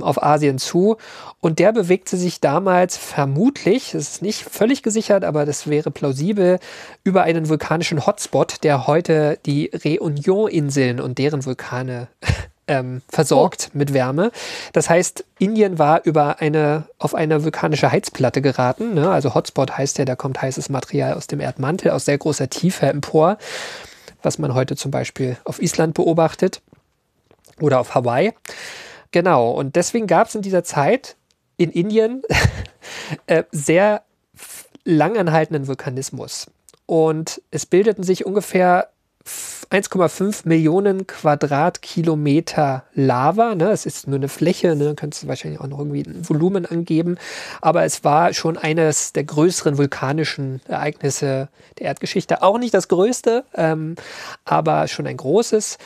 auf 0.00 0.22
Asien 0.22 0.58
zu. 0.58 0.96
Und 1.40 1.58
der 1.58 1.72
bewegte 1.72 2.16
sich 2.16 2.40
damals 2.40 2.96
vermutlich, 2.96 3.90
das 3.92 4.02
ist 4.02 4.22
nicht 4.22 4.42
völlig 4.42 4.82
gesichert, 4.82 5.24
aber 5.24 5.44
das 5.44 5.66
wäre 5.68 5.90
plausibel, 5.90 6.58
über 7.04 7.22
einen 7.22 7.48
vulkanischen 7.48 8.06
Hotspot, 8.06 8.62
der 8.62 8.86
heute 8.86 9.38
die 9.46 9.70
Reunion-Inseln 9.84 11.00
und 11.00 11.18
deren 11.18 11.44
Vulkane 11.44 12.08
ähm, 12.68 13.02
versorgt 13.08 13.70
oh. 13.72 13.78
mit 13.78 13.92
Wärme. 13.92 14.30
Das 14.72 14.88
heißt, 14.88 15.24
Indien 15.38 15.78
war 15.78 16.04
über 16.04 16.40
eine, 16.40 16.84
auf 16.98 17.14
eine 17.14 17.44
vulkanische 17.44 17.90
Heizplatte 17.90 18.42
geraten. 18.42 18.94
Ne? 18.94 19.10
Also 19.10 19.34
Hotspot 19.34 19.76
heißt 19.76 19.98
ja, 19.98 20.04
da 20.04 20.16
kommt 20.16 20.40
heißes 20.40 20.68
Material 20.68 21.14
aus 21.14 21.26
dem 21.26 21.40
Erdmantel, 21.40 21.90
aus 21.90 22.04
sehr 22.04 22.18
großer 22.18 22.48
Tiefe 22.48 22.86
empor, 22.86 23.38
was 24.22 24.38
man 24.38 24.54
heute 24.54 24.76
zum 24.76 24.90
Beispiel 24.90 25.36
auf 25.44 25.60
Island 25.60 25.94
beobachtet 25.94 26.62
oder 27.60 27.80
auf 27.80 27.94
Hawaii. 27.94 28.32
Genau, 29.10 29.50
und 29.50 29.76
deswegen 29.76 30.06
gab 30.06 30.28
es 30.28 30.34
in 30.34 30.42
dieser 30.42 30.64
Zeit 30.64 31.16
in 31.56 31.70
Indien 31.70 32.22
äh, 33.26 33.44
sehr 33.52 34.02
langanhaltenden 34.84 35.66
Vulkanismus. 35.66 36.46
Und 36.86 37.40
es 37.50 37.66
bildeten 37.66 38.02
sich 38.02 38.26
ungefähr 38.26 38.91
1,5 39.24 40.46
Millionen 40.46 41.06
Quadratkilometer 41.06 42.84
Lava. 42.94 43.54
Ne? 43.54 43.70
Es 43.70 43.86
ist 43.86 44.06
nur 44.06 44.16
eine 44.16 44.28
Fläche, 44.28 44.76
ne? 44.76 44.94
kannst 44.94 45.22
du 45.22 45.28
wahrscheinlich 45.28 45.60
auch 45.60 45.66
noch 45.66 45.78
irgendwie 45.78 46.02
ein 46.02 46.28
Volumen 46.28 46.66
angeben. 46.66 47.16
Aber 47.60 47.84
es 47.84 48.04
war 48.04 48.34
schon 48.34 48.58
eines 48.58 49.12
der 49.12 49.24
größeren 49.24 49.78
vulkanischen 49.78 50.60
Ereignisse 50.68 51.48
der 51.78 51.86
Erdgeschichte. 51.86 52.42
Auch 52.42 52.58
nicht 52.58 52.74
das 52.74 52.88
größte, 52.88 53.44
ähm, 53.54 53.94
aber 54.44 54.88
schon 54.88 55.06
ein 55.06 55.16
großes. 55.16 55.78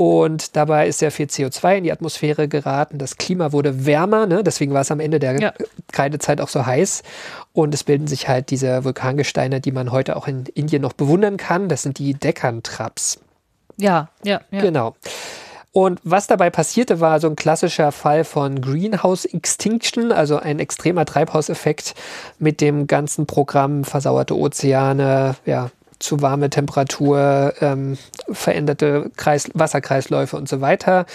Und 0.00 0.56
dabei 0.56 0.88
ist 0.88 1.00
sehr 1.00 1.10
viel 1.10 1.26
CO2 1.26 1.76
in 1.76 1.84
die 1.84 1.92
Atmosphäre 1.92 2.48
geraten. 2.48 2.96
Das 2.96 3.18
Klima 3.18 3.52
wurde 3.52 3.84
wärmer, 3.84 4.24
ne? 4.24 4.42
deswegen 4.42 4.72
war 4.72 4.80
es 4.80 4.90
am 4.90 4.98
Ende 4.98 5.18
der 5.18 5.38
ja. 5.38 5.52
Kreidezeit 5.92 6.40
auch 6.40 6.48
so 6.48 6.64
heiß. 6.64 7.02
Und 7.52 7.74
es 7.74 7.84
bilden 7.84 8.06
sich 8.06 8.26
halt 8.26 8.48
diese 8.48 8.82
Vulkangesteine, 8.82 9.60
die 9.60 9.72
man 9.72 9.92
heute 9.92 10.16
auch 10.16 10.26
in 10.26 10.46
Indien 10.54 10.80
noch 10.80 10.94
bewundern 10.94 11.36
kann. 11.36 11.68
Das 11.68 11.82
sind 11.82 11.98
die 11.98 12.14
Deccan-Traps. 12.14 13.20
Ja, 13.76 14.08
ja, 14.24 14.40
ja. 14.50 14.60
Genau. 14.62 14.96
Und 15.72 16.00
was 16.02 16.26
dabei 16.26 16.48
passierte, 16.48 17.00
war 17.00 17.20
so 17.20 17.28
ein 17.28 17.36
klassischer 17.36 17.92
Fall 17.92 18.24
von 18.24 18.62
Greenhouse 18.62 19.26
Extinction, 19.26 20.12
also 20.12 20.38
ein 20.38 20.60
extremer 20.60 21.04
Treibhauseffekt 21.04 21.94
mit 22.38 22.62
dem 22.62 22.86
ganzen 22.86 23.26
Programm 23.26 23.84
versauerte 23.84 24.34
Ozeane, 24.34 25.36
ja, 25.44 25.70
zu 26.00 26.20
warme 26.22 26.50
Temperatur, 26.50 27.54
ähm, 27.60 27.96
veränderte 28.30 29.10
Kreis 29.16 29.50
Wasserkreisläufe 29.54 30.36
und 30.36 30.48
so 30.48 30.60
weiter. 30.60 31.06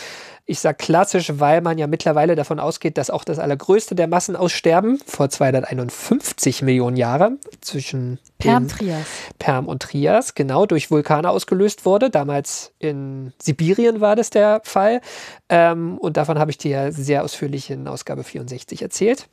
Ich 0.47 0.59
sage 0.59 0.77
klassisch, 0.77 1.31
weil 1.37 1.61
man 1.61 1.79
ja 1.79 1.87
mittlerweile 1.87 2.35
davon 2.35 2.59
ausgeht, 2.59 2.99
dass 2.99 3.09
auch 3.09 3.23
das 3.23 3.39
allergrößte 3.39 3.95
der 3.95 4.07
Massenaussterben 4.07 4.99
vor 5.07 5.27
251 5.27 6.61
Millionen 6.61 6.97
Jahren 6.97 7.39
zwischen 7.61 8.19
Perm, 8.37 8.67
Trias. 8.67 9.07
Perm 9.39 9.67
und 9.67 9.81
Trias, 9.81 10.35
genau, 10.35 10.67
durch 10.67 10.91
Vulkane 10.91 11.31
ausgelöst 11.31 11.83
wurde. 11.83 12.11
Damals 12.11 12.73
in 12.77 13.33
Sibirien 13.41 14.01
war 14.01 14.15
das 14.15 14.29
der 14.29 14.61
Fall. 14.63 15.01
Ähm, 15.49 15.97
und 15.97 16.15
davon 16.15 16.37
habe 16.37 16.51
ich 16.51 16.59
dir 16.59 16.91
sehr 16.91 17.23
ausführlich 17.23 17.71
in 17.71 17.87
Ausgabe 17.87 18.23
64 18.23 18.83
erzählt. 18.83 19.27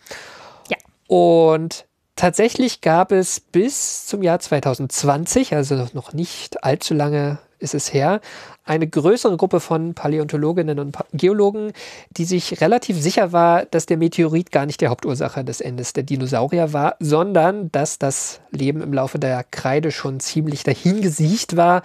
Ja. 0.70 0.78
Und 1.08 1.84
Tatsächlich 2.16 2.82
gab 2.82 3.10
es 3.10 3.40
bis 3.40 4.06
zum 4.06 4.22
Jahr 4.22 4.38
2020, 4.38 5.54
also 5.54 5.88
noch 5.94 6.12
nicht 6.12 6.62
allzu 6.62 6.94
lange 6.94 7.38
ist 7.58 7.74
es 7.74 7.92
her, 7.92 8.20
eine 8.64 8.86
größere 8.86 9.36
Gruppe 9.36 9.60
von 9.60 9.94
Paläontologinnen 9.94 10.78
und 10.78 10.96
Geologen, 11.12 11.72
die 12.10 12.24
sich 12.24 12.60
relativ 12.60 13.00
sicher 13.00 13.32
war, 13.32 13.64
dass 13.66 13.86
der 13.86 13.96
Meteorit 13.96 14.52
gar 14.52 14.66
nicht 14.66 14.80
die 14.80 14.88
Hauptursache 14.88 15.44
des 15.44 15.60
Endes 15.60 15.92
der 15.92 16.02
Dinosaurier 16.02 16.72
war, 16.72 16.96
sondern 16.98 17.72
dass 17.72 17.98
das 17.98 18.40
Leben 18.50 18.82
im 18.82 18.92
Laufe 18.92 19.18
der 19.18 19.44
Kreide 19.44 19.90
schon 19.90 20.20
ziemlich 20.20 20.64
dahingesiecht 20.64 21.56
war, 21.56 21.82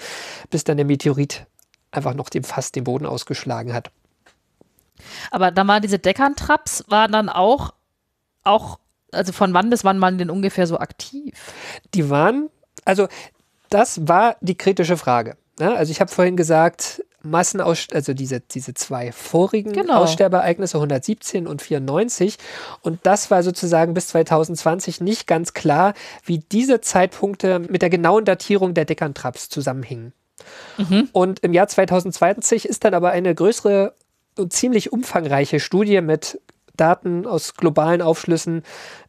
bis 0.50 0.64
dann 0.64 0.78
der 0.78 0.86
Meteorit 0.86 1.46
einfach 1.92 2.14
noch 2.14 2.30
dem 2.30 2.44
fast 2.44 2.76
den 2.76 2.84
Boden 2.84 3.06
ausgeschlagen 3.06 3.74
hat. 3.74 3.92
Aber 5.32 5.52
da 5.52 5.64
mal 5.64 5.80
diese 5.80 6.00
Deckerntraps 6.00 6.86
waren 6.88 7.12
dann 7.12 7.30
auch, 7.30 7.74
auch, 8.44 8.80
also 9.18 9.34
von 9.34 9.54
wann 9.54 9.70
bis 9.70 9.84
wann 9.84 10.00
waren 10.02 10.18
denn 10.18 10.30
ungefähr 10.30 10.68
so 10.68 10.80
aktiv? 10.80 11.34
Die 11.94 12.10
waren, 12.10 12.50
also 12.86 13.08
das 13.70 14.08
war 14.08 14.38
die 14.42 14.56
kritische 14.56 14.98
Frage. 14.98 15.36
Ja, 15.60 15.74
also 15.74 15.92
ich 15.92 16.00
habe 16.00 16.12
vorhin 16.12 16.38
gesagt, 16.38 17.04
Massenaus 17.24 17.88
also 17.92 18.14
diese, 18.14 18.40
diese 18.40 18.74
zwei 18.74 19.12
vorigen 19.12 19.74
genau. 19.74 20.04
Aussterbeereignisse 20.04 20.78
117 20.78 21.48
und 21.48 21.62
94 21.62 22.38
und 22.82 23.00
das 23.04 23.32
war 23.32 23.44
sozusagen 23.44 23.94
bis 23.94 24.08
2020 24.10 25.02
nicht 25.02 25.28
ganz 25.28 25.54
klar, 25.54 25.94
wie 26.24 26.40
diese 26.40 26.82
Zeitpunkte 26.82 27.60
mit 27.60 27.82
der 27.82 27.90
genauen 27.90 28.26
Datierung 28.26 28.74
der 28.74 28.86
Deckerntraps 28.86 29.50
zusammenhingen. 29.50 30.14
Mhm. 30.78 31.10
Und 31.12 31.40
im 31.40 31.54
Jahr 31.54 31.68
2020 31.68 32.68
ist 32.68 32.84
dann 32.84 32.94
aber 32.94 33.12
eine 33.12 33.34
größere 33.34 33.94
und 34.38 34.54
ziemlich 34.54 34.94
umfangreiche 34.94 35.60
Studie 35.60 36.02
mit 36.02 36.40
Daten 36.76 37.26
aus 37.26 37.56
globalen 37.56 38.02
Aufschlüssen 38.04 38.64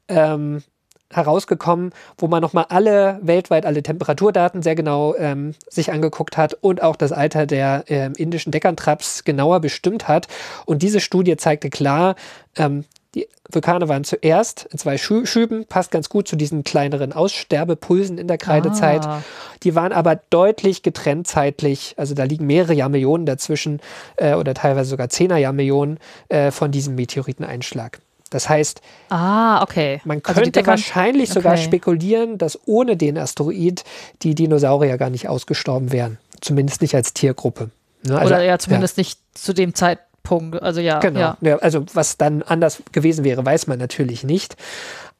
ähm, 0.08 0.62
herausgekommen, 1.10 1.92
wo 2.18 2.28
man 2.28 2.42
nochmal 2.42 2.66
alle, 2.68 3.18
weltweit 3.22 3.64
alle 3.64 3.82
Temperaturdaten 3.82 4.62
sehr 4.62 4.74
genau 4.74 5.14
ähm, 5.16 5.54
sich 5.68 5.90
angeguckt 5.90 6.36
hat 6.36 6.54
und 6.60 6.82
auch 6.82 6.96
das 6.96 7.12
Alter 7.12 7.46
der 7.46 7.84
ähm, 7.88 8.12
indischen 8.16 8.52
Deckerntraps 8.52 9.24
genauer 9.24 9.60
bestimmt 9.60 10.06
hat. 10.06 10.28
Und 10.66 10.82
diese 10.82 11.00
Studie 11.00 11.36
zeigte 11.36 11.70
klar, 11.70 12.14
ähm, 12.56 12.84
die 13.14 13.26
Vulkane 13.50 13.88
waren 13.88 14.04
zuerst 14.04 14.68
in 14.70 14.78
zwei 14.78 14.98
Schü 14.98 15.24
Schüben, 15.24 15.64
passt 15.64 15.90
ganz 15.90 16.10
gut 16.10 16.28
zu 16.28 16.36
diesen 16.36 16.62
kleineren 16.62 17.14
Aussterbepulsen 17.14 18.18
in 18.18 18.28
der 18.28 18.36
Kreidezeit. 18.36 19.06
Ah. 19.06 19.22
Die 19.62 19.74
waren 19.74 19.92
aber 19.92 20.20
deutlich 20.28 20.82
getrennt 20.82 21.26
zeitlich. 21.26 21.94
Also 21.96 22.14
da 22.14 22.24
liegen 22.24 22.46
mehrere 22.46 22.74
Jahrmillionen 22.74 23.24
dazwischen 23.24 23.80
äh, 24.16 24.34
oder 24.34 24.52
teilweise 24.52 24.90
sogar 24.90 25.08
zehner 25.08 25.38
Jahrmillionen 25.38 25.98
äh, 26.28 26.50
von 26.50 26.70
diesem 26.70 26.96
Meteoriteneinschlag. 26.96 27.98
Das 28.30 28.48
heißt, 28.48 28.80
ah, 29.08 29.62
okay. 29.62 30.00
man 30.04 30.20
also 30.24 30.40
könnte 30.40 30.60
also 30.60 30.70
wahrscheinlich 30.70 31.30
okay. 31.30 31.40
sogar 31.40 31.56
spekulieren, 31.56 32.38
dass 32.38 32.58
ohne 32.66 32.96
den 32.96 33.16
Asteroid 33.16 33.84
die 34.22 34.34
Dinosaurier 34.34 34.98
gar 34.98 35.10
nicht 35.10 35.28
ausgestorben 35.28 35.92
wären. 35.92 36.18
Zumindest 36.40 36.82
nicht 36.82 36.94
als 36.94 37.14
Tiergruppe. 37.14 37.70
Ne? 38.02 38.18
Also, 38.18 38.34
Oder 38.34 38.44
ja, 38.44 38.58
zumindest 38.58 38.96
ja. 38.96 39.00
nicht 39.02 39.18
zu 39.34 39.52
dem 39.52 39.74
Zeitpunkt. 39.74 40.62
Also 40.62 40.80
ja. 40.80 40.98
Genau. 41.00 41.20
Ja. 41.20 41.36
ja. 41.40 41.56
also 41.56 41.84
was 41.94 42.16
dann 42.16 42.42
anders 42.42 42.82
gewesen 42.92 43.24
wäre, 43.24 43.44
weiß 43.44 43.66
man 43.66 43.78
natürlich 43.78 44.24
nicht. 44.24 44.56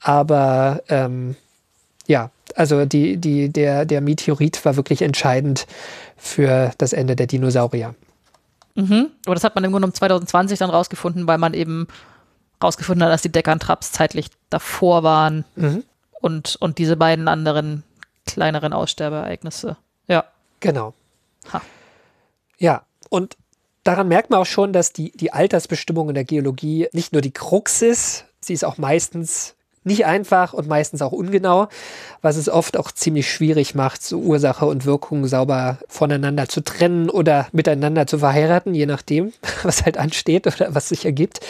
Aber 0.01 0.83
ähm, 0.89 1.35
ja, 2.07 2.31
also 2.55 2.85
die, 2.85 3.17
die, 3.17 3.49
der, 3.51 3.85
der 3.85 4.01
Meteorit 4.01 4.65
war 4.65 4.77
wirklich 4.77 5.03
entscheidend 5.03 5.67
für 6.17 6.73
das 6.79 6.93
Ende 6.93 7.17
der 7.17 7.27
Dinosaurier. 7.27 7.95
Mhm. 8.75 9.09
Aber 9.27 9.35
das 9.35 9.45
hat 9.45 9.55
man 9.55 9.65
im 9.65 9.73
Grunde 9.73 9.87
um 9.87 9.95
2020 9.95 10.59
dann 10.59 10.71
rausgefunden, 10.71 11.27
weil 11.27 11.39
man 11.39 11.53
eben 11.53 11.89
rausgefunden 12.63 13.05
hat, 13.05 13.13
dass 13.13 13.23
die 13.23 13.33
Deckern-Traps 13.33 13.93
zeitlich 13.93 14.31
davor 14.51 15.03
waren 15.03 15.45
mhm. 15.57 15.85
und, 16.21 16.57
und 16.57 16.79
diese 16.79 16.97
beiden 16.97 17.29
anderen 17.29 17.85
kleineren 18.27 18.73
Aussterbeereignisse. 18.73 19.77
Ja. 20.07 20.25
Genau. 20.61 20.95
Ha. 21.53 21.63
Ja, 22.59 22.83
und 23.11 23.37
daran 23.85 24.09
merkt 24.09 24.31
man 24.31 24.41
auch 24.41 24.47
schon, 24.47 24.73
dass 24.73 24.93
die, 24.93 25.13
die 25.13 25.33
Altersbestimmung 25.33 26.09
in 26.09 26.15
der 26.15 26.25
Geologie 26.25 26.89
nicht 26.93 27.13
nur 27.13 27.23
die 27.23 27.31
Krux 27.31 27.83
ist, 27.83 28.25
sie 28.41 28.55
ist 28.55 28.65
auch 28.65 28.79
meistens 28.79 29.55
nicht 29.85 30.07
einfach 30.07 30.53
und 30.53 30.69
meistens 30.69 31.03
auch 31.03 31.13
ungenau, 31.13 31.69
was 32.23 32.37
es 32.37 32.49
oft 32.49 32.77
auch 32.77 32.93
ziemlich 32.93 33.31
schwierig 33.31 33.75
macht, 33.75 34.03
so 34.03 34.19
Ursache 34.19 34.67
und 34.67 34.85
Wirkung 34.85 35.27
sauber 35.27 35.79
voneinander 35.89 36.49
zu 36.49 36.63
trennen 36.63 37.11
oder 37.11 37.47
miteinander 37.53 38.07
zu 38.07 38.19
verheiraten, 38.19 38.75
je 38.75 38.87
nachdem, 38.87 39.33
was 39.63 39.85
halt 39.85 39.99
ansteht 39.99 40.47
oder 40.47 40.75
was 40.75 40.89
sich 40.89 41.05
ergibt. 41.05 41.41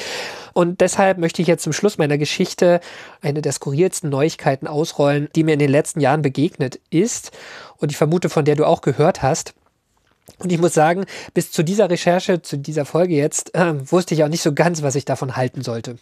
Und 0.54 0.80
deshalb 0.80 1.18
möchte 1.18 1.40
ich 1.40 1.48
jetzt 1.48 1.62
zum 1.62 1.72
Schluss 1.72 1.98
meiner 1.98 2.18
Geschichte 2.18 2.80
eine 3.20 3.42
der 3.42 3.52
skurrilsten 3.52 4.10
Neuigkeiten 4.10 4.66
ausrollen, 4.66 5.28
die 5.34 5.44
mir 5.44 5.52
in 5.52 5.60
den 5.60 5.70
letzten 5.70 6.00
Jahren 6.00 6.22
begegnet 6.22 6.80
ist 6.90 7.30
und 7.76 7.92
ich 7.92 7.96
vermute, 7.96 8.28
von 8.28 8.44
der 8.44 8.56
du 8.56 8.64
auch 8.64 8.80
gehört 8.80 9.22
hast. 9.22 9.54
Und 10.38 10.52
ich 10.52 10.58
muss 10.58 10.74
sagen, 10.74 11.04
bis 11.34 11.50
zu 11.50 11.62
dieser 11.62 11.90
Recherche, 11.90 12.42
zu 12.42 12.58
dieser 12.58 12.84
Folge 12.84 13.14
jetzt, 13.14 13.54
äh, 13.54 13.74
wusste 13.90 14.14
ich 14.14 14.24
auch 14.24 14.28
nicht 14.28 14.42
so 14.42 14.52
ganz, 14.52 14.82
was 14.82 14.94
ich 14.94 15.04
davon 15.04 15.36
halten 15.36 15.62
sollte. 15.62 15.96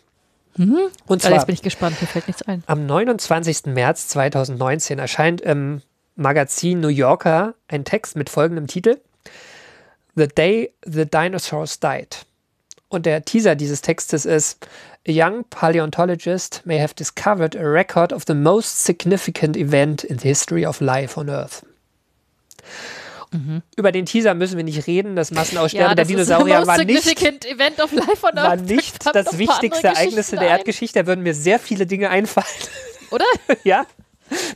Mhm. 0.57 0.89
Und 1.07 1.23
zwar, 1.23 1.33
jetzt 1.33 1.47
bin 1.47 1.55
ich 1.55 1.63
gespannt, 1.63 2.01
mir 2.01 2.07
fällt 2.07 2.27
nichts 2.29 2.43
ein. 2.43 2.63
Am 2.67 2.87
29. 2.87 3.67
März 3.67 4.09
2019 4.09 4.99
erscheint 4.99 5.41
im 5.41 5.83
Magazin 6.17 6.81
New 6.81 6.89
Yorker 6.89 7.55
ein 7.69 7.85
Text 7.85 8.17
mit 8.17 8.31
folgendem 8.31 8.67
Titel: 8.67 8.99
The 10.15 10.29
Day 10.29 10.73
the 10.85 11.07
Dinosaurs 11.07 11.81
Died. 11.81 12.25
Und 12.89 13.05
der 13.05 13.25
Teaser 13.25 13.55
dieses 13.55 13.83
Textes 13.83 14.25
ist: 14.25 14.67
A 15.07 15.13
young 15.13 15.45
paleontologist 15.51 16.63
may 16.65 16.81
have 16.81 16.95
discovered 16.95 17.55
a 17.57 17.63
record 17.63 18.13
of 18.13 18.25
the 18.27 18.35
most 18.35 18.85
significant 18.85 19.57
event 19.57 20.05
in 20.05 20.19
the 20.19 20.29
history 20.29 20.65
of 20.65 20.81
life 20.81 21.19
on 21.21 21.29
Earth. 21.29 21.65
Mhm. 23.37 23.63
Über 23.77 23.93
den 23.93 24.07
Teaser 24.07 24.35
müssen 24.35 24.57
wir 24.57 24.65
nicht 24.65 24.87
reden. 24.87 25.17
Das 25.17 25.31
Massenaussterben 25.31 25.91
ja, 25.91 25.95
das 25.95 26.07
der 26.07 26.17
Dinosaurier 26.17 26.67
war 26.67 26.79
nicht, 26.79 27.05
war 27.05 28.65
nicht 28.77 29.07
das 29.15 29.39
wichtigste 29.39 29.89
Ereignis 29.89 30.33
in 30.33 30.39
der 30.39 30.49
Erdgeschichte. 30.49 31.01
Da 31.01 31.07
würden 31.07 31.23
mir 31.23 31.35
sehr 31.35 31.59
viele 31.59 31.87
Dinge 31.87 32.11
einfallen. 32.11 32.47
Oder? 33.11 33.25
ja. 33.65 33.87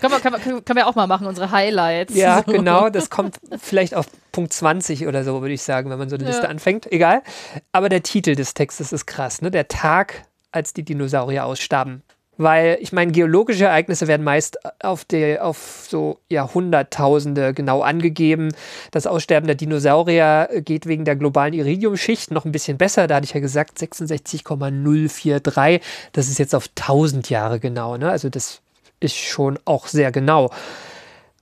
Können 0.01 0.13
wir, 0.13 0.21
können, 0.21 0.65
können 0.65 0.77
wir 0.77 0.89
auch 0.89 0.97
mal 0.97 1.07
machen, 1.07 1.29
unsere 1.29 1.53
Highlights. 1.53 2.15
Ja, 2.17 2.43
so. 2.45 2.53
genau. 2.53 2.91
Das 2.91 3.09
kommt 3.09 3.37
vielleicht 3.61 3.95
auf 3.95 4.07
Punkt 4.33 4.53
20 4.53 5.07
oder 5.07 5.23
so, 5.23 5.43
würde 5.43 5.55
ich 5.55 5.63
sagen, 5.63 5.91
wenn 5.91 5.99
man 5.99 6.09
so 6.09 6.17
eine 6.17 6.25
ja. 6.25 6.31
Liste 6.31 6.49
anfängt. 6.49 6.91
Egal. 6.91 7.23
Aber 7.71 7.89
der 7.89 8.03
Titel 8.03 8.35
des 8.35 8.55
Textes 8.55 8.93
ist 8.93 9.07
krass. 9.07 9.43
Ne? 9.43 9.53
Der 9.53 9.69
Tag, 9.69 10.25
als 10.51 10.73
die 10.73 10.85
Dinosaurier 10.85 11.45
ausstarben 11.45 12.03
weil 12.41 12.79
ich 12.81 12.93
meine, 12.93 13.13
geologische 13.13 13.67
Ereignisse 13.67 14.09
werden 14.09 14.25
meist 14.25 14.59
auf, 14.83 15.05
die, 15.05 15.39
auf 15.39 15.87
so 15.87 16.19
Jahrhunderttausende 16.31 17.53
genau 17.53 17.83
angegeben. 17.83 18.55
Das 18.93 19.07
Aussterben 19.07 19.47
der 19.47 19.57
Dinosaurier 19.57 20.49
geht 20.65 20.87
wegen 20.87 21.05
der 21.05 21.17
globalen 21.17 21.53
Iridiumschicht 21.53 22.31
noch 22.31 22.47
ein 22.47 22.53
bisschen 22.53 22.79
besser. 22.79 23.07
Da 23.07 23.17
hatte 23.17 23.27
ich 23.27 23.35
ja 23.35 23.41
gesagt 23.41 23.79
66,043. 23.79 25.83
Das 26.13 26.29
ist 26.29 26.39
jetzt 26.39 26.55
auf 26.55 26.71
1000 26.79 27.29
Jahre 27.29 27.61
genau. 27.61 27.99
Ne? 27.99 28.09
Also 28.09 28.31
das 28.31 28.63
ist 29.01 29.17
schon 29.17 29.59
auch 29.67 29.87
sehr 29.87 30.11
genau. 30.11 30.51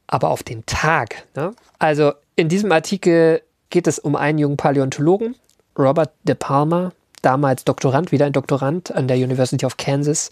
Aber 0.09 0.31
auf 0.31 0.43
den 0.43 0.67
Tag. 0.67 1.23
Ne? 1.37 1.53
Also 1.79 2.11
in 2.35 2.49
diesem 2.49 2.73
Artikel 2.73 3.43
geht 3.71 3.87
es 3.87 4.01
um 4.01 4.17
einen 4.17 4.39
jungen 4.39 4.57
Paläontologen, 4.57 5.37
Robert 5.79 6.11
De 6.25 6.35
Palma, 6.35 6.91
damals 7.23 7.65
Doktorand, 7.65 8.11
wieder 8.11 8.27
ein 8.27 8.33
Doktorand 8.33 8.93
an 8.93 9.07
der 9.07 9.17
University 9.17 9.65
of 9.65 9.77
Kansas 9.77 10.31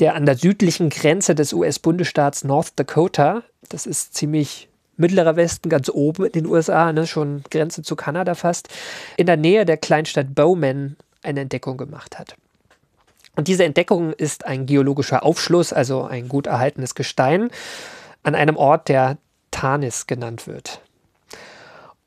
der 0.00 0.14
an 0.14 0.26
der 0.26 0.36
südlichen 0.36 0.90
Grenze 0.90 1.34
des 1.34 1.52
US-Bundesstaats 1.52 2.44
North 2.44 2.72
Dakota, 2.76 3.42
das 3.68 3.86
ist 3.86 4.14
ziemlich 4.14 4.68
mittlerer 4.96 5.36
Westen, 5.36 5.68
ganz 5.68 5.88
oben 5.88 6.26
in 6.26 6.32
den 6.32 6.46
USA, 6.46 6.92
ne, 6.92 7.06
schon 7.06 7.42
Grenze 7.50 7.82
zu 7.82 7.96
Kanada 7.96 8.34
fast, 8.34 8.68
in 9.16 9.26
der 9.26 9.36
Nähe 9.36 9.64
der 9.64 9.76
Kleinstadt 9.76 10.34
Bowman 10.34 10.96
eine 11.22 11.40
Entdeckung 11.40 11.76
gemacht 11.76 12.18
hat. 12.18 12.36
Und 13.36 13.48
diese 13.48 13.64
Entdeckung 13.64 14.12
ist 14.12 14.46
ein 14.46 14.66
geologischer 14.66 15.24
Aufschluss, 15.24 15.72
also 15.72 16.04
ein 16.04 16.28
gut 16.28 16.46
erhaltenes 16.46 16.94
Gestein, 16.94 17.50
an 18.22 18.34
einem 18.34 18.56
Ort, 18.56 18.88
der 18.88 19.18
Tanis 19.50 20.06
genannt 20.06 20.46
wird. 20.46 20.80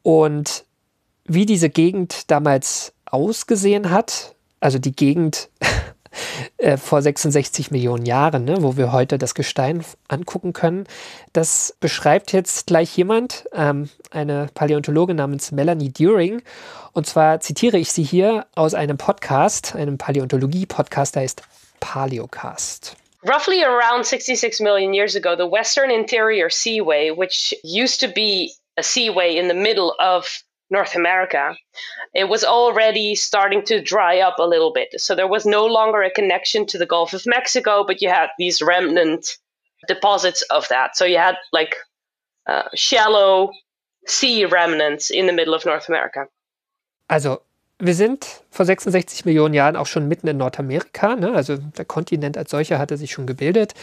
Und 0.03 0.65
wie 1.25 1.45
diese 1.45 1.69
Gegend 1.69 2.31
damals 2.31 2.93
ausgesehen 3.05 3.91
hat, 3.91 4.35
also 4.59 4.79
die 4.79 4.95
Gegend 4.95 5.49
äh, 6.57 6.77
vor 6.77 7.01
66 7.01 7.71
Millionen 7.71 8.05
Jahren, 8.05 8.45
ne, 8.45 8.57
wo 8.61 8.77
wir 8.77 8.91
heute 8.91 9.17
das 9.17 9.35
Gestein 9.35 9.83
angucken 10.07 10.53
können. 10.53 10.85
Das 11.33 11.75
beschreibt 11.79 12.33
jetzt 12.33 12.67
gleich 12.67 12.95
jemand, 12.97 13.45
ähm, 13.53 13.89
eine 14.11 14.49
Paläontologin 14.53 15.15
namens 15.15 15.51
Melanie 15.51 15.89
During. 15.89 16.41
Und 16.93 17.07
zwar 17.07 17.39
zitiere 17.39 17.77
ich 17.77 17.91
sie 17.91 18.03
hier 18.03 18.45
aus 18.55 18.73
einem 18.73 18.97
Podcast, 18.97 19.75
einem 19.75 19.97
Paläontologie-Podcast, 19.97 21.15
der 21.15 21.23
heißt 21.23 21.43
Paleocast. 21.79 22.95
Roughly 23.23 23.63
around 23.63 24.05
66 24.05 24.59
million 24.61 24.93
years 24.93 25.15
ago, 25.15 25.35
the 25.35 25.49
Western 25.49 25.89
Interior 25.89 26.49
Seaway, 26.49 27.11
which 27.11 27.55
used 27.63 27.99
to 27.99 28.07
be 28.07 28.51
a 28.77 28.83
seaway 28.83 29.37
in 29.37 29.47
the 29.47 29.53
middle 29.53 29.93
of 29.99 30.43
North 30.69 30.95
America, 30.95 31.55
it 32.13 32.25
was 32.25 32.43
already 32.43 33.15
starting 33.15 33.63
to 33.65 33.81
dry 33.81 34.19
up 34.19 34.35
a 34.39 34.43
little 34.43 34.73
bit. 34.73 34.89
So 34.97 35.15
there 35.15 35.27
was 35.27 35.45
no 35.45 35.65
longer 35.65 36.01
a 36.01 36.11
connection 36.11 36.65
to 36.67 36.77
the 36.77 36.85
Gulf 36.85 37.13
of 37.13 37.25
Mexico, 37.25 37.83
but 37.85 38.01
you 38.01 38.09
had 38.09 38.29
these 38.37 38.61
remnant 38.61 39.37
deposits 39.87 40.41
of 40.43 40.67
that. 40.69 40.97
So 40.97 41.05
you 41.05 41.17
had 41.17 41.37
like 41.53 41.75
uh, 42.47 42.63
shallow 42.75 43.51
sea 44.05 44.45
remnants 44.45 45.09
in 45.09 45.25
the 45.25 45.33
middle 45.33 45.53
of 45.53 45.65
North 45.65 45.87
America. 45.87 46.27
Also 47.09 47.41
wir 47.79 47.93
sind 47.93 48.25
vor 48.49 48.65
66 48.65 49.25
Millionen 49.25 49.53
Jahren 49.53 49.75
auch 49.75 49.85
schon 49.85 50.07
mitten 50.07 50.27
in 50.27 50.37
Nordamerika. 50.37 51.15
Ne? 51.15 51.33
Also 51.33 51.57
der 51.57 51.85
Kontinent 51.85 52.37
als 52.37 52.49
solcher 52.49 52.79
hatte 52.79 52.97
sich 52.97 53.11
schon 53.11 53.27
gebildet. 53.27 53.75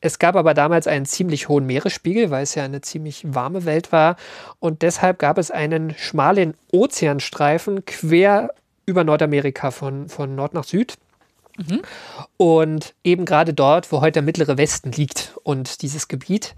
Es 0.00 0.20
gab 0.20 0.36
aber 0.36 0.54
damals 0.54 0.86
einen 0.86 1.04
ziemlich 1.04 1.48
hohen 1.48 1.66
Meeresspiegel, 1.66 2.30
weil 2.30 2.44
es 2.44 2.54
ja 2.54 2.64
eine 2.64 2.80
ziemlich 2.80 3.22
warme 3.34 3.64
Welt 3.64 3.90
war. 3.90 4.16
Und 4.60 4.82
deshalb 4.82 5.18
gab 5.18 5.36
es 5.36 5.50
einen 5.50 5.96
schmalen 5.96 6.54
Ozeanstreifen 6.70 7.84
quer 7.86 8.54
über 8.86 9.02
Nordamerika 9.02 9.72
von, 9.72 10.08
von 10.08 10.36
Nord 10.36 10.54
nach 10.54 10.64
Süd. 10.64 10.94
Mhm. 11.56 11.82
Und 12.36 12.94
eben 13.02 13.24
gerade 13.24 13.52
dort, 13.52 13.90
wo 13.90 14.00
heute 14.00 14.14
der 14.14 14.22
mittlere 14.22 14.58
Westen 14.58 14.92
liegt 14.92 15.34
und 15.42 15.82
dieses 15.82 16.06
Gebiet. 16.06 16.54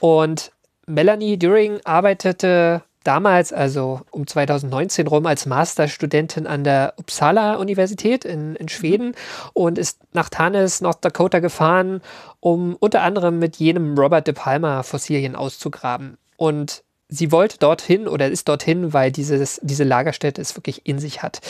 Und 0.00 0.52
Melanie 0.86 1.38
During 1.38 1.80
arbeitete 1.84 2.82
damals, 3.04 3.52
also 3.52 4.00
um 4.10 4.26
2019 4.26 5.06
rum, 5.06 5.26
als 5.26 5.46
Masterstudentin 5.46 6.46
an 6.46 6.64
der 6.64 6.94
Uppsala 6.96 7.54
Universität 7.54 8.24
in, 8.24 8.56
in 8.56 8.68
Schweden 8.68 9.08
mhm. 9.08 9.14
und 9.52 9.78
ist 9.78 10.00
nach 10.12 10.28
Tanis, 10.28 10.80
North 10.80 11.04
Dakota 11.04 11.38
gefahren, 11.38 12.00
um 12.40 12.76
unter 12.80 13.02
anderem 13.02 13.38
mit 13.38 13.56
jenem 13.56 13.96
Robert 13.96 14.26
de 14.26 14.34
Palma 14.34 14.82
Fossilien 14.82 15.36
auszugraben. 15.36 16.18
Und 16.36 16.82
sie 17.08 17.30
wollte 17.32 17.58
dorthin 17.58 18.08
oder 18.08 18.28
ist 18.28 18.48
dorthin, 18.48 18.92
weil 18.92 19.12
dieses, 19.12 19.60
diese 19.62 19.84
Lagerstätte 19.84 20.40
es 20.40 20.56
wirklich 20.56 20.86
in 20.86 20.98
sich 20.98 21.22
hat. 21.22 21.40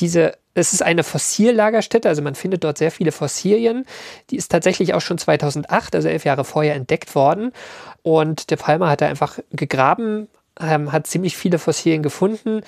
Diese, 0.00 0.34
es 0.54 0.72
ist 0.72 0.82
eine 0.82 1.04
Fossillagerstätte, 1.04 2.08
also 2.08 2.22
man 2.22 2.34
findet 2.34 2.64
dort 2.64 2.78
sehr 2.78 2.90
viele 2.90 3.12
Fossilien. 3.12 3.84
Die 4.30 4.36
ist 4.36 4.50
tatsächlich 4.50 4.94
auch 4.94 5.00
schon 5.00 5.18
2008, 5.18 5.94
also 5.94 6.08
elf 6.08 6.24
Jahre 6.24 6.44
vorher, 6.44 6.74
entdeckt 6.74 7.14
worden. 7.14 7.52
Und 8.02 8.50
der 8.50 8.56
Palmer 8.56 8.88
hat 8.88 9.00
da 9.00 9.06
einfach 9.06 9.38
gegraben, 9.50 10.28
ähm, 10.62 10.92
hat 10.92 11.06
ziemlich 11.06 11.36
viele 11.36 11.58
Fossilien 11.58 12.02
gefunden. 12.02 12.62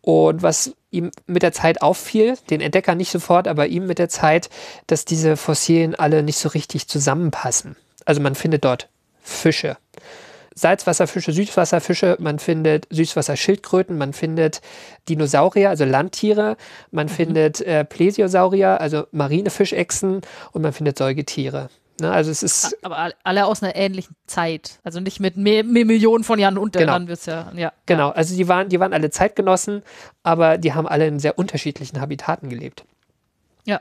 Und 0.00 0.42
was 0.42 0.74
ihm 0.90 1.10
mit 1.26 1.42
der 1.42 1.52
Zeit 1.52 1.80
auffiel, 1.80 2.36
den 2.50 2.60
Entdecker 2.60 2.94
nicht 2.94 3.10
sofort, 3.10 3.48
aber 3.48 3.68
ihm 3.68 3.86
mit 3.86 3.98
der 3.98 4.10
Zeit, 4.10 4.50
dass 4.86 5.06
diese 5.06 5.36
Fossilien 5.38 5.94
alle 5.94 6.22
nicht 6.22 6.36
so 6.36 6.50
richtig 6.50 6.88
zusammenpassen. 6.88 7.76
Also 8.04 8.20
man 8.20 8.34
findet 8.34 8.64
dort 8.64 8.88
Fische. 9.22 9.78
Salzwasserfische, 10.54 11.32
Süßwasserfische, 11.32 12.16
man 12.20 12.38
findet 12.38 12.86
Süßwasserschildkröten, 12.90 13.98
man 13.98 14.12
findet 14.12 14.60
Dinosaurier, 15.08 15.68
also 15.68 15.84
Landtiere, 15.84 16.56
man 16.90 17.06
mhm. 17.06 17.10
findet 17.10 17.60
äh, 17.62 17.84
Plesiosaurier, 17.84 18.80
also 18.80 19.04
marine 19.10 19.50
Fischechsen 19.50 20.20
und 20.52 20.62
man 20.62 20.72
findet 20.72 20.98
Säugetiere. 20.98 21.70
Ne, 22.00 22.10
also 22.10 22.30
es 22.30 22.42
ist. 22.42 22.76
Aber 22.84 23.12
alle 23.22 23.46
aus 23.46 23.62
einer 23.62 23.76
ähnlichen 23.76 24.16
Zeit. 24.26 24.80
Also 24.82 24.98
nicht 24.98 25.20
mit 25.20 25.36
mehr, 25.36 25.62
mehr 25.62 25.84
Millionen 25.84 26.24
von 26.24 26.38
Jahren 26.38 26.58
unter. 26.58 26.80
Genau. 26.80 26.92
Dann 26.92 27.06
wird's 27.08 27.26
ja, 27.26 27.52
ja. 27.54 27.72
Genau. 27.86 28.10
Also 28.10 28.34
die 28.34 28.48
waren, 28.48 28.68
die 28.68 28.80
waren 28.80 28.92
alle 28.92 29.10
Zeitgenossen, 29.10 29.82
aber 30.22 30.58
die 30.58 30.72
haben 30.72 30.88
alle 30.88 31.06
in 31.06 31.20
sehr 31.20 31.38
unterschiedlichen 31.38 32.00
Habitaten 32.00 32.48
gelebt. 32.48 32.84
Ja. 33.64 33.80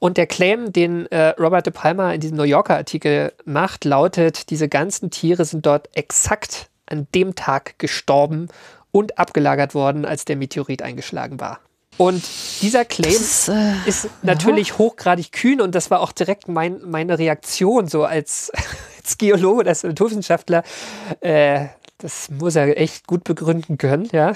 Und 0.00 0.16
der 0.16 0.26
Claim, 0.26 0.72
den 0.72 1.06
äh, 1.06 1.28
Robert 1.40 1.66
de 1.66 1.72
Palma 1.72 2.12
in 2.12 2.20
diesem 2.20 2.36
New 2.36 2.42
Yorker 2.42 2.76
Artikel 2.76 3.32
macht, 3.44 3.84
lautet, 3.84 4.50
diese 4.50 4.68
ganzen 4.68 5.10
Tiere 5.10 5.44
sind 5.44 5.64
dort 5.64 5.88
exakt 5.96 6.68
an 6.86 7.06
dem 7.14 7.34
Tag 7.34 7.78
gestorben 7.78 8.48
und 8.90 9.18
abgelagert 9.18 9.74
worden, 9.74 10.04
als 10.04 10.24
der 10.24 10.36
Meteorit 10.36 10.82
eingeschlagen 10.82 11.40
war. 11.40 11.60
Und 11.96 12.24
dieser 12.60 12.84
Claim 12.84 13.12
ist, 13.12 13.48
äh, 13.48 13.74
ist 13.86 14.08
natürlich 14.22 14.70
ja. 14.70 14.78
hochgradig 14.78 15.32
kühn 15.32 15.60
und 15.60 15.74
das 15.74 15.90
war 15.90 16.00
auch 16.00 16.12
direkt 16.12 16.48
mein, 16.48 16.80
meine 16.84 17.18
Reaktion 17.18 17.86
so 17.88 18.04
als, 18.04 18.50
als 19.02 19.18
Geologe, 19.18 19.68
als 19.68 19.84
Naturwissenschaftler. 19.84 20.64
Äh, 21.20 21.66
das 21.98 22.28
muss 22.30 22.56
er 22.56 22.78
echt 22.78 23.06
gut 23.06 23.24
begründen 23.24 23.78
können, 23.78 24.08
ja. 24.12 24.32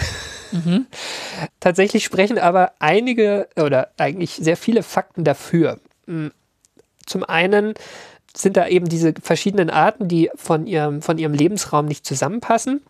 Mhm. 0.53 0.87
Tatsächlich 1.61 2.05
sprechen 2.05 2.39
aber 2.39 2.73
einige 2.79 3.49
oder 3.57 3.91
eigentlich 3.99 4.37
sehr 4.37 4.57
viele 4.57 4.83
Fakten 4.83 5.25
dafür. 5.25 5.81
Hm, 6.07 6.33
zum 7.05 7.25
einen 7.25 7.75
sind 8.37 8.57
da 8.57 8.69
eben 8.69 8.89
diese 8.89 9.13
verschiedenen 9.21 9.71
Arten, 9.71 10.09
die 10.09 10.31
von 10.37 10.67
ihrem, 10.67 11.03
von 11.03 11.19
ihrem 11.19 11.35
Lebensraum 11.35 11.87
nicht 11.87 12.07
zusammenpassen. 12.07 12.83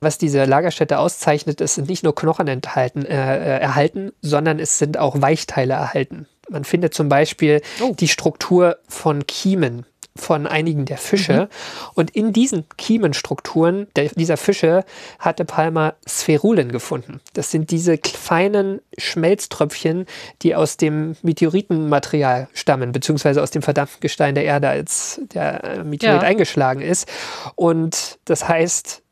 Was 0.00 0.18
diese 0.18 0.44
Lagerstätte 0.44 0.98
auszeichnet, 0.98 1.60
ist, 1.60 1.74
sind 1.74 1.88
nicht 1.88 2.04
nur 2.04 2.14
Knochen 2.14 2.46
enthalten, 2.46 3.04
äh, 3.04 3.14
äh, 3.14 3.60
erhalten, 3.60 4.12
sondern 4.22 4.58
es 4.60 4.78
sind 4.78 4.96
auch 4.98 5.20
Weichteile 5.20 5.74
erhalten. 5.74 6.28
Man 6.48 6.64
findet 6.64 6.94
zum 6.94 7.08
Beispiel 7.08 7.60
oh. 7.80 7.94
die 7.98 8.08
Struktur 8.08 8.78
von 8.88 9.26
Kiemen 9.26 9.84
von 10.18 10.46
einigen 10.46 10.84
der 10.84 10.98
Fische. 10.98 11.42
Mhm. 11.42 11.46
Und 11.94 12.10
in 12.10 12.32
diesen 12.32 12.64
Kiemenstrukturen 12.76 13.86
der, 13.96 14.10
dieser 14.10 14.36
Fische 14.36 14.84
hatte 15.18 15.44
Palmer 15.44 15.94
Spherulen 16.06 16.72
gefunden. 16.72 17.20
Das 17.32 17.50
sind 17.50 17.70
diese 17.70 17.98
feinen 17.98 18.80
Schmelztröpfchen, 18.98 20.06
die 20.42 20.54
aus 20.54 20.76
dem 20.76 21.16
Meteoritenmaterial 21.22 22.48
stammen, 22.52 22.92
beziehungsweise 22.92 23.42
aus 23.42 23.50
dem 23.50 23.62
verdampften 23.62 24.00
Gestein 24.00 24.34
der 24.34 24.44
Erde, 24.44 24.68
als 24.68 25.20
der 25.32 25.64
äh, 25.64 25.84
Meteorit 25.84 26.22
ja. 26.22 26.28
eingeschlagen 26.28 26.80
ist. 26.80 27.08
Und 27.54 28.18
das 28.24 28.48
heißt, 28.48 29.02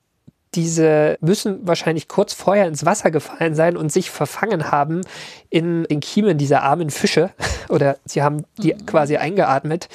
diese 0.55 1.19
müssen 1.21 1.67
wahrscheinlich 1.67 2.09
kurz 2.09 2.33
vorher 2.33 2.67
ins 2.67 2.87
Wasser 2.87 3.11
gefallen 3.11 3.55
sein 3.55 3.77
und 3.77 3.93
sich 3.93 4.11
verfangen 4.11 4.71
haben 4.71 5.03
in 5.51 5.85
den 5.85 6.01
Kiemen 6.01 6.39
dieser 6.39 6.63
armen 6.63 6.91
Fische 6.91 7.31
oder 7.69 7.99
sie 8.05 8.23
haben 8.23 8.45
die 8.59 8.75
mhm. 8.75 8.87
quasi 8.87 9.17
eingeatmet. 9.17 9.89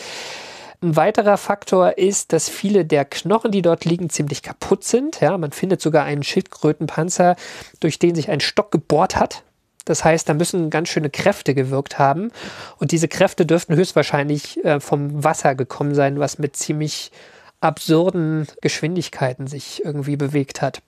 Ein 0.83 0.95
weiterer 0.95 1.37
Faktor 1.37 1.99
ist, 1.99 2.33
dass 2.33 2.49
viele 2.49 2.85
der 2.85 3.05
Knochen, 3.05 3.51
die 3.51 3.61
dort 3.61 3.85
liegen, 3.85 4.09
ziemlich 4.09 4.41
kaputt 4.41 4.83
sind. 4.83 5.21
Ja, 5.21 5.37
man 5.37 5.51
findet 5.51 5.79
sogar 5.79 6.05
einen 6.05 6.23
Schildkrötenpanzer, 6.23 7.35
durch 7.79 7.99
den 7.99 8.15
sich 8.15 8.31
ein 8.31 8.39
Stock 8.39 8.71
gebohrt 8.71 9.15
hat. 9.15 9.43
Das 9.85 10.03
heißt, 10.03 10.27
da 10.27 10.33
müssen 10.33 10.71
ganz 10.71 10.89
schöne 10.89 11.11
Kräfte 11.11 11.53
gewirkt 11.53 11.99
haben. 11.99 12.31
Und 12.77 12.91
diese 12.91 13.07
Kräfte 13.07 13.45
dürften 13.45 13.75
höchstwahrscheinlich 13.75 14.63
äh, 14.65 14.79
vom 14.79 15.23
Wasser 15.23 15.53
gekommen 15.53 15.93
sein, 15.93 16.19
was 16.19 16.39
mit 16.39 16.55
ziemlich 16.55 17.11
absurden 17.61 18.47
Geschwindigkeiten 18.61 19.47
sich 19.47 19.85
irgendwie 19.85 20.17
bewegt 20.17 20.61
hat. 20.61 20.81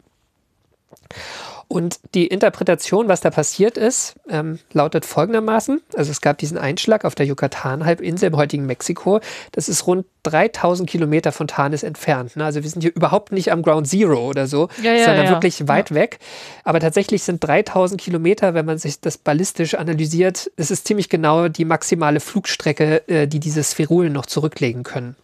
Und 1.67 1.99
die 2.13 2.27
Interpretation, 2.27 3.07
was 3.07 3.21
da 3.21 3.31
passiert 3.31 3.77
ist, 3.77 4.15
ähm, 4.29 4.59
lautet 4.73 5.05
folgendermaßen. 5.05 5.81
Also 5.95 6.11
es 6.11 6.21
gab 6.21 6.37
diesen 6.37 6.57
Einschlag 6.57 7.03
auf 7.03 7.15
der 7.15 7.25
Yucatan-Halbinsel 7.25 8.27
im 8.27 8.37
heutigen 8.37 8.67
Mexiko. 8.67 9.21
Das 9.53 9.69
ist 9.69 9.87
rund 9.87 10.05
3000 10.23 10.87
Kilometer 10.87 11.31
von 11.31 11.47
Tanis 11.47 11.81
entfernt. 11.81 12.35
Ne? 12.35 12.45
Also 12.45 12.61
wir 12.61 12.69
sind 12.69 12.83
hier 12.83 12.95
überhaupt 12.95 13.31
nicht 13.31 13.51
am 13.51 13.63
Ground 13.63 13.87
Zero 13.87 14.29
oder 14.29 14.45
so, 14.45 14.69
ja, 14.83 14.93
ja, 14.93 15.05
sondern 15.05 15.25
ja. 15.25 15.31
wirklich 15.31 15.67
weit 15.67 15.93
weg. 15.95 16.19
Aber 16.63 16.79
tatsächlich 16.79 17.23
sind 17.23 17.43
3000 17.43 17.99
Kilometer, 17.99 18.53
wenn 18.53 18.67
man 18.67 18.77
sich 18.77 19.01
das 19.01 19.17
ballistisch 19.17 19.73
analysiert, 19.73 20.51
es 20.57 20.69
ist 20.69 20.85
ziemlich 20.85 21.09
genau 21.09 21.47
die 21.47 21.65
maximale 21.65 22.19
Flugstrecke, 22.19 23.07
äh, 23.07 23.27
die 23.27 23.39
diese 23.39 23.63
Spherulen 23.63 24.13
noch 24.13 24.27
zurücklegen 24.27 24.83
können. 24.83 25.15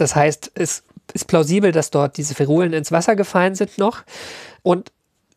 Das 0.00 0.14
heißt, 0.16 0.52
es 0.54 0.82
ist 1.12 1.26
plausibel, 1.26 1.72
dass 1.72 1.90
dort 1.90 2.16
diese 2.16 2.34
Ferulen 2.34 2.72
ins 2.72 2.92
Wasser 2.92 3.16
gefallen 3.16 3.54
sind 3.54 3.78
noch. 3.78 4.02
Und 4.62 4.92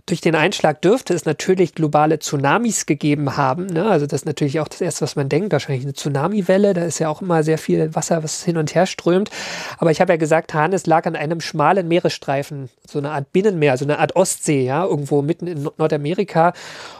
durch 0.05 0.19
den 0.19 0.35
Einschlag 0.35 0.81
dürfte 0.81 1.13
es 1.13 1.23
natürlich 1.23 1.75
globale 1.75 2.19
Tsunamis 2.19 2.85
gegeben 2.85 3.37
haben. 3.37 3.67
Ne? 3.67 3.89
Also 3.89 4.05
das 4.05 4.21
ist 4.21 4.25
natürlich 4.25 4.59
auch 4.59 4.67
das 4.67 4.81
Erste, 4.81 5.03
was 5.03 5.15
man 5.15 5.29
denkt. 5.29 5.53
Wahrscheinlich 5.53 5.85
eine 5.85 5.93
Tsunamiwelle. 5.93 6.73
Da 6.73 6.83
ist 6.83 6.99
ja 6.99 7.07
auch 7.07 7.21
immer 7.21 7.41
sehr 7.43 7.57
viel 7.57 7.95
Wasser, 7.95 8.21
was 8.21 8.43
hin 8.43 8.57
und 8.57 8.75
her 8.75 8.85
strömt. 8.85 9.29
Aber 9.77 9.91
ich 9.91 10.01
habe 10.01 10.11
ja 10.11 10.17
gesagt, 10.17 10.53
Hannes 10.53 10.87
lag 10.87 11.05
an 11.05 11.15
einem 11.15 11.39
schmalen 11.39 11.87
Meeresstreifen, 11.87 12.69
so 12.85 12.99
eine 12.99 13.11
Art 13.11 13.31
Binnenmeer, 13.31 13.77
so 13.77 13.85
eine 13.85 13.99
Art 13.99 14.17
Ostsee, 14.17 14.65
ja, 14.65 14.83
irgendwo 14.83 15.21
mitten 15.21 15.47
in 15.47 15.69
Nordamerika. 15.77 16.51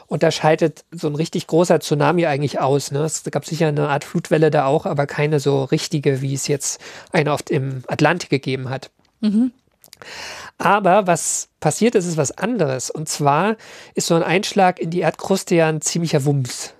Und 0.07 0.23
da 0.23 0.31
schaltet 0.31 0.85
so 0.91 1.07
ein 1.07 1.15
richtig 1.15 1.47
großer 1.47 1.81
Tsunami 1.81 2.25
eigentlich 2.25 2.61
aus. 2.61 2.91
Ne? 2.91 2.99
Es 2.99 3.23
gab 3.25 3.45
sicher 3.45 3.67
eine 3.67 3.89
Art 3.89 4.05
Flutwelle 4.05 4.49
da 4.49 4.65
auch, 4.65 4.85
aber 4.85 5.07
keine 5.07 5.41
so 5.41 5.65
richtige, 5.65 6.21
wie 6.21 6.35
es 6.35 6.47
jetzt 6.47 6.79
eine 7.11 7.33
oft 7.33 7.49
im 7.49 7.83
Atlantik 7.87 8.29
gegeben 8.29 8.69
hat. 8.69 8.91
Mhm. 9.19 9.51
Aber 10.57 11.07
was 11.07 11.49
passiert 11.59 11.95
ist, 11.95 12.05
ist 12.05 12.17
was 12.17 12.31
anderes. 12.31 12.89
Und 12.89 13.09
zwar 13.09 13.57
ist 13.95 14.07
so 14.07 14.15
ein 14.15 14.23
Einschlag 14.23 14.79
in 14.79 14.89
die 14.89 15.01
Erdkruste 15.01 15.55
ja 15.55 15.67
ein 15.67 15.81
ziemlicher 15.81 16.25
Wumms. 16.25 16.73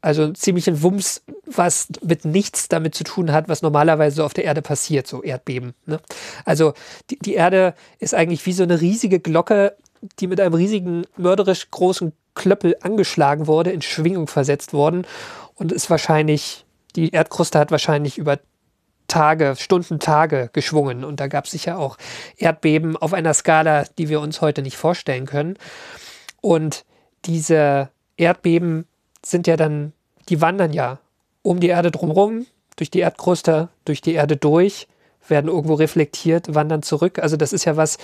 Also 0.00 0.22
ein 0.22 0.34
ziemlicher 0.34 0.82
Wumms, 0.82 1.22
was 1.46 1.88
mit 2.02 2.24
nichts 2.24 2.68
damit 2.68 2.94
zu 2.94 3.02
tun 3.02 3.32
hat, 3.32 3.48
was 3.48 3.62
normalerweise 3.62 4.16
so 4.16 4.24
auf 4.24 4.34
der 4.34 4.44
Erde 4.44 4.62
passiert, 4.62 5.06
so 5.06 5.22
Erdbeben. 5.22 5.74
Ne? 5.84 5.98
Also 6.44 6.74
die, 7.10 7.18
die 7.18 7.34
Erde 7.34 7.74
ist 7.98 8.14
eigentlich 8.14 8.44
wie 8.46 8.52
so 8.52 8.62
eine 8.62 8.80
riesige 8.80 9.18
Glocke, 9.18 9.76
die 10.20 10.28
mit 10.28 10.40
einem 10.40 10.54
riesigen, 10.54 11.06
mörderisch 11.16 11.70
großen 11.70 12.12
Klöppel 12.34 12.76
angeschlagen 12.82 13.46
wurde, 13.46 13.72
in 13.72 13.82
Schwingung 13.82 14.28
versetzt 14.28 14.72
worden 14.72 15.06
und 15.54 15.72
ist 15.72 15.90
wahrscheinlich, 15.90 16.66
die 16.94 17.10
Erdkruste 17.10 17.58
hat 17.58 17.70
wahrscheinlich 17.70 18.18
über 18.18 18.38
Tage, 19.08 19.54
Stunden, 19.58 20.00
Tage 20.00 20.50
geschwungen. 20.52 21.04
Und 21.04 21.20
da 21.20 21.28
gab 21.28 21.44
es 21.44 21.50
sicher 21.52 21.78
auch 21.78 21.96
Erdbeben 22.36 22.96
auf 22.96 23.12
einer 23.12 23.34
Skala, 23.34 23.84
die 23.98 24.08
wir 24.08 24.20
uns 24.20 24.40
heute 24.40 24.62
nicht 24.62 24.76
vorstellen 24.76 25.26
können. 25.26 25.58
Und 26.40 26.84
diese 27.24 27.90
Erdbeben 28.16 28.86
sind 29.24 29.46
ja 29.46 29.56
dann, 29.56 29.92
die 30.28 30.40
wandern 30.40 30.72
ja 30.72 30.98
um 31.42 31.60
die 31.60 31.68
Erde 31.68 31.90
drumherum, 31.90 32.46
durch 32.76 32.90
die 32.90 33.00
Erdkruste, 33.00 33.68
durch 33.84 34.00
die 34.00 34.14
Erde 34.14 34.36
durch, 34.36 34.88
werden 35.28 35.48
irgendwo 35.48 35.74
reflektiert, 35.74 36.54
wandern 36.54 36.82
zurück. 36.82 37.18
Also 37.18 37.36
das 37.36 37.52
ist 37.52 37.64
ja 37.64 37.76
was, 37.76 37.98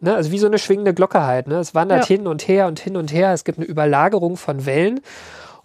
Ne? 0.00 0.14
Also 0.14 0.32
wie 0.32 0.38
so 0.38 0.46
eine 0.46 0.58
schwingende 0.58 0.94
Glocke 0.94 1.22
halt. 1.22 1.46
Ne? 1.46 1.56
Es 1.56 1.74
wandert 1.74 2.02
Ja. 2.02 2.06
hin 2.06 2.26
und 2.26 2.48
her 2.48 2.66
und 2.66 2.80
hin 2.80 2.96
und 2.96 3.12
her. 3.12 3.32
Es 3.32 3.44
gibt 3.44 3.58
eine 3.58 3.66
Überlagerung 3.66 4.36
von 4.36 4.64
Wellen. 4.64 5.00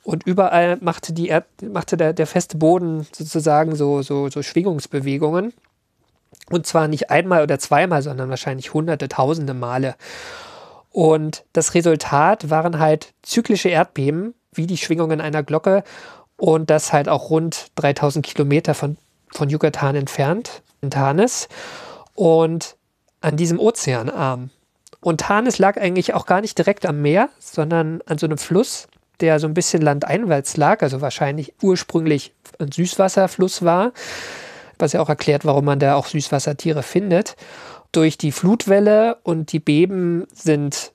Und 0.05 0.23
überall 0.27 0.77
machte, 0.81 1.13
die 1.13 1.29
Erd 1.29 1.47
machte 1.63 1.97
der, 1.97 2.13
der 2.13 2.27
feste 2.27 2.57
Boden 2.57 3.07
sozusagen 3.11 3.75
so, 3.75 4.03
so, 4.03 4.29
so 4.29 4.43
Schwingungsbewegungen. 4.43 5.51
Und 6.51 6.67
zwar 6.67 6.87
nicht 6.87 7.09
einmal 7.09 7.41
oder 7.41 7.57
zweimal, 7.57 8.03
sondern 8.03 8.29
wahrscheinlich 8.29 8.71
hunderte, 8.71 9.09
tausende 9.09 9.55
Male. 9.55 9.95
Und 10.91 11.43
das 11.53 11.73
Resultat 11.73 12.51
waren 12.51 12.77
halt 12.77 13.15
zyklische 13.23 13.69
Erdbeben, 13.69 14.35
wie 14.53 14.67
die 14.67 14.77
Schwingungen 14.77 15.21
einer 15.21 15.41
Glocke. 15.41 15.83
Und 16.37 16.69
das 16.69 16.93
halt 16.93 17.09
auch 17.09 17.31
rund 17.31 17.71
3000 17.73 18.23
Kilometer 18.23 18.75
von, 18.75 18.97
von 19.31 19.49
Yucatan 19.49 19.95
entfernt, 19.95 20.61
in 20.81 20.91
Tanis. 20.91 21.49
Und 22.13 22.75
an 23.21 23.37
diesem 23.37 23.59
Ozeanarm. 23.59 24.51
Und 25.01 25.21
Tanis 25.21 25.57
lag 25.57 25.77
eigentlich 25.77 26.13
auch 26.13 26.27
gar 26.27 26.41
nicht 26.41 26.59
direkt 26.59 26.85
am 26.85 27.01
Meer, 27.01 27.29
sondern 27.39 28.03
an 28.05 28.19
so 28.19 28.27
einem 28.27 28.37
Fluss, 28.37 28.87
der 29.21 29.39
so 29.39 29.47
ein 29.47 29.53
bisschen 29.53 29.81
landeinwärts 29.81 30.57
lag, 30.57 30.81
also 30.81 31.01
wahrscheinlich 31.01 31.53
ursprünglich 31.61 32.33
ein 32.59 32.71
Süßwasserfluss 32.71 33.63
war, 33.63 33.93
was 34.77 34.93
ja 34.93 35.01
auch 35.01 35.09
erklärt, 35.09 35.45
warum 35.45 35.65
man 35.65 35.79
da 35.79 35.95
auch 35.95 36.07
Süßwassertiere 36.07 36.83
findet. 36.83 37.35
Durch 37.91 38.17
die 38.17 38.31
Flutwelle 38.31 39.17
und 39.23 39.51
die 39.53 39.59
Beben 39.59 40.25
sind 40.33 40.91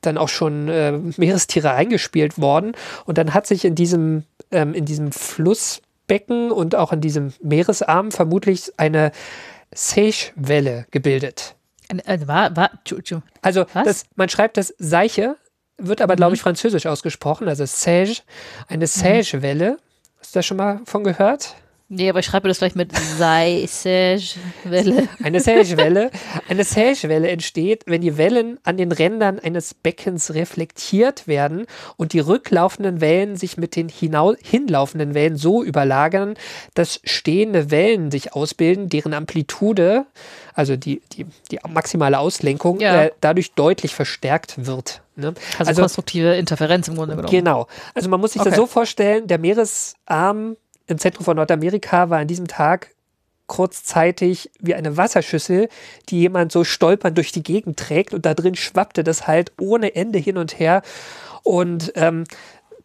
dann 0.00 0.18
auch 0.18 0.28
schon 0.28 0.68
äh, 0.68 0.92
Meerestiere 0.92 1.72
eingespielt 1.72 2.38
worden. 2.38 2.72
Und 3.04 3.18
dann 3.18 3.34
hat 3.34 3.46
sich 3.46 3.64
in 3.64 3.74
diesem, 3.74 4.24
ähm, 4.50 4.74
in 4.74 4.84
diesem 4.84 5.12
Flussbecken 5.12 6.50
und 6.50 6.74
auch 6.74 6.92
in 6.92 7.00
diesem 7.00 7.32
Meeresarm 7.42 8.12
vermutlich 8.12 8.72
eine 8.76 9.12
Seiche-Welle 9.74 10.86
gebildet. 10.90 11.56
Also, 12.06 12.28
war, 12.28 12.54
war, 12.56 12.70
tschu, 12.84 13.00
tschu. 13.00 13.20
Also 13.42 13.64
das, 13.72 14.04
man 14.14 14.28
schreibt 14.28 14.56
das 14.56 14.74
Seiche, 14.78 15.36
wird 15.78 16.00
aber, 16.00 16.16
glaube 16.16 16.34
ich, 16.34 16.42
französisch 16.42 16.86
ausgesprochen, 16.86 17.48
also 17.48 17.64
Sage, 17.64 18.18
eine 18.68 18.86
Sage-Welle. 18.86 19.78
Hast 20.20 20.34
du 20.34 20.38
da 20.38 20.42
schon 20.42 20.56
mal 20.56 20.80
von 20.84 21.04
gehört? 21.04 21.54
Nee, 21.90 22.10
aber 22.10 22.18
ich 22.18 22.26
schreibe 22.26 22.48
das 22.48 22.58
gleich 22.58 22.74
mit 22.74 22.94
sei, 22.94 23.64
Sage, 23.66 24.20
Welle. 24.64 25.08
Eine 25.22 25.40
Sage-Welle. 25.40 26.10
Eine 26.46 26.64
Sage-Welle 26.64 27.28
entsteht, 27.28 27.84
wenn 27.86 28.02
die 28.02 28.18
Wellen 28.18 28.58
an 28.62 28.76
den 28.76 28.92
Rändern 28.92 29.38
eines 29.38 29.72
Beckens 29.72 30.34
reflektiert 30.34 31.26
werden 31.26 31.66
und 31.96 32.12
die 32.12 32.18
rücklaufenden 32.20 33.00
Wellen 33.00 33.36
sich 33.36 33.56
mit 33.56 33.74
den 33.74 33.88
hinlaufenden 33.88 35.14
Wellen 35.14 35.36
so 35.36 35.64
überlagern, 35.64 36.34
dass 36.74 37.00
stehende 37.04 37.70
Wellen 37.70 38.10
sich 38.10 38.34
ausbilden, 38.34 38.90
deren 38.90 39.14
Amplitude, 39.14 40.04
also 40.52 40.76
die, 40.76 41.00
die, 41.14 41.24
die 41.50 41.58
maximale 41.66 42.18
Auslenkung, 42.18 42.80
Ja. 42.80 43.04
äh, 43.04 43.10
dadurch 43.22 43.52
deutlich 43.52 43.94
verstärkt 43.94 44.66
wird. 44.66 45.00
Ne? 45.16 45.32
Also, 45.58 45.80
konstruktive 45.80 46.34
Interferenz 46.34 46.86
im 46.88 46.96
Grunde 46.96 47.16
genommen. 47.16 47.30
Genau. 47.30 47.66
Also 47.94 48.10
man 48.10 48.20
muss 48.20 48.32
sich 48.34 48.42
das 48.42 48.48
Okay. 48.52 48.56
so 48.56 48.66
vorstellen, 48.66 49.26
der 49.26 49.38
Meeresarm 49.38 50.56
im 50.88 50.98
Zentrum 50.98 51.24
von 51.24 51.36
Nordamerika 51.36 52.10
war 52.10 52.18
an 52.18 52.28
diesem 52.28 52.48
Tag 52.48 52.94
kurzzeitig 53.46 54.50
wie 54.60 54.74
eine 54.74 54.96
Wasserschüssel, 54.96 55.68
die 56.08 56.20
jemand 56.20 56.52
so 56.52 56.64
stolpernd 56.64 57.16
durch 57.16 57.32
die 57.32 57.42
Gegend 57.42 57.78
trägt 57.78 58.12
und 58.12 58.26
da 58.26 58.34
drin 58.34 58.54
schwappte 58.54 59.04
das 59.04 59.26
halt 59.26 59.52
ohne 59.58 59.94
Ende 59.94 60.18
hin 60.18 60.36
und 60.36 60.58
her. 60.58 60.82
Und 61.42 61.92
ähm, 61.94 62.24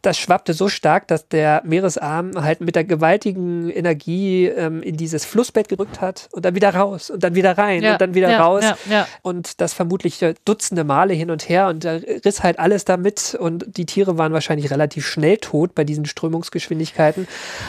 das 0.03 0.17
schwappte 0.17 0.53
so 0.53 0.67
stark, 0.67 1.07
dass 1.07 1.29
der 1.29 1.61
Meeresarm 1.65 2.33
halt 2.35 2.59
mit 2.59 2.75
der 2.75 2.83
gewaltigen 2.83 3.69
Energie 3.69 4.45
ähm, 4.47 4.83
in 4.83 4.97
dieses 4.97 5.23
Flussbett 5.23 5.69
gerückt 5.69 6.01
hat 6.01 6.27
und 6.33 6.43
dann 6.43 6.55
wieder 6.55 6.75
raus 6.75 7.09
und 7.09 7.23
dann 7.23 7.35
wieder 7.35 7.57
rein 7.57 7.81
Ja, 7.81 7.93
und 7.93 8.01
dann 8.01 8.13
wieder 8.13 8.29
ja, 8.29 8.43
raus 8.43 8.65
ja, 8.89 9.07
und 9.21 9.61
das 9.61 9.73
vermutlich 9.73 10.23
Dutzende 10.43 10.83
Male 10.83 11.13
hin 11.13 11.31
und 11.31 11.47
her 11.47 11.69
und 11.69 11.85
da 11.85 11.93
riss 12.25 12.43
halt 12.43 12.59
alles 12.59 12.83
damit 12.83 13.35
und 13.39 13.65
die 13.77 13.85
Tiere 13.85 14.17
waren 14.17 14.33
wahrscheinlich 14.33 14.69
relativ 14.69 15.07
schnell 15.07 15.37
tot 15.37 15.73
bei 15.73 15.85
diesen 15.85 16.05
Strömungsgeschwindigkeiten, 16.05 17.27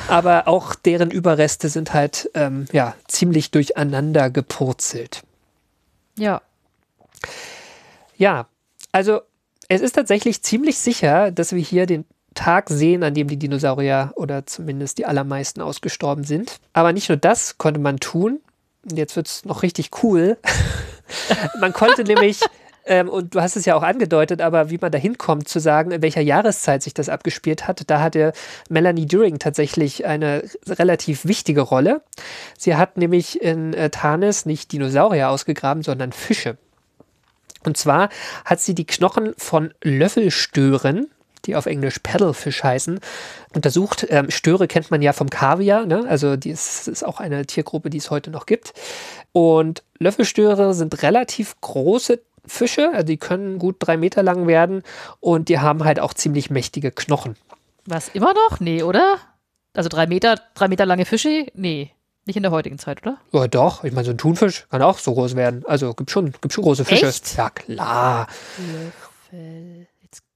aber 0.09 0.49
auch 0.49 0.75
deren 0.75 1.13
Überreste 1.13 1.69
sind 1.69 1.95
halt 1.95 2.31
ähm, 2.35 2.67
ja 2.73 2.95
ziemlich 3.07 3.53
durcheinander 3.53 4.29
gepurzelt. 4.29 5.23
Ja. 6.19 6.43
Ja, 8.17 8.49
also 8.91 9.21
es 9.69 9.81
ist 9.81 9.93
tatsächlich 9.93 10.43
ziemlich 10.43 10.79
sicher, 10.79 11.31
dass 11.31 11.53
wir 11.53 11.63
hier 11.63 11.87
den 11.87 12.05
Tag 12.35 12.69
sehen, 12.69 13.03
an 13.03 13.15
dem 13.15 13.29
die 13.29 13.39
Dinosaurier 13.39 14.13
oder 14.17 14.47
zumindest 14.47 14.99
die 14.99 15.07
allermeisten 15.07 15.61
ausgestorben 15.61 16.25
sind. 16.25 16.59
Aber 16.73 16.93
nicht 16.93 17.09
nur 17.09 17.19
das 17.19 17.59
konnte 17.59 17.81
man 17.81 17.99
tun. 17.99 18.41
Und 18.85 18.97
Jetzt 18.97 19.17
wird 19.17 19.29
es 19.29 19.45
noch 19.45 19.63
richtig 19.63 19.91
cool. 20.03 20.37
man 21.61 21.73
konnte 21.73 22.05
nämlich, 22.05 22.41
ähm, 22.87 23.09
und 23.09 23.35
du 23.35 23.41
hast 23.41 23.57
es 23.57 23.65
ja 23.65 23.75
auch 23.75 23.83
angedeutet, 23.83 24.41
aber 24.41 24.71
wie 24.71 24.79
man 24.79 24.93
da 24.93 24.99
hinkommt, 24.99 25.49
zu 25.49 25.59
sagen, 25.59 25.91
in 25.91 26.03
welcher 26.03 26.21
Jahreszeit 26.21 26.83
sich 26.83 26.95
das 26.95 27.09
abgespielt 27.09 27.67
hat, 27.67 27.89
da 27.89 28.01
hatte 28.01 28.33
Melanie 28.69 29.07
During 29.07 29.39
tatsächlich 29.39 30.05
eine 30.05 30.45
relativ 30.69 31.25
wichtige 31.25 31.63
Rolle. 31.63 32.03
Sie 32.59 32.77
hat 32.77 32.97
nämlich 32.97 33.41
in 33.41 33.73
äh, 33.75 33.91
Tanis 33.91 34.47
nicht 34.47 34.73
Dinosaurier 34.73 35.31
ausgegraben, 35.31 35.83
sondern 35.83 36.13
Fische. 36.13 36.59
Und 37.65 37.77
zwar 37.77 38.11
hat 38.45 38.61
sie 38.61 38.75
die 38.75 38.87
Knochen 38.87 39.35
von 39.39 39.73
Löffelstören, 39.83 41.09
die 41.47 41.57
auf 41.57 41.67
Englisch 41.67 41.99
Paddlefish 42.01 42.63
heißen, 42.63 43.01
untersucht. 43.55 44.07
Ähm, 44.11 44.31
Störe 44.31 44.69
kennt 44.69 44.91
man 44.91 45.03
ja 45.03 45.13
vom 45.13 45.31
Kaviar, 45.31 45.87
ne? 45.87 46.05
also 46.09 46.37
die 46.37 46.51
ist, 46.51 46.89
ist 46.89 47.05
auch 47.05 47.21
eine 47.21 47.47
Tiergruppe, 47.47 47.91
die 47.91 47.99
es 47.99 48.11
heute 48.11 48.31
noch 48.31 48.47
gibt. 48.47 48.73
Und 49.33 49.83
Löffelstöre 49.99 50.75
sind 50.75 51.03
relativ 51.03 51.61
große 51.61 52.21
Fische, 52.47 52.91
also 52.93 53.07
die 53.07 53.17
können 53.17 53.59
gut 53.59 53.77
drei 53.79 53.97
Meter 53.97 54.23
lang 54.23 54.47
werden 54.47 54.83
und 55.21 55.49
die 55.49 55.59
haben 55.59 55.85
halt 55.85 55.99
auch 55.99 56.15
ziemlich 56.15 56.51
mächtige 56.51 56.91
Knochen. 56.91 57.37
Was, 57.87 58.09
immer 58.09 58.35
noch? 58.35 58.61
Nee, 58.61 58.83
oder? 58.83 59.19
Also 59.75 59.89
drei 59.89 60.07
Meter, 60.07 60.41
drei 60.55 60.69
Meter 60.69 60.87
lange 60.87 61.05
Fische? 61.05 61.47
Nee. 61.55 61.91
Nicht 62.27 62.37
in 62.37 62.43
der 62.43 62.53
heutigen 62.53 62.79
Zeit, 62.79 63.03
oder? 63.03 63.19
Ja, 63.33 63.49
doch, 63.49 63.85
ich 63.85 63.93
meine, 63.93 64.07
so 64.07 64.11
ein 64.13 64.19
Thunfisch 64.19 64.67
kann 64.71 64.81
auch 64.81 64.99
so 64.99 65.13
groß 65.13 65.37
werden. 65.37 65.63
Also 65.67 65.93
gibt 65.93 66.11
schon, 66.11 66.33
gibt 66.33 66.55
schon 66.55 66.65
große 66.65 66.87
Fische. 66.87 67.09
Echt? 67.09 67.37
Ja, 67.37 67.51
klar. 67.51 68.29
Löffel. 69.31 69.87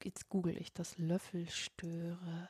Jetzt, 0.03 0.29
google 0.29 0.57
ich 0.57 0.73
das. 0.73 0.97
Löffelstöre. 0.97 2.49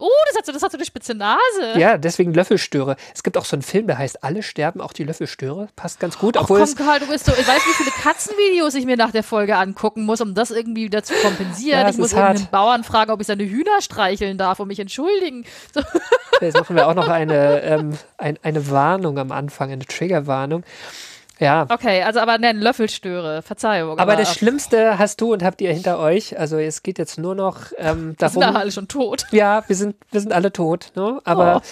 Oh, 0.00 0.08
das 0.28 0.38
hat, 0.38 0.46
so, 0.46 0.52
das 0.52 0.62
hat 0.62 0.70
so 0.70 0.78
eine 0.78 0.84
spitze 0.84 1.12
Nase. 1.12 1.76
Ja, 1.76 1.98
deswegen 1.98 2.32
Löffelstöre. 2.32 2.94
Es 3.12 3.24
gibt 3.24 3.36
auch 3.36 3.44
so 3.44 3.56
einen 3.56 3.62
Film, 3.62 3.88
der 3.88 3.98
heißt 3.98 4.22
Alle 4.22 4.44
sterben, 4.44 4.80
auch 4.80 4.92
die 4.92 5.02
Löffelstöre. 5.02 5.68
Passt 5.74 5.98
ganz 5.98 6.18
gut. 6.18 6.36
Ach 6.36 6.42
Obwohl 6.42 6.60
komm, 6.64 6.74
Karl, 6.76 7.00
du 7.00 7.08
bist 7.08 7.24
so, 7.24 7.32
ich 7.32 7.48
weiß, 7.48 7.66
wie 7.66 7.72
viele 7.72 7.90
Katzenvideos 7.90 8.76
ich 8.76 8.86
mir 8.86 8.96
nach 8.96 9.10
der 9.10 9.24
Folge 9.24 9.56
angucken 9.56 10.04
muss, 10.04 10.20
um 10.20 10.36
das 10.36 10.52
irgendwie 10.52 10.84
wieder 10.84 11.02
zu 11.02 11.14
kompensieren. 11.14 11.80
Ja, 11.80 11.88
ich 11.88 11.98
muss 11.98 12.14
hart. 12.14 12.36
irgendeinen 12.36 12.50
Bauern 12.52 12.84
fragen, 12.84 13.10
ob 13.10 13.20
ich 13.20 13.26
seine 13.26 13.42
Hühner 13.42 13.82
streicheln 13.82 14.38
darf 14.38 14.60
und 14.60 14.68
mich 14.68 14.78
entschuldigen. 14.78 15.44
So. 15.74 15.80
jetzt 16.40 16.56
machen 16.56 16.76
wir 16.76 16.86
auch 16.86 16.94
noch 16.94 17.08
eine, 17.08 17.62
ähm, 17.62 17.98
ein, 18.18 18.38
eine 18.42 18.70
Warnung 18.70 19.18
am 19.18 19.32
Anfang, 19.32 19.72
eine 19.72 19.84
Triggerwarnung. 19.84 20.62
Ja, 21.40 21.66
Okay, 21.68 22.02
also 22.02 22.18
aber 22.20 22.36
nein, 22.38 22.58
Löffelstöre, 22.58 23.42
Verzeihung. 23.42 23.98
aber 23.98 24.16
das 24.16 24.34
Schlimmste 24.34 24.98
hast 24.98 25.20
du 25.20 25.32
und 25.32 25.42
habt 25.44 25.60
ihr 25.60 25.72
hinter 25.72 25.98
euch. 26.00 26.38
Also 26.38 26.58
es 26.58 26.82
geht 26.82 26.98
jetzt 26.98 27.16
nur 27.18 27.34
noch 27.36 27.66
ähm, 27.78 28.16
Wir 28.18 28.28
sind 28.28 28.40
darum. 28.40 28.54
da 28.54 28.60
alle 28.60 28.72
schon 28.72 28.88
tot. 28.88 29.24
Ja, 29.30 29.62
wir 29.68 29.76
sind, 29.76 29.94
wir 30.10 30.20
sind 30.20 30.32
alle 30.32 30.52
tot, 30.52 30.90
ne? 30.96 31.20
aber 31.24 31.62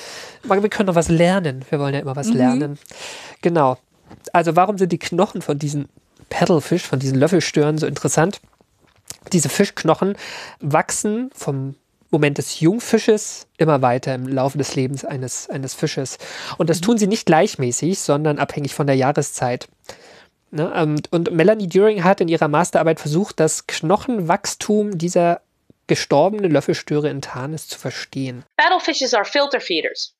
man- 0.44 0.62
wir 0.62 0.68
können 0.70 0.86
noch 0.86 0.94
was 0.94 1.08
lernen. 1.08 1.64
Wir 1.68 1.80
wollen 1.80 1.94
ja 1.94 2.00
immer 2.00 2.14
was 2.14 2.28
lernen. 2.28 2.78
Genau. 3.42 3.76
Also 4.32 4.54
warum 4.54 4.78
sind 4.78 4.92
die 4.92 4.98
Knochen 5.00 5.42
von 5.42 5.58
diesen 5.58 5.88
Paddlefish, 6.30 6.84
von 6.84 6.98
diesen 7.00 7.18
Löffelstören 7.18 7.76
so 7.78 7.86
interessant? 7.86 8.40
Diese 9.32 9.48
Fischknochen 9.48 10.16
wachsen 10.60 11.30
vom 11.34 11.74
Moment 12.16 12.38
des 12.38 12.60
Jungfisches 12.60 13.46
immer 13.58 13.82
weiter 13.82 14.14
im 14.14 14.26
Laufe 14.26 14.58
des 14.58 14.74
Lebens 14.74 15.04
eines, 15.04 15.48
eines 15.50 15.74
Fisches. 15.74 16.18
Und 16.58 16.70
das 16.70 16.80
tun 16.80 16.98
sie 16.98 17.06
nicht 17.06 17.26
gleichmäßig, 17.26 17.98
sondern 17.98 18.38
abhängig 18.38 18.74
von 18.74 18.86
der 18.86 18.96
Jahreszeit. 18.96 19.68
Ne? 20.50 20.72
Und, 20.72 21.12
und 21.12 21.30
Melanie 21.32 21.68
During 21.68 22.04
hat 22.04 22.20
in 22.20 22.28
ihrer 22.28 22.48
Masterarbeit 22.48 23.00
versucht, 23.00 23.40
das 23.40 23.66
Knochenwachstum 23.66 24.96
dieser 24.96 25.42
gestorbenen 25.86 26.50
Löffelstöre 26.50 27.08
in 27.08 27.20
Tarnis 27.20 27.68
zu 27.68 27.78
verstehen. 27.78 28.44
Paddlefishes 28.56 29.14
are 29.14 29.24
filter 29.24 29.60
feeders, 29.60 30.14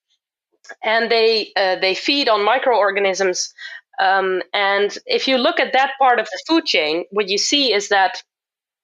and 0.83 1.11
they 1.11 1.53
uh, 1.57 1.81
they 1.81 1.95
feed 1.95 2.29
on 2.29 2.45
microorganisms. 2.45 3.55
Um, 3.99 4.43
and 4.53 5.01
if 5.07 5.27
you 5.27 5.39
look 5.39 5.59
at 5.59 5.73
that 5.73 5.91
part 5.99 6.21
of 6.21 6.29
the 6.29 6.39
food 6.47 6.67
chain, 6.67 7.05
what 7.11 7.29
you 7.29 7.39
see 7.39 7.73
is 7.73 7.89
that 7.89 8.23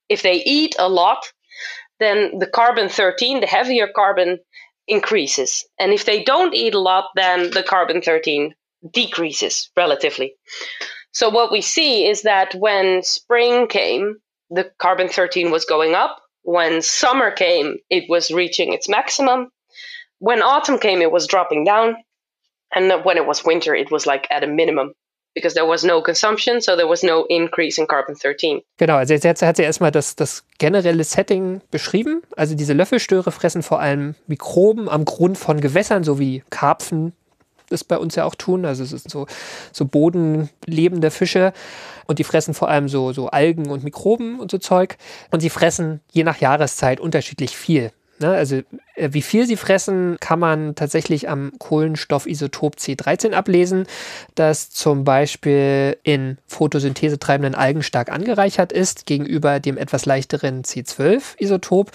if 0.08 0.22
they 0.22 0.42
eat 0.44 0.74
a 0.78 0.88
lot, 0.88 1.32
then 2.02 2.38
the 2.38 2.46
carbon 2.46 2.88
13, 2.88 3.40
the 3.40 3.46
heavier 3.46 3.88
carbon, 3.94 4.38
increases. 4.88 5.64
And 5.78 5.92
if 5.92 6.04
they 6.04 6.22
don't 6.24 6.54
eat 6.54 6.74
a 6.74 6.80
lot, 6.80 7.06
then 7.14 7.50
the 7.50 7.62
carbon 7.62 8.02
13 8.02 8.54
decreases 8.92 9.70
relatively. 9.76 10.34
So 11.12 11.28
what 11.28 11.52
we 11.52 11.60
see 11.60 12.06
is 12.06 12.22
that 12.22 12.54
when 12.54 13.02
spring 13.02 13.68
came, 13.68 14.16
the 14.50 14.70
carbon 14.78 15.08
13 15.08 15.50
was 15.50 15.64
going 15.64 15.94
up. 15.94 16.18
When 16.42 16.82
summer 16.82 17.30
came, 17.30 17.76
it 17.90 18.04
was 18.08 18.30
reaching 18.30 18.72
its 18.72 18.88
maximum. 18.88 19.50
When 20.18 20.42
autumn 20.42 20.78
came, 20.78 21.00
it 21.00 21.12
was 21.12 21.26
dropping 21.26 21.64
down. 21.64 21.96
And 22.74 23.04
when 23.04 23.18
it 23.18 23.26
was 23.26 23.44
winter, 23.44 23.74
it 23.74 23.90
was 23.90 24.06
like 24.06 24.26
at 24.30 24.44
a 24.44 24.46
minimum. 24.48 24.94
Because 25.34 25.54
there 25.54 25.66
was 25.66 25.82
no 25.84 26.02
consumption, 26.02 26.60
so 26.60 26.76
there 26.76 26.88
was 26.88 27.02
no 27.02 27.24
increase 27.28 27.80
in 27.80 27.86
carbon 27.86 28.14
13. 28.14 28.62
Genau, 28.76 28.96
also 28.96 29.14
jetzt 29.14 29.42
hat 29.42 29.56
sie 29.56 29.62
erstmal 29.62 29.90
das, 29.90 30.16
das 30.16 30.44
generelle 30.58 31.04
Setting 31.04 31.60
beschrieben. 31.70 32.22
Also 32.36 32.54
diese 32.54 32.72
Löffelstöre 32.72 33.32
fressen 33.32 33.62
vor 33.62 33.80
allem 33.80 34.14
Mikroben 34.26 34.88
am 34.88 35.04
Grund 35.04 35.38
von 35.38 35.60
Gewässern, 35.60 36.04
so 36.04 36.18
wie 36.18 36.42
Karpfen 36.50 37.12
das 37.72 37.84
bei 37.84 37.98
uns 37.98 38.14
ja 38.14 38.24
auch 38.24 38.34
tun. 38.34 38.64
Also 38.64 38.84
es 38.84 38.90
sind 38.90 39.10
so, 39.10 39.26
so 39.72 39.84
bodenlebende 39.86 41.10
Fische 41.10 41.52
und 42.06 42.18
die 42.18 42.24
fressen 42.24 42.54
vor 42.54 42.68
allem 42.68 42.88
so, 42.88 43.12
so 43.12 43.28
Algen 43.28 43.70
und 43.70 43.82
Mikroben 43.82 44.38
und 44.38 44.50
so 44.50 44.58
Zeug. 44.58 44.96
Und 45.30 45.40
sie 45.40 45.50
fressen 45.50 46.00
je 46.12 46.22
nach 46.22 46.38
Jahreszeit 46.38 47.00
unterschiedlich 47.00 47.56
viel. 47.56 47.90
Ne? 48.22 48.30
Also 48.30 48.62
äh, 48.94 49.10
wie 49.12 49.22
viel 49.22 49.46
sie 49.46 49.56
fressen, 49.56 50.16
kann 50.20 50.38
man 50.38 50.74
tatsächlich 50.74 51.28
am 51.28 51.52
Kohlenstoffisotop 51.58 52.76
C13 52.76 53.32
ablesen, 53.32 53.86
das 54.34 54.70
zum 54.70 55.04
Beispiel 55.04 55.98
in 56.02 56.38
Photosynthese 56.46 57.18
treibenden 57.18 57.54
Algen 57.54 57.82
stark 57.82 58.10
angereichert 58.10 58.72
ist 58.72 59.04
gegenüber 59.06 59.60
dem 59.60 59.76
etwas 59.76 60.06
leichteren 60.06 60.62
C12-Isotop. 60.62 61.90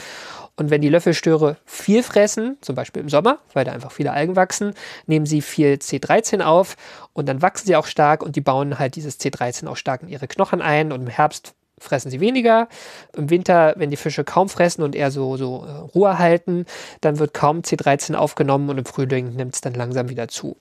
Und 0.60 0.72
wenn 0.72 0.82
die 0.82 0.90
Löffelstöre 0.90 1.58
viel 1.66 2.02
fressen, 2.02 2.58
zum 2.62 2.76
Beispiel 2.76 3.04
im 3.04 3.10
Sommer, 3.10 3.38
weil 3.54 3.64
da 3.64 3.72
einfach 3.74 3.92
viele 3.92 4.12
Algen 4.12 4.36
wachsen, 4.36 4.74
nehmen 5.06 5.28
sie 5.28 5.42
viel 5.42 5.74
C13 5.74 6.42
auf 6.42 6.76
und 7.14 7.30
dann 7.30 7.44
wachsen 7.44 7.68
sie 7.68 7.76
auch 7.76 7.86
stark 7.86 8.24
und 8.24 8.36
die 8.36 8.42
bauen 8.42 8.80
halt 8.80 8.96
dieses 8.96 9.20
C13 9.20 9.68
auch 9.68 9.78
stark 9.78 10.02
in 10.02 10.10
ihre 10.10 10.28
Knochen 10.28 10.64
ein 10.64 10.92
und 10.92 11.02
im 11.02 11.08
Herbst 11.08 11.54
fressen 11.80 12.12
sie 12.12 12.20
weniger. 12.20 12.68
Im 13.16 13.30
Winter, 13.30 13.74
wenn 13.78 13.92
die 13.92 13.98
Fische 13.98 14.24
kaum 14.24 14.50
fressen 14.50 14.84
und 14.84 14.96
eher 14.96 15.12
so, 15.12 15.38
so 15.38 15.66
äh, 15.66 15.72
Ruhe 15.96 16.18
halten, 16.18 16.66
dann 17.02 17.20
wird 17.20 17.34
kaum 17.34 17.62
C13 17.62 18.16
aufgenommen 18.16 18.70
und 18.70 18.78
im 18.78 18.86
Frühling 18.86 19.36
nimmt 19.36 19.56
es 19.56 19.62
dann 19.62 19.74
langsam 19.74 20.10
wieder 20.10 20.28
zu. 20.28 20.58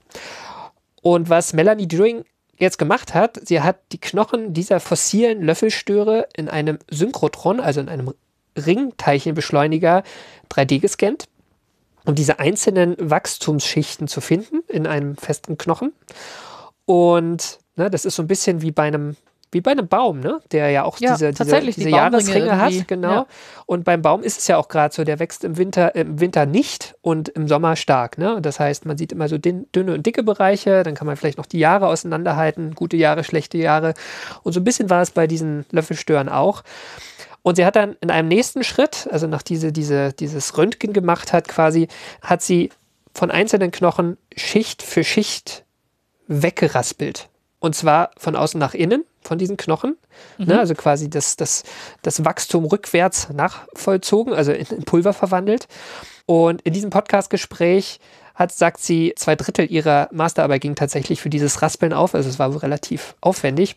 Und 1.02 1.30
was 1.30 1.52
Melanie 1.52 1.88
Deering 1.88 2.24
jetzt 2.58 2.78
gemacht 2.78 3.14
hat, 3.14 3.40
sie 3.46 3.60
hat 3.60 3.78
die 3.92 4.00
Knochen 4.00 4.52
dieser 4.54 4.80
fossilen 4.80 5.42
Löffelstöre 5.42 6.26
in 6.34 6.48
einem 6.48 6.78
Synchrotron, 6.90 7.60
also 7.60 7.80
in 7.80 7.88
einem 7.88 8.12
Ringteilchenbeschleuniger 8.56 10.02
3D 10.50 10.80
gescannt, 10.80 11.28
um 12.04 12.14
diese 12.14 12.38
einzelnen 12.38 12.96
Wachstumsschichten 12.98 14.08
zu 14.08 14.20
finden 14.20 14.62
in 14.68 14.86
einem 14.86 15.16
festen 15.16 15.58
Knochen. 15.58 15.92
Und 16.86 17.58
ne, 17.76 17.90
das 17.90 18.04
ist 18.04 18.16
so 18.16 18.22
ein 18.22 18.28
bisschen 18.28 18.62
wie 18.62 18.70
bei 18.70 18.84
einem 18.84 19.16
wie 19.56 19.62
bei 19.62 19.70
einem 19.70 19.88
Baum, 19.88 20.20
ne? 20.20 20.40
der 20.52 20.68
ja 20.68 20.84
auch 20.84 20.98
ja, 21.00 21.14
diese, 21.14 21.32
diese, 21.32 21.60
diese 21.62 21.80
die 21.80 21.90
Jahresringe 21.90 22.60
hat, 22.60 22.86
genau. 22.86 23.10
Ja. 23.10 23.26
Und 23.64 23.84
beim 23.84 24.02
Baum 24.02 24.22
ist 24.22 24.38
es 24.38 24.46
ja 24.48 24.58
auch 24.58 24.68
gerade 24.68 24.94
so, 24.94 25.02
der 25.02 25.18
wächst 25.18 25.44
im 25.44 25.56
Winter, 25.56 25.94
im 25.94 26.20
Winter 26.20 26.44
nicht 26.44 26.94
und 27.00 27.30
im 27.30 27.48
Sommer 27.48 27.74
stark. 27.74 28.18
Ne? 28.18 28.38
Das 28.42 28.60
heißt, 28.60 28.84
man 28.84 28.98
sieht 28.98 29.12
immer 29.12 29.28
so 29.28 29.38
dünne 29.38 29.94
und 29.94 30.04
dicke 30.04 30.22
Bereiche, 30.22 30.82
dann 30.82 30.94
kann 30.94 31.06
man 31.06 31.16
vielleicht 31.16 31.38
noch 31.38 31.46
die 31.46 31.58
Jahre 31.58 31.86
auseinanderhalten, 31.86 32.74
gute 32.74 32.98
Jahre, 32.98 33.24
schlechte 33.24 33.56
Jahre. 33.56 33.94
Und 34.42 34.52
so 34.52 34.60
ein 34.60 34.64
bisschen 34.64 34.90
war 34.90 35.00
es 35.00 35.10
bei 35.10 35.26
diesen 35.26 35.64
Löffelstören 35.70 36.28
auch. 36.28 36.62
Und 37.40 37.56
sie 37.56 37.64
hat 37.64 37.76
dann 37.76 37.96
in 38.00 38.10
einem 38.10 38.28
nächsten 38.28 38.62
Schritt, 38.62 39.08
also 39.10 39.26
nach 39.26 39.42
diese, 39.42 39.72
diese, 39.72 40.12
dieses 40.12 40.58
Röntgen 40.58 40.92
gemacht 40.92 41.32
hat, 41.32 41.48
quasi, 41.48 41.88
hat 42.20 42.42
sie 42.42 42.70
von 43.14 43.30
einzelnen 43.30 43.70
Knochen 43.70 44.18
Schicht 44.36 44.82
für 44.82 45.02
Schicht 45.02 45.64
weggeraspelt. 46.26 47.28
Und 47.58 47.74
zwar 47.74 48.10
von 48.16 48.36
außen 48.36 48.60
nach 48.60 48.74
innen, 48.74 49.04
von 49.26 49.38
diesen 49.38 49.56
Knochen. 49.56 49.96
Ne, 50.38 50.44
mhm. 50.44 50.52
Ne, 50.52 50.58
also 50.58 50.74
quasi 50.74 51.10
das, 51.10 51.36
das, 51.36 51.64
das 52.02 52.24
Wachstum 52.24 52.64
rückwärts 52.64 53.28
nachvollzogen, 53.30 54.32
also 54.32 54.52
in, 54.52 54.66
in 54.66 54.84
Pulver 54.84 55.12
verwandelt. 55.12 55.68
Und 56.26 56.62
in 56.62 56.72
diesem 56.72 56.90
Podcast-Gespräch 56.90 58.00
hat, 58.34 58.52
sagt 58.52 58.80
sie, 58.80 59.14
zwei 59.16 59.34
Drittel 59.34 59.70
ihrer 59.70 60.08
Masterarbeit 60.12 60.60
ging 60.60 60.74
tatsächlich 60.74 61.20
für 61.20 61.30
dieses 61.30 61.62
Raspeln 61.62 61.92
auf. 61.92 62.14
Also 62.14 62.28
es 62.28 62.38
war 62.38 62.62
relativ 62.62 63.14
aufwendig. 63.20 63.76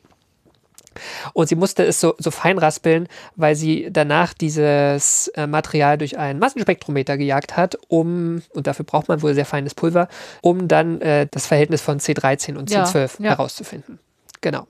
Und 1.33 1.47
sie 1.47 1.55
musste 1.55 1.83
es 1.85 1.99
so, 1.99 2.15
so 2.17 2.31
fein 2.31 2.57
raspeln, 2.57 3.07
weil 3.35 3.55
sie 3.55 3.89
danach 3.91 4.33
dieses 4.33 5.29
äh, 5.29 5.47
Material 5.47 5.97
durch 5.97 6.17
einen 6.17 6.39
Massenspektrometer 6.39 7.17
gejagt 7.17 7.57
hat, 7.57 7.77
um, 7.87 8.41
und 8.53 8.67
dafür 8.67 8.85
braucht 8.85 9.07
man 9.07 9.21
wohl 9.21 9.33
sehr 9.33 9.45
feines 9.45 9.75
Pulver, 9.75 10.09
um 10.41 10.67
dann 10.67 10.99
äh, 11.01 11.27
das 11.29 11.47
Verhältnis 11.47 11.81
von 11.81 11.99
C13 11.99 12.57
und 12.57 12.69
C12 12.69 12.95
ja, 12.95 13.07
ja. 13.25 13.29
herauszufinden. 13.31 13.99
Genau. 14.41 14.67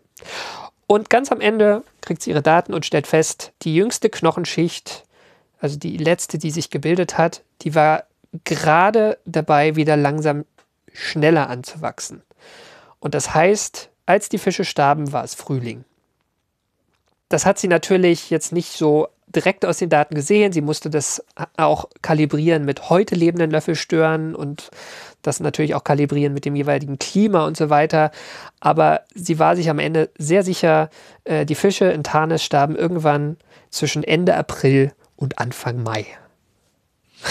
Und 0.91 1.11
ganz 1.11 1.31
am 1.31 1.39
Ende 1.39 1.83
kriegt 2.01 2.23
sie 2.23 2.31
ihre 2.31 2.41
Daten 2.41 2.73
und 2.73 2.83
stellt 2.83 3.05
fest, 3.05 3.51
die 3.61 3.75
jüngste 3.75 4.09
Knochenschicht, 4.09 5.03
also 5.59 5.77
die 5.77 5.97
letzte, 5.97 6.39
die 6.39 6.49
sich 6.49 6.71
gebildet 6.71 7.15
hat, 7.15 7.43
die 7.61 7.75
war 7.75 8.05
gerade 8.43 9.19
dabei, 9.23 9.75
wieder 9.75 9.95
langsam 9.95 10.45
schneller 10.91 11.47
anzuwachsen. 11.47 12.23
Und 12.99 13.13
das 13.13 13.35
heißt, 13.35 13.91
als 14.07 14.29
die 14.29 14.39
Fische 14.39 14.65
starben, 14.65 15.13
war 15.13 15.23
es 15.23 15.35
Frühling. 15.35 15.85
Das 17.29 17.45
hat 17.45 17.59
sie 17.59 17.67
natürlich 17.67 18.31
jetzt 18.31 18.51
nicht 18.51 18.71
so 18.71 19.09
direkt 19.27 19.65
aus 19.65 19.77
den 19.77 19.89
Daten 19.89 20.15
gesehen. 20.15 20.53
Sie 20.53 20.61
musste 20.61 20.89
das 20.89 21.23
auch 21.55 21.87
kalibrieren 22.01 22.65
mit 22.65 22.89
heute 22.89 23.13
lebenden 23.13 23.51
Löffelstören 23.51 24.33
und 24.33 24.71
das 25.21 25.39
natürlich 25.39 25.75
auch 25.75 25.83
kalibrieren 25.83 26.33
mit 26.33 26.45
dem 26.45 26.55
jeweiligen 26.55 26.99
Klima 26.99 27.45
und 27.45 27.57
so 27.57 27.69
weiter. 27.69 28.11
Aber 28.59 29.01
sie 29.13 29.39
war 29.39 29.55
sich 29.55 29.69
am 29.69 29.79
Ende 29.79 30.09
sehr 30.17 30.43
sicher, 30.43 30.89
äh, 31.23 31.45
die 31.45 31.55
Fische 31.55 31.85
in 31.85 32.03
Tarnes 32.03 32.43
starben 32.43 32.75
irgendwann 32.75 33.37
zwischen 33.69 34.03
Ende 34.03 34.35
April 34.35 34.93
und 35.15 35.39
Anfang 35.39 35.83
Mai. 35.83 36.05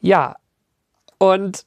ja, 0.00 0.36
und 1.18 1.64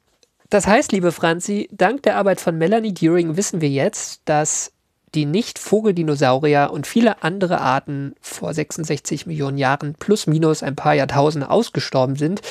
das 0.50 0.66
heißt, 0.66 0.92
liebe 0.92 1.10
Franzi, 1.10 1.68
dank 1.72 2.04
der 2.04 2.16
Arbeit 2.16 2.40
von 2.40 2.56
Melanie 2.56 2.94
Deering 2.94 3.36
wissen 3.36 3.60
wir 3.60 3.68
jetzt, 3.68 4.22
dass 4.26 4.72
die 5.14 5.24
Nicht-Vogeldinosaurier 5.24 6.70
und 6.72 6.86
viele 6.86 7.22
andere 7.22 7.60
Arten 7.60 8.14
vor 8.20 8.52
66 8.52 9.26
Millionen 9.26 9.58
Jahren 9.58 9.94
plus 9.94 10.26
minus 10.26 10.62
ein 10.62 10.76
paar 10.76 10.94
Jahrtausende 10.94 11.50
ausgestorben 11.50 12.16
sind. 12.16 12.42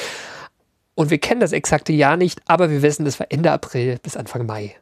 Und 0.96 1.10
wir 1.10 1.18
kennen 1.18 1.42
das 1.42 1.52
exakte 1.52 1.94
Jahr 1.94 2.18
nicht, 2.18 2.42
aber 2.46 2.70
wir 2.70 2.82
wissen, 2.82 3.06
es 3.06 3.20
war 3.20 3.28
Ende 3.30 3.52
April 3.52 4.00
bis 4.02 4.16
Anfang 4.16 4.46
Mai. 4.46 4.76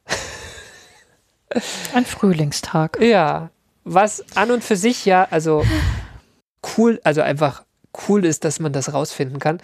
Ein 1.93 2.05
Frühlingstag. 2.05 2.99
Ja, 3.01 3.49
was 3.83 4.23
an 4.35 4.51
und 4.51 4.63
für 4.63 4.75
sich 4.75 5.05
ja, 5.05 5.27
also 5.29 5.65
cool, 6.77 7.01
also 7.03 7.21
einfach 7.21 7.63
cool 8.07 8.25
ist, 8.25 8.45
dass 8.45 8.59
man 8.59 8.73
das 8.73 8.93
rausfinden 8.93 9.39
kann. 9.39 9.59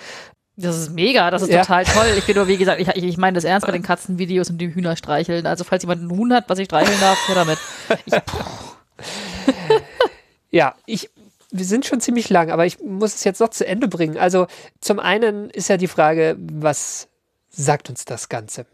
Das 0.56 0.78
ist 0.78 0.91
mega, 0.91 1.32
das 1.32 1.41
ist 1.41 1.52
ja. 1.52 1.62
total 1.62 1.86
toll. 1.86 2.08
Ich 2.18 2.26
bin 2.26 2.36
nur, 2.36 2.47
wie 2.47 2.58
gesagt, 2.58 2.82
ich, 2.82 2.89
ich 2.89 3.18
meine 3.18 3.36
das 3.36 3.45
ernst 3.45 3.66
bei 3.66 3.72
den 3.72 3.82
Katzenvideos 3.82 4.50
und 4.50 4.58
dem 4.58 4.72
Hühnerstreicheln. 4.72 5.45
Also 5.45 5.64
falls 5.64 5.84
jemand 5.84 6.02
einen 6.02 6.12
Huhn 6.12 6.34
hat, 6.34 6.50
was 6.50 6.60
ich 6.60 6.66
streicheln 6.66 7.00
darf, 7.00 7.18
nur 7.28 7.36
damit. 7.36 7.58
Ich, 8.06 8.14
ja, 10.52 10.76
ich, 10.86 11.10
wir 11.52 11.66
sind 11.66 11.86
schon 11.86 12.02
ziemlich 12.02 12.30
lang, 12.30 12.52
aber 12.52 12.66
ich 12.66 12.80
muss 12.80 13.16
es 13.16 13.24
jetzt 13.24 13.39
noch 13.39 13.50
zu 13.50 13.66
Ende 13.66 13.88
bringen. 13.88 14.18
Also 14.18 14.47
zum 14.82 15.00
einen 15.00 15.50
ist 15.50 15.70
ja 15.70 15.78
die 15.78 15.88
Frage, 15.88 16.36
was 16.39 17.08
sagt 17.50 17.89
uns 17.89 18.06
das 18.06 18.30
Ganze? 18.30 18.66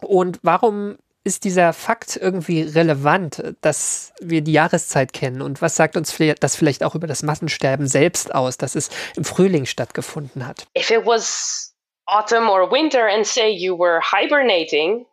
Und 0.00 0.38
warum 0.42 0.98
ist 1.24 1.44
dieser 1.44 1.72
Fakt 1.72 2.16
irgendwie 2.16 2.62
relevant, 2.62 3.42
dass 3.60 4.12
wir 4.20 4.42
die 4.42 4.52
Jahreszeit 4.52 5.12
kennen? 5.12 5.42
Und 5.42 5.60
was 5.60 5.76
sagt 5.76 5.96
uns 5.96 6.16
das 6.40 6.56
vielleicht 6.56 6.84
auch 6.84 6.94
über 6.94 7.06
das 7.06 7.22
Massensterben 7.22 7.86
selbst 7.86 8.34
aus, 8.34 8.56
dass 8.56 8.74
es 8.74 8.90
im 9.16 9.24
Frühling 9.24 9.66
stattgefunden 9.66 10.46
hat? 10.46 10.66
If 10.76 10.90
it 10.90 11.04
was 11.04 11.74
autumn 12.06 12.48
or 12.48 12.70
winter 12.70 13.06
and 13.06 13.26
say 13.26 13.50
you 13.50 13.76
were 13.76 14.00
hibernating 14.00 15.06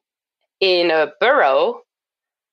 in 0.59 0.91
a 0.91 1.07
burrow, 1.19 1.84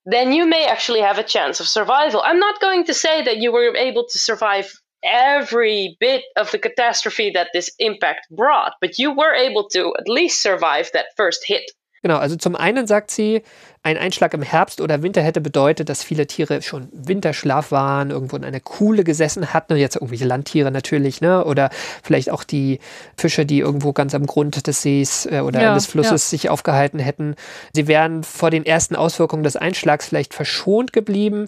then 0.04 0.32
you 0.32 0.46
may 0.46 0.66
actually 0.66 1.00
have 1.00 1.18
a 1.18 1.24
chance 1.24 1.60
of 1.60 1.68
survival. 1.68 2.22
I'm 2.24 2.38
not 2.38 2.60
going 2.60 2.84
to 2.84 2.94
say 2.94 3.22
that 3.22 3.38
you 3.38 3.52
were 3.52 3.76
able 3.76 4.06
to 4.06 4.18
survive 4.18 4.72
every 5.04 5.96
bit 6.00 6.24
of 6.36 6.50
the 6.50 6.58
catastrophe 6.58 7.30
that 7.30 7.50
this 7.52 7.70
impact 7.78 8.26
brought, 8.30 8.74
but 8.80 8.98
you 8.98 9.12
were 9.12 9.34
able 9.34 9.68
to 9.70 9.94
at 9.98 10.08
least 10.08 10.42
survive 10.42 10.90
that 10.92 11.06
first 11.16 11.44
hit. 11.46 11.70
Genau, 12.02 12.16
also 12.18 12.34
zum 12.34 12.56
einen 12.56 12.88
sagt 12.88 13.12
sie, 13.12 13.42
ein 13.84 13.96
Einschlag 13.96 14.34
im 14.34 14.42
Herbst 14.42 14.80
oder 14.80 15.02
Winter 15.02 15.22
hätte 15.22 15.40
bedeutet, 15.40 15.88
dass 15.88 16.02
viele 16.02 16.26
Tiere 16.26 16.62
schon 16.62 16.88
Winterschlaf 16.92 17.70
waren, 17.70 18.10
irgendwo 18.10 18.36
in 18.36 18.44
einer 18.44 18.60
Kuhle 18.60 19.04
gesessen 19.04 19.52
hatten, 19.52 19.76
jetzt 19.76 19.96
irgendwelche 19.96 20.24
Landtiere 20.24 20.70
natürlich, 20.70 21.20
ne? 21.20 21.44
Oder 21.44 21.70
vielleicht 22.02 22.30
auch 22.30 22.44
die 22.44 22.80
Fische, 23.16 23.46
die 23.46 23.60
irgendwo 23.60 23.92
ganz 23.92 24.14
am 24.14 24.26
Grund 24.26 24.66
des 24.66 24.82
Sees 24.82 25.26
äh, 25.26 25.40
oder 25.40 25.62
ja, 25.62 25.74
des 25.74 25.86
Flusses 25.86 26.30
ja. 26.30 26.38
sich 26.38 26.50
aufgehalten 26.50 26.98
hätten. 26.98 27.36
Sie 27.72 27.86
wären 27.86 28.24
vor 28.24 28.50
den 28.50 28.66
ersten 28.66 28.96
Auswirkungen 28.96 29.44
des 29.44 29.56
Einschlags 29.56 30.06
vielleicht 30.06 30.34
verschont 30.34 30.92
geblieben 30.92 31.46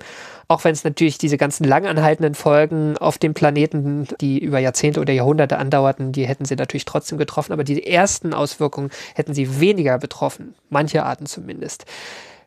auch 0.49 0.65
wenn 0.65 0.73
es 0.73 0.85
natürlich 0.85 1.19
diese 1.19 1.37
ganzen 1.37 1.65
langanhaltenden 1.65 2.35
Folgen 2.35 2.97
auf 2.99 3.19
dem 3.19 3.35
Planeten, 3.35 4.09
die 4.21 4.39
über 4.39 4.59
Jahrzehnte 4.59 5.01
oder 5.01 5.13
Jahrhunderte 5.13 5.59
andauerten, 5.59 6.13
die 6.13 6.27
hätten 6.27 6.45
sie 6.45 6.57
natürlich 6.57 6.85
trotzdem 6.85 7.19
getroffen, 7.19 7.53
aber 7.53 7.65
die 7.65 7.87
ersten 7.87 8.35
Auswirkungen 8.35 8.91
hätten 9.15 9.35
sie 9.35 9.61
weniger 9.61 9.99
betroffen, 9.99 10.55
manche 10.71 11.05
Arten 11.05 11.27
zumindest. 11.27 11.85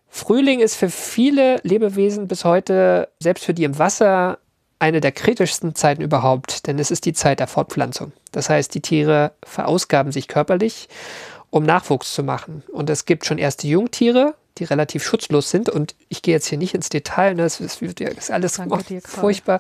Frühling 0.10 0.60
ist 0.60 0.76
für 0.76 0.90
viele 0.90 1.60
Lebewesen 1.64 2.28
bis 2.28 2.46
heute, 2.46 3.10
selbst 3.20 3.46
für 3.46 3.54
die 3.54 3.66
im 3.66 3.78
Wasser, 3.78 4.40
eine 4.80 5.02
der 5.02 5.12
kritischsten 5.12 5.74
Zeiten 5.74 6.04
überhaupt, 6.04 6.68
denn 6.68 6.78
es 6.78 6.92
ist 6.92 7.06
die 7.06 7.14
Zeit 7.14 7.40
der 7.40 7.48
Fortpflanzung. 7.48 8.12
Das 8.32 8.50
heißt, 8.50 8.74
die 8.76 8.82
Tiere 8.82 9.32
verausgaben 9.44 10.12
sich 10.12 10.28
körperlich 10.28 10.88
um 11.50 11.64
Nachwuchs 11.64 12.14
zu 12.14 12.24
machen. 12.24 12.64
Und 12.72 12.90
es 12.90 13.06
gibt 13.06 13.26
schon 13.26 13.38
erste 13.38 13.68
Jungtiere, 13.68 14.36
die 14.60 14.66
relativ 14.66 15.04
schutzlos 15.04 15.50
sind. 15.50 15.70
Und 15.70 15.96
ich 16.10 16.22
gehe 16.22 16.34
jetzt 16.34 16.48
hier 16.48 16.58
nicht 16.58 16.74
ins 16.74 16.90
Detail, 16.90 17.36
ne? 17.36 17.44
das, 17.44 17.60
ist, 17.60 17.82
das 17.82 18.18
ist 18.18 18.32
alles 18.32 18.60
dir, 18.90 19.02
furchtbar. 19.02 19.60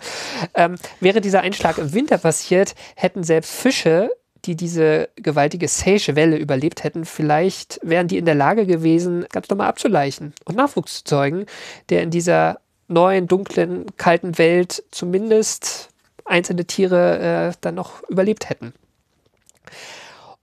Ähm, 0.54 0.76
wäre 1.00 1.22
dieser 1.22 1.42
Einschlag 1.42 1.78
im 1.78 1.94
Winter 1.94 2.18
passiert, 2.18 2.76
hätten 2.96 3.24
selbst 3.24 3.52
Fische 3.52 4.10
die 4.46 4.56
diese 4.56 5.10
gewaltige 5.16 5.68
Sage-Welle 5.68 6.38
überlebt 6.38 6.84
hätten, 6.84 7.06
vielleicht 7.06 7.80
wären 7.84 8.08
die 8.08 8.18
in 8.18 8.26
der 8.26 8.36
Lage 8.36 8.66
gewesen, 8.66 9.26
ganz 9.32 9.50
normal 9.50 9.68
abzuleichen 9.68 10.34
und 10.46 10.56
Nachwuchs 10.56 11.00
zu 11.00 11.04
zeugen, 11.04 11.46
der 11.90 12.02
in 12.02 12.12
dieser 12.12 12.60
neuen, 12.88 13.28
dunklen, 13.28 13.86
kalten 13.98 14.38
Welt 14.38 14.84
zumindest 14.92 15.90
einzelne 16.24 16.66
Tiere 16.66 17.50
äh, 17.50 17.58
dann 17.62 17.76
noch 17.76 18.04
überlebt 18.10 18.50
hätten. 18.50 18.74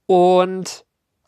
Und 0.05 0.85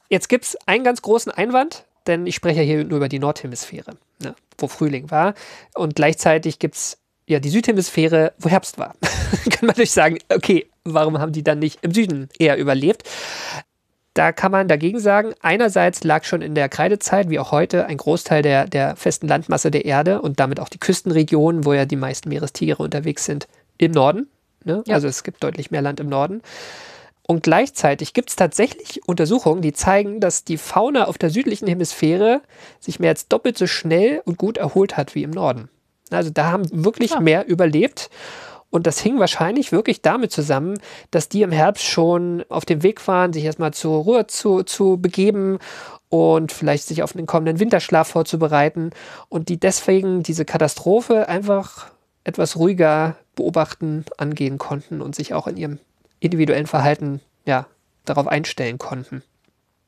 jetzt 0.09 0.29
gibt 0.29 0.45
es 0.45 0.57
einen 0.67 0.83
ganz 0.83 1.01
großen 1.01 1.31
Einwand, 1.31 1.85
denn 2.07 2.25
ich 2.25 2.35
spreche 2.35 2.61
hier 2.61 2.83
nur 2.83 2.97
über 2.97 3.09
die 3.09 3.19
Nordhemisphäre, 3.19 3.95
ne, 4.21 4.35
wo 4.57 4.67
Frühling 4.67 5.11
war. 5.11 5.33
Und 5.75 5.95
gleichzeitig 5.95 6.59
gibt 6.59 6.75
es 6.75 6.97
ja 7.27 7.39
die 7.39 7.49
Südhemisphäre, 7.49 8.33
wo 8.39 8.49
Herbst 8.49 8.77
war. 8.77 8.95
kann 9.49 9.61
man 9.61 9.67
natürlich 9.67 9.91
sagen, 9.91 10.17
okay, 10.33 10.67
warum 10.83 11.19
haben 11.19 11.33
die 11.33 11.43
dann 11.43 11.59
nicht 11.59 11.79
im 11.81 11.93
Süden 11.93 12.29
eher 12.39 12.57
überlebt? 12.57 13.03
Da 14.13 14.31
kann 14.31 14.51
man 14.51 14.67
dagegen 14.67 14.99
sagen, 14.99 15.35
einerseits 15.41 16.03
lag 16.03 16.23
schon 16.23 16.41
in 16.41 16.55
der 16.55 16.69
Kreidezeit, 16.69 17.29
wie 17.29 17.37
auch 17.37 17.51
heute, 17.51 17.85
ein 17.85 17.97
Großteil 17.97 18.41
der, 18.41 18.65
der 18.65 18.95
festen 18.95 19.27
Landmasse 19.27 19.69
der 19.69 19.85
Erde 19.85 20.21
und 20.21 20.39
damit 20.39 20.59
auch 20.59 20.69
die 20.69 20.79
Küstenregionen, 20.79 21.65
wo 21.65 21.73
ja 21.73 21.85
die 21.85 21.97
meisten 21.97 22.29
Meerestiere 22.29 22.81
unterwegs 22.81 23.25
sind, 23.25 23.47
im 23.77 23.91
Norden. 23.91 24.27
Ne? 24.63 24.81
Ja. 24.87 24.95
Also 24.95 25.07
es 25.07 25.23
gibt 25.23 25.43
deutlich 25.43 25.69
mehr 25.69 25.83
Land 25.83 25.99
im 25.99 26.09
Norden. 26.09 26.41
Und 27.29 27.43
gleichzeitig 27.43 28.13
gibt 28.13 28.29
es 28.29 28.37
tatsächlich 28.37 29.05
Untersuchungen, 29.05 29.61
die 29.61 29.73
zeigen, 29.73 30.21
dass 30.21 30.45
die 30.45 30.57
Fauna 30.57 31.05
auf 31.05 31.17
der 31.17 31.29
südlichen 31.29 31.67
Hemisphäre 31.67 32.41
sich 32.79 33.01
mehr 33.01 33.09
als 33.09 33.27
doppelt 33.27 33.57
so 33.57 33.67
schnell 33.67 34.21
und 34.23 34.37
gut 34.37 34.57
erholt 34.57 34.95
hat 34.95 35.13
wie 35.13 35.23
im 35.23 35.31
Norden. 35.31 35.69
Also 36.09 36.29
da 36.29 36.51
haben 36.51 36.65
wirklich 36.71 37.11
ja. 37.11 37.19
mehr 37.19 37.45
überlebt. 37.45 38.09
Und 38.69 38.87
das 38.87 38.99
hing 38.99 39.19
wahrscheinlich 39.19 39.73
wirklich 39.73 40.01
damit 40.01 40.31
zusammen, 40.31 40.79
dass 41.11 41.27
die 41.27 41.41
im 41.41 41.51
Herbst 41.51 41.83
schon 41.83 42.45
auf 42.47 42.63
dem 42.63 42.81
Weg 42.81 43.05
waren, 43.07 43.33
sich 43.33 43.43
erstmal 43.43 43.73
zur 43.73 44.03
Ruhe 44.03 44.27
zu, 44.27 44.63
zu 44.63 44.97
begeben 44.97 45.59
und 46.09 46.53
vielleicht 46.53 46.85
sich 46.85 47.03
auf 47.03 47.13
den 47.13 47.25
kommenden 47.25 47.59
Winterschlaf 47.59 48.07
vorzubereiten 48.07 48.91
und 49.27 49.49
die 49.49 49.59
deswegen 49.59 50.23
diese 50.23 50.45
Katastrophe 50.45 51.27
einfach 51.27 51.91
etwas 52.23 52.57
ruhiger 52.57 53.15
beobachten, 53.35 54.05
angehen 54.17 54.57
konnten 54.57 55.01
und 55.01 55.15
sich 55.15 55.33
auch 55.33 55.47
in 55.47 55.57
ihrem 55.57 55.79
individuellen 56.19 56.67
Verhalten 56.67 57.21
ja, 57.45 57.67
darauf 58.05 58.27
einstellen 58.27 58.77
konnten. 58.77 59.23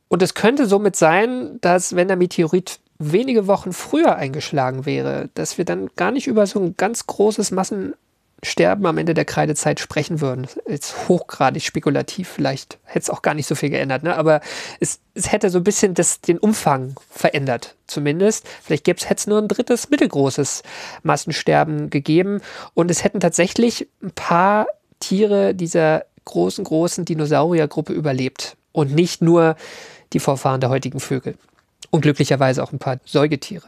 Und 0.08 0.24
es 0.24 0.34
könnte 0.34 0.66
somit 0.66 0.96
sein, 0.96 1.60
dass 1.62 1.96
wenn 1.96 2.08
der 2.08 2.18
Meteorit 2.18 2.80
wenige 2.98 3.48
Wochen 3.48 3.72
früher 3.72 4.16
eingeschlagen 4.18 4.86
wäre, 4.86 5.30
dass 5.34 5.58
wir 5.58 5.66
dann 5.66 5.90
gar 5.96 6.12
nicht 6.12 6.28
über 6.28 6.46
so 6.46 6.60
ein 6.60 6.76
ganz 6.76 7.08
großes 7.08 7.52
Massensterben 7.52 8.86
am 8.86 8.98
Ende 8.98 9.14
der 9.14 9.24
Kreidezeit 9.24 9.80
sprechen 9.80 10.20
würden. 10.20 10.48
Jetzt 10.68 11.08
hochgradig 11.08 11.64
spekulativ, 11.64 12.28
vielleicht 12.28 12.78
hätte 12.84 13.04
es 13.04 13.10
auch 13.10 13.22
gar 13.22 13.36
nicht 13.36 13.48
so 13.48 13.56
viel 13.56 13.70
geändert, 13.70 14.04
ne? 14.04 14.18
aber 14.18 14.42
es, 14.82 15.00
es 15.14 15.32
hätte 15.32 15.50
so 15.50 15.60
ein 15.60 15.64
bisschen 15.64 15.94
das, 15.94 16.20
den 16.20 16.40
Umfang 16.40 16.96
verändert, 17.10 17.76
zumindest. 17.88 18.46
Vielleicht 18.62 18.88
hätte 18.88 19.14
es 19.14 19.28
nur 19.28 19.38
ein 19.38 19.48
drittes 19.48 19.90
mittelgroßes 19.90 20.64
Massensterben 21.04 21.90
gegeben 21.90 22.42
und 22.74 22.92
es 22.92 23.06
hätten 23.06 23.22
tatsächlich 23.22 23.88
ein 24.04 24.12
paar 24.12 24.68
Tiere 25.00 25.56
dieser 25.56 26.04
großen, 26.30 26.64
großen 26.64 27.06
Dinosauriergruppe 27.06 27.94
überlebt 27.94 28.56
und 28.72 28.94
nicht 28.94 29.22
nur 29.22 29.56
die 30.14 30.20
Vorfahren 30.20 30.62
der 30.62 30.70
heutigen 30.70 31.00
Vögel 31.00 31.36
und 31.90 32.02
glücklicherweise 32.02 32.64
auch 32.64 32.72
ein 32.72 32.80
paar 32.80 33.00
Säugetiere. 33.06 33.68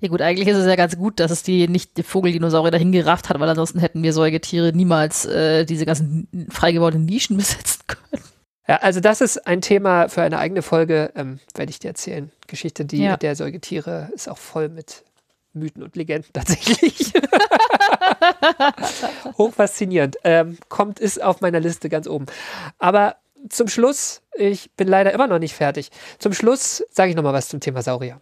Ja 0.00 0.08
gut, 0.08 0.20
eigentlich 0.22 0.48
ist 0.48 0.56
es 0.56 0.66
ja 0.66 0.74
ganz 0.74 0.96
gut, 0.96 1.20
dass 1.20 1.30
es 1.30 1.42
die 1.42 1.68
nicht 1.68 1.96
die 1.96 2.02
Vogeldinosaurier 2.02 2.72
dahin 2.72 2.90
gerafft 2.90 3.28
hat, 3.28 3.38
weil 3.38 3.48
ansonsten 3.48 3.78
hätten 3.78 4.02
wir 4.02 4.12
Säugetiere 4.12 4.72
niemals 4.72 5.24
äh, 5.26 5.64
diese 5.64 5.86
ganzen 5.86 6.48
freigebauten 6.50 7.04
Nischen 7.04 7.36
besetzen 7.36 7.82
können. 7.86 8.24
Ja, 8.66 8.76
also 8.76 9.00
das 9.00 9.20
ist 9.20 9.46
ein 9.46 9.60
Thema 9.60 10.08
für 10.08 10.22
eine 10.22 10.38
eigene 10.38 10.62
Folge, 10.62 11.12
ähm, 11.14 11.38
werde 11.54 11.70
ich 11.70 11.78
dir 11.78 11.88
erzählen. 11.88 12.30
Geschichte 12.48 12.84
die, 12.84 13.04
ja. 13.04 13.16
der 13.16 13.36
Säugetiere 13.36 14.10
ist 14.14 14.28
auch 14.28 14.38
voll 14.38 14.68
mit 14.68 15.04
Mythen 15.52 15.82
und 15.82 15.96
Legenden 15.96 16.32
tatsächlich. 16.32 17.12
Hochfaszinierend. 19.38 20.16
Ähm, 20.24 20.58
kommt, 20.68 21.00
ist 21.00 21.22
auf 21.22 21.40
meiner 21.40 21.60
Liste 21.60 21.88
ganz 21.88 22.06
oben. 22.06 22.26
Aber 22.78 23.16
zum 23.48 23.68
Schluss, 23.68 24.22
ich 24.36 24.70
bin 24.72 24.88
leider 24.88 25.12
immer 25.12 25.26
noch 25.26 25.38
nicht 25.38 25.54
fertig. 25.54 25.90
Zum 26.18 26.32
Schluss 26.32 26.84
sage 26.90 27.10
ich 27.10 27.16
noch 27.16 27.22
mal 27.22 27.32
was 27.32 27.48
zum 27.48 27.60
Thema 27.60 27.82
Saurier. 27.82 28.20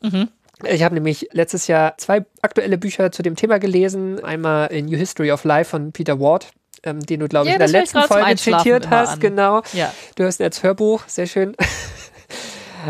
Mhm. 0.00 0.28
Ich 0.68 0.82
habe 0.82 0.94
nämlich 0.94 1.28
letztes 1.32 1.66
Jahr 1.66 1.98
zwei 1.98 2.24
aktuelle 2.42 2.78
Bücher 2.78 3.10
zu 3.10 3.22
dem 3.22 3.36
Thema 3.36 3.58
gelesen. 3.58 4.22
Einmal 4.22 4.68
in 4.68 4.86
New 4.86 4.96
History 4.96 5.32
of 5.32 5.44
Life 5.44 5.70
von 5.70 5.92
Peter 5.92 6.20
Ward, 6.20 6.52
ähm, 6.84 7.00
den 7.00 7.20
du, 7.20 7.28
glaube 7.28 7.46
ich, 7.46 7.50
ja, 7.50 7.54
in 7.54 7.58
der 7.58 7.80
letzten 7.80 8.02
Folge 8.02 8.36
zitiert 8.36 8.88
hast. 8.88 9.20
Genau. 9.20 9.62
Ja. 9.72 9.92
Du 10.14 10.22
hörst 10.22 10.40
ihn 10.40 10.44
als 10.44 10.62
Hörbuch, 10.62 11.02
sehr 11.06 11.26
schön. 11.26 11.56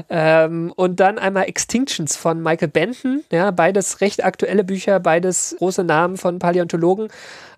Ähm, 0.09 0.73
und 0.77 1.01
dann 1.01 1.19
einmal 1.19 1.45
Extinctions 1.45 2.17
von 2.17 2.43
Michael 2.43 2.69
Benton. 2.69 3.23
Ja, 3.31 3.51
beides 3.51 4.01
recht 4.01 4.25
aktuelle 4.25 4.65
Bücher, 4.65 5.01
beides 5.01 5.57
große 5.59 5.85
Namen 5.85 6.17
von 6.17 6.39
Paläontologen 6.39 7.09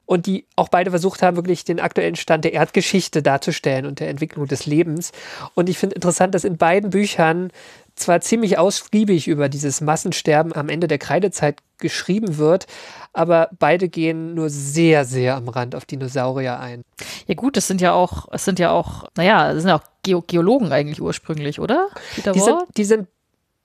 und 0.07 0.26
die 0.26 0.47
auch 0.55 0.68
beide 0.68 0.91
versucht 0.91 1.22
haben, 1.22 1.37
wirklich 1.37 1.64
den 1.64 1.80
aktuellen 1.80 2.16
Stand 2.16 2.45
der 2.45 2.53
Erdgeschichte 2.53 3.22
darzustellen 3.22 3.87
und 3.87 4.01
der 4.01 4.09
Entwicklung 4.09 4.47
des 4.47 4.64
Lebens. 4.64 5.12
Und 5.55 5.68
ich 5.68 5.78
finde 5.78 5.97
interessant, 5.97 6.34
dass 6.34 6.45
in 6.45 6.57
beiden 6.57 6.91
Büchern 6.91 7.51
zwar 7.97 8.20
ziemlich 8.20 8.59
ausgiebig 8.59 9.26
über 9.26 9.49
dieses 9.49 9.80
Massensterben 9.80 10.55
am 10.55 10.68
Ende 10.68 10.87
der 10.87 10.99
Kreidezeit 10.99 11.61
geschrieben 11.78 12.37
wird, 12.37 12.66
aber 13.12 13.49
beide 13.59 13.89
gehen 13.89 14.34
nur 14.34 14.51
sehr, 14.51 15.05
sehr 15.05 15.34
am 15.34 15.49
Rand 15.49 15.74
auf 15.74 15.87
Dinosaurier 15.87 16.61
ein. 16.61 16.82
Ja 17.26 17.34
gut, 17.34 17.57
das 17.57 17.66
sind 17.66 17.80
ja 17.80 17.93
auch, 17.93 18.28
es 18.30 18.45
sind 18.45 18.59
ja 18.59 18.70
auch, 18.70 19.09
naja, 19.16 19.53
das 19.53 19.62
sind 19.62 19.70
ja 19.70 19.76
auch 19.76 19.87
Ge 20.07 20.21
Geologen 20.27 20.73
eigentlich 20.73 21.03
ursprünglich, 21.03 21.59
oder? 21.59 21.89
Die 22.17 22.41
sind, 22.41 22.59
die 22.77 22.85
sind 22.85 23.09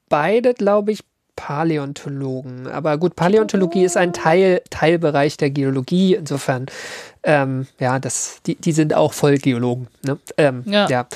beide, 0.10 0.56
glaube 0.56 0.92
ich, 0.92 1.04
Paläontologen. 1.36 2.68
Aber 2.68 2.98
gut, 2.98 3.16
Paläontologie 3.16 3.84
ist 3.84 3.96
ein 3.96 4.12
Teil, 4.12 4.62
Teilbereich 4.70 5.38
der 5.38 5.52
Geologie. 5.52 6.16
Insofern, 6.16 6.66
ähm, 7.24 7.68
ja, 7.80 8.00
das, 8.00 8.42
die, 8.46 8.56
die 8.56 8.72
sind 8.72 8.94
auch 8.94 9.14
voll 9.14 9.38
Geologen. 9.38 9.88
Ne? 10.04 10.18
Ähm, 10.38 10.64
ja. 10.66 10.88
ja. 10.89 11.08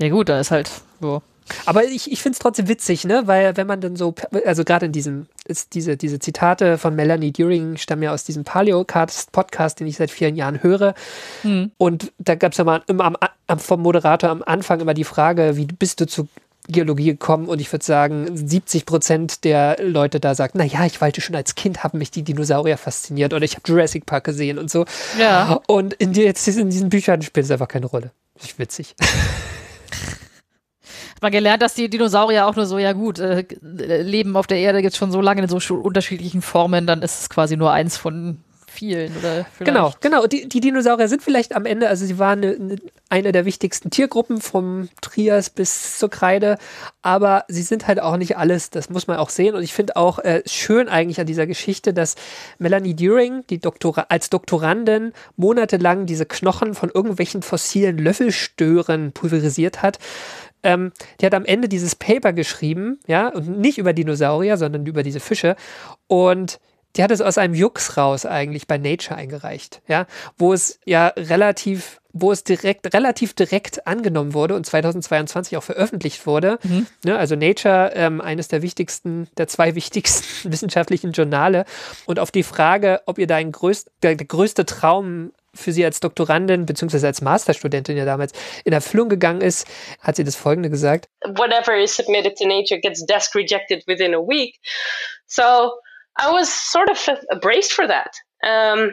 Ja, 0.00 0.08
gut, 0.08 0.28
da 0.28 0.40
ist 0.40 0.50
halt 0.50 0.70
so. 1.00 1.22
Aber 1.66 1.84
ich, 1.84 2.10
ich 2.10 2.22
finde 2.22 2.34
es 2.34 2.38
trotzdem 2.38 2.68
witzig, 2.68 3.04
ne? 3.04 3.22
Weil 3.26 3.56
wenn 3.56 3.66
man 3.66 3.80
dann 3.80 3.96
so, 3.96 4.14
also 4.44 4.64
gerade 4.64 4.86
in 4.86 4.92
diesem, 4.92 5.26
ist 5.46 5.74
diese, 5.74 5.96
diese 5.96 6.18
Zitate 6.18 6.78
von 6.78 6.94
Melanie 6.94 7.32
During 7.32 7.76
stammen 7.76 8.02
ja 8.02 8.12
aus 8.12 8.24
diesem 8.24 8.44
Paleo-Podcast, 8.44 9.80
den 9.80 9.86
ich 9.86 9.96
seit 9.96 10.10
vielen 10.10 10.36
Jahren 10.36 10.62
höre. 10.62 10.94
Hm. 11.42 11.70
Und 11.76 12.12
da 12.18 12.34
gab 12.34 12.52
es 12.52 12.58
ja 12.58 12.64
mal 12.64 12.82
immer 12.86 13.04
am, 13.04 13.16
am, 13.46 13.58
vom 13.58 13.82
Moderator 13.82 14.30
am 14.30 14.42
Anfang 14.42 14.80
immer 14.80 14.94
die 14.94 15.04
Frage, 15.04 15.56
wie 15.56 15.66
bist 15.66 16.00
du 16.00 16.06
zu 16.06 16.28
Geologie 16.66 17.06
gekommen 17.06 17.46
und 17.46 17.60
ich 17.60 17.70
würde 17.70 17.84
sagen, 17.84 18.34
70 18.34 18.86
Prozent 18.86 19.44
der 19.44 19.76
Leute 19.82 20.18
da 20.18 20.34
sagen, 20.34 20.56
naja, 20.56 20.86
ich 20.86 20.98
wollte 21.00 21.20
schon 21.20 21.36
als 21.36 21.54
Kind, 21.56 21.84
haben 21.84 21.98
mich 21.98 22.10
die 22.10 22.22
Dinosaurier 22.22 22.78
fasziniert 22.78 23.34
oder 23.34 23.44
ich 23.44 23.56
habe 23.56 23.64
Jurassic 23.66 24.06
Park 24.06 24.24
gesehen 24.24 24.58
und 24.58 24.70
so. 24.70 24.86
Ja. 25.18 25.60
Und 25.66 25.92
in, 25.94 26.14
die, 26.14 26.22
jetzt 26.22 26.48
in 26.48 26.70
diesen 26.70 26.88
Büchern 26.88 27.20
spielt 27.20 27.44
es 27.44 27.50
einfach 27.50 27.68
keine 27.68 27.86
Rolle. 27.86 28.12
Das 28.34 28.46
ist 28.46 28.58
witzig. 28.58 28.94
Man 31.24 31.32
gelernt, 31.32 31.62
dass 31.62 31.72
die 31.72 31.88
Dinosaurier 31.88 32.46
auch 32.46 32.54
nur 32.54 32.66
so, 32.66 32.76
ja 32.76 32.92
gut, 32.92 33.18
äh, 33.18 33.46
leben 33.62 34.36
auf 34.36 34.46
der 34.46 34.58
Erde 34.58 34.80
jetzt 34.80 34.98
schon 34.98 35.10
so 35.10 35.22
lange 35.22 35.40
in 35.40 35.48
so 35.48 35.74
unterschiedlichen 35.74 36.42
Formen, 36.42 36.86
dann 36.86 37.00
ist 37.00 37.18
es 37.18 37.30
quasi 37.30 37.56
nur 37.56 37.72
eins 37.72 37.96
von 37.96 38.36
vielen 38.74 39.16
oder 39.16 39.46
vielleicht. 39.56 39.58
Genau, 39.58 39.94
genau. 40.00 40.26
Die, 40.26 40.48
die 40.48 40.60
Dinosaurier 40.60 41.08
sind 41.08 41.22
vielleicht 41.22 41.54
am 41.54 41.64
Ende, 41.64 41.88
also 41.88 42.04
sie 42.04 42.18
waren 42.18 42.42
eine, 42.42 42.54
eine, 42.56 42.76
eine 43.08 43.32
der 43.32 43.46
wichtigsten 43.46 43.88
Tiergruppen 43.88 44.40
vom 44.40 44.90
Trias 45.00 45.48
bis 45.48 45.98
zur 45.98 46.10
Kreide, 46.10 46.58
aber 47.00 47.44
sie 47.48 47.62
sind 47.62 47.86
halt 47.86 48.00
auch 48.00 48.18
nicht 48.18 48.36
alles, 48.36 48.68
das 48.68 48.90
muss 48.90 49.06
man 49.06 49.16
auch 49.16 49.30
sehen. 49.30 49.54
Und 49.54 49.62
ich 49.62 49.72
finde 49.72 49.96
auch 49.96 50.18
äh, 50.18 50.42
schön 50.44 50.88
eigentlich 50.88 51.20
an 51.20 51.26
dieser 51.26 51.46
Geschichte, 51.46 51.94
dass 51.94 52.16
Melanie 52.58 52.94
During, 52.94 53.46
die 53.48 53.60
Doktora 53.60 54.06
als 54.10 54.28
Doktorandin, 54.28 55.12
monatelang 55.36 56.04
diese 56.04 56.26
Knochen 56.26 56.74
von 56.74 56.90
irgendwelchen 56.90 57.42
fossilen 57.42 57.96
Löffelstören 57.96 59.12
pulverisiert 59.12 59.82
hat. 59.82 59.98
Ähm, 60.64 60.92
die 61.20 61.26
hat 61.26 61.34
am 61.34 61.44
Ende 61.44 61.68
dieses 61.68 61.94
Paper 61.94 62.32
geschrieben, 62.32 62.98
ja, 63.06 63.28
und 63.28 63.60
nicht 63.60 63.78
über 63.78 63.92
Dinosaurier, 63.92 64.56
sondern 64.56 64.86
über 64.86 65.02
diese 65.02 65.20
Fische. 65.20 65.54
Und 66.08 66.58
die 66.96 67.02
hat 67.02 67.10
es 67.10 67.20
aus 67.20 67.38
einem 67.38 67.54
Jux 67.54 67.96
raus 67.96 68.24
eigentlich 68.24 68.66
bei 68.66 68.78
Nature 68.78 69.16
eingereicht, 69.16 69.82
ja, 69.88 70.06
wo 70.38 70.52
es 70.52 70.78
ja 70.84 71.08
relativ, 71.08 72.00
wo 72.12 72.30
es 72.30 72.44
direkt, 72.44 72.94
relativ 72.94 73.34
direkt 73.34 73.86
angenommen 73.86 74.32
wurde 74.32 74.54
und 74.54 74.64
2022 74.64 75.56
auch 75.56 75.62
veröffentlicht 75.62 76.26
wurde. 76.26 76.58
Mhm. 76.62 76.86
Ja, 77.04 77.16
also 77.16 77.34
Nature, 77.34 77.92
ähm, 77.94 78.20
eines 78.20 78.46
der 78.46 78.62
wichtigsten, 78.62 79.28
der 79.36 79.48
zwei 79.48 79.74
wichtigsten 79.74 80.24
wissenschaftlichen 80.52 81.12
Journale. 81.12 81.64
Und 82.06 82.20
auf 82.20 82.30
die 82.30 82.44
Frage, 82.44 83.00
ob 83.06 83.18
ihr 83.18 83.26
dein 83.26 83.50
größt, 83.50 83.90
der, 84.02 84.14
der 84.14 84.26
größte 84.26 84.64
Traum 84.64 85.32
für 85.54 85.72
sie 85.72 85.84
als 85.84 86.00
Doktorandin 86.00 86.66
beziehungsweise 86.66 87.06
als 87.06 87.20
Masterstudentin 87.20 87.96
ja 87.96 88.04
damals 88.04 88.32
in 88.64 88.72
Erfüllung 88.72 89.08
gegangen 89.08 89.40
ist, 89.40 89.66
hat 90.00 90.16
sie 90.16 90.24
das 90.24 90.36
folgende 90.36 90.70
gesagt. 90.70 91.08
Whatever 91.36 91.76
is 91.76 91.94
submitted 91.94 92.36
to 92.36 92.46
nature 92.46 92.78
gets 92.78 93.04
desk 93.06 93.34
rejected 93.34 93.82
within 93.86 94.14
a 94.14 94.20
week. 94.20 94.58
So 95.26 95.72
I 96.16 96.30
was 96.30 96.48
sort 96.48 96.90
of 96.90 97.08
braced 97.40 97.72
for 97.72 97.86
that. 97.88 98.12
Um, 98.44 98.92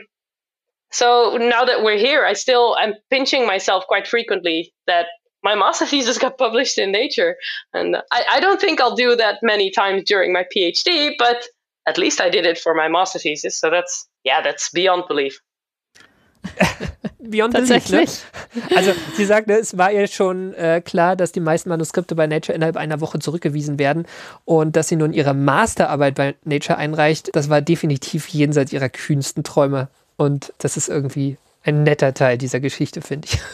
so 0.91 1.37
now 1.37 1.63
that 1.63 1.83
we're 1.83 1.97
here, 1.97 2.25
I 2.25 2.33
still 2.33 2.75
am 2.77 2.93
pinching 3.09 3.45
myself 3.47 3.85
quite 3.87 4.07
frequently 4.07 4.73
that 4.87 5.07
my 5.43 5.55
master 5.55 5.85
thesis 5.85 6.17
got 6.17 6.37
published 6.37 6.77
in 6.77 6.91
Nature. 6.91 7.35
And 7.73 7.97
I, 8.11 8.23
I 8.33 8.39
don't 8.39 8.59
think 8.59 8.79
I'll 8.79 8.95
do 8.95 9.15
that 9.15 9.39
many 9.41 9.71
times 9.71 10.03
during 10.05 10.33
my 10.33 10.45
PhD, 10.55 11.13
but 11.17 11.43
at 11.87 11.97
least 11.97 12.21
I 12.21 12.29
did 12.29 12.45
it 12.45 12.57
for 12.57 12.75
my 12.75 12.87
master 12.87 13.19
thesis. 13.19 13.59
So 13.59 13.69
that's, 13.69 14.07
yeah, 14.23 14.41
that's 14.41 14.69
beyond 14.69 15.05
belief. 15.07 15.39
Beyond 17.19 17.53
Belief, 17.53 17.89
ne? 17.89 18.05
Also 18.75 18.91
sie 19.15 19.25
sagte, 19.25 19.53
es 19.53 19.77
war 19.77 19.91
ihr 19.91 20.07
schon 20.07 20.53
äh, 20.55 20.81
klar, 20.83 21.15
dass 21.15 21.31
die 21.31 21.39
meisten 21.39 21.69
Manuskripte 21.69 22.15
bei 22.15 22.27
Nature 22.27 22.55
innerhalb 22.55 22.77
einer 22.77 22.99
Woche 22.99 23.19
zurückgewiesen 23.19 23.79
werden 23.79 24.05
und 24.43 24.75
dass 24.75 24.87
sie 24.87 24.95
nun 24.95 25.13
ihre 25.13 25.33
Masterarbeit 25.33 26.15
bei 26.15 26.35
Nature 26.43 26.77
einreicht, 26.77 27.29
das 27.33 27.49
war 27.49 27.61
definitiv 27.61 28.27
jenseits 28.27 28.73
ihrer 28.73 28.89
kühnsten 28.89 29.43
Träume. 29.43 29.87
Und 30.17 30.53
das 30.57 30.77
ist 30.77 30.89
irgendwie 30.89 31.37
ein 31.63 31.83
netter 31.83 32.13
Teil 32.13 32.37
dieser 32.37 32.59
Geschichte, 32.59 33.01
finde 33.01 33.27
ich. 33.31 33.39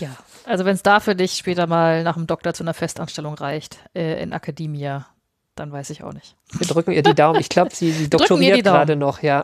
Ja, 0.00 0.10
also 0.44 0.64
wenn 0.64 0.76
es 0.76 0.84
da 0.84 1.00
für 1.00 1.16
dich 1.16 1.32
später 1.32 1.66
mal 1.66 2.04
nach 2.04 2.14
dem 2.14 2.28
Doktor 2.28 2.54
zu 2.54 2.62
einer 2.62 2.72
Festanstellung 2.72 3.34
reicht 3.34 3.78
äh, 3.94 4.22
in 4.22 4.32
Akademia, 4.32 5.08
dann 5.56 5.72
weiß 5.72 5.90
ich 5.90 6.04
auch 6.04 6.12
nicht. 6.12 6.36
Wir 6.52 6.68
drücken 6.68 6.92
ihr 6.92 7.02
die 7.02 7.16
Daumen. 7.16 7.40
Ich 7.40 7.48
glaube, 7.48 7.74
sie, 7.74 7.90
sie 7.90 8.08
doktoriert 8.08 8.62
gerade 8.62 8.94
noch, 8.94 9.24
ja. 9.24 9.42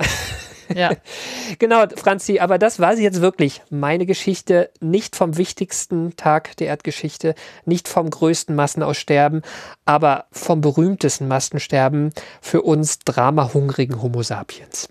Ja. 0.75 0.93
genau, 1.59 1.85
Franzi, 1.97 2.39
aber 2.39 2.59
das 2.59 2.81
war 2.81 2.97
sie 2.97 3.03
jetzt 3.03 3.21
wirklich. 3.21 3.63
Meine 3.71 4.07
Geschichte, 4.07 4.71
nicht 4.81 5.17
vom 5.17 5.37
wichtigsten 5.37 6.17
Tag 6.17 6.57
der 6.57 6.69
Erdgeschichte, 6.69 7.35
nicht 7.65 7.89
vom 7.89 8.11
größten 8.11 8.55
Massenaussterben, 8.55 9.43
aber 9.85 10.27
vom 10.33 10.61
berühmtesten 10.61 11.29
Massensterben 11.29 12.13
für 12.41 12.63
uns 12.63 12.99
dramahungrigen 13.01 14.03
Homo 14.03 14.23
sapiens. 14.23 14.89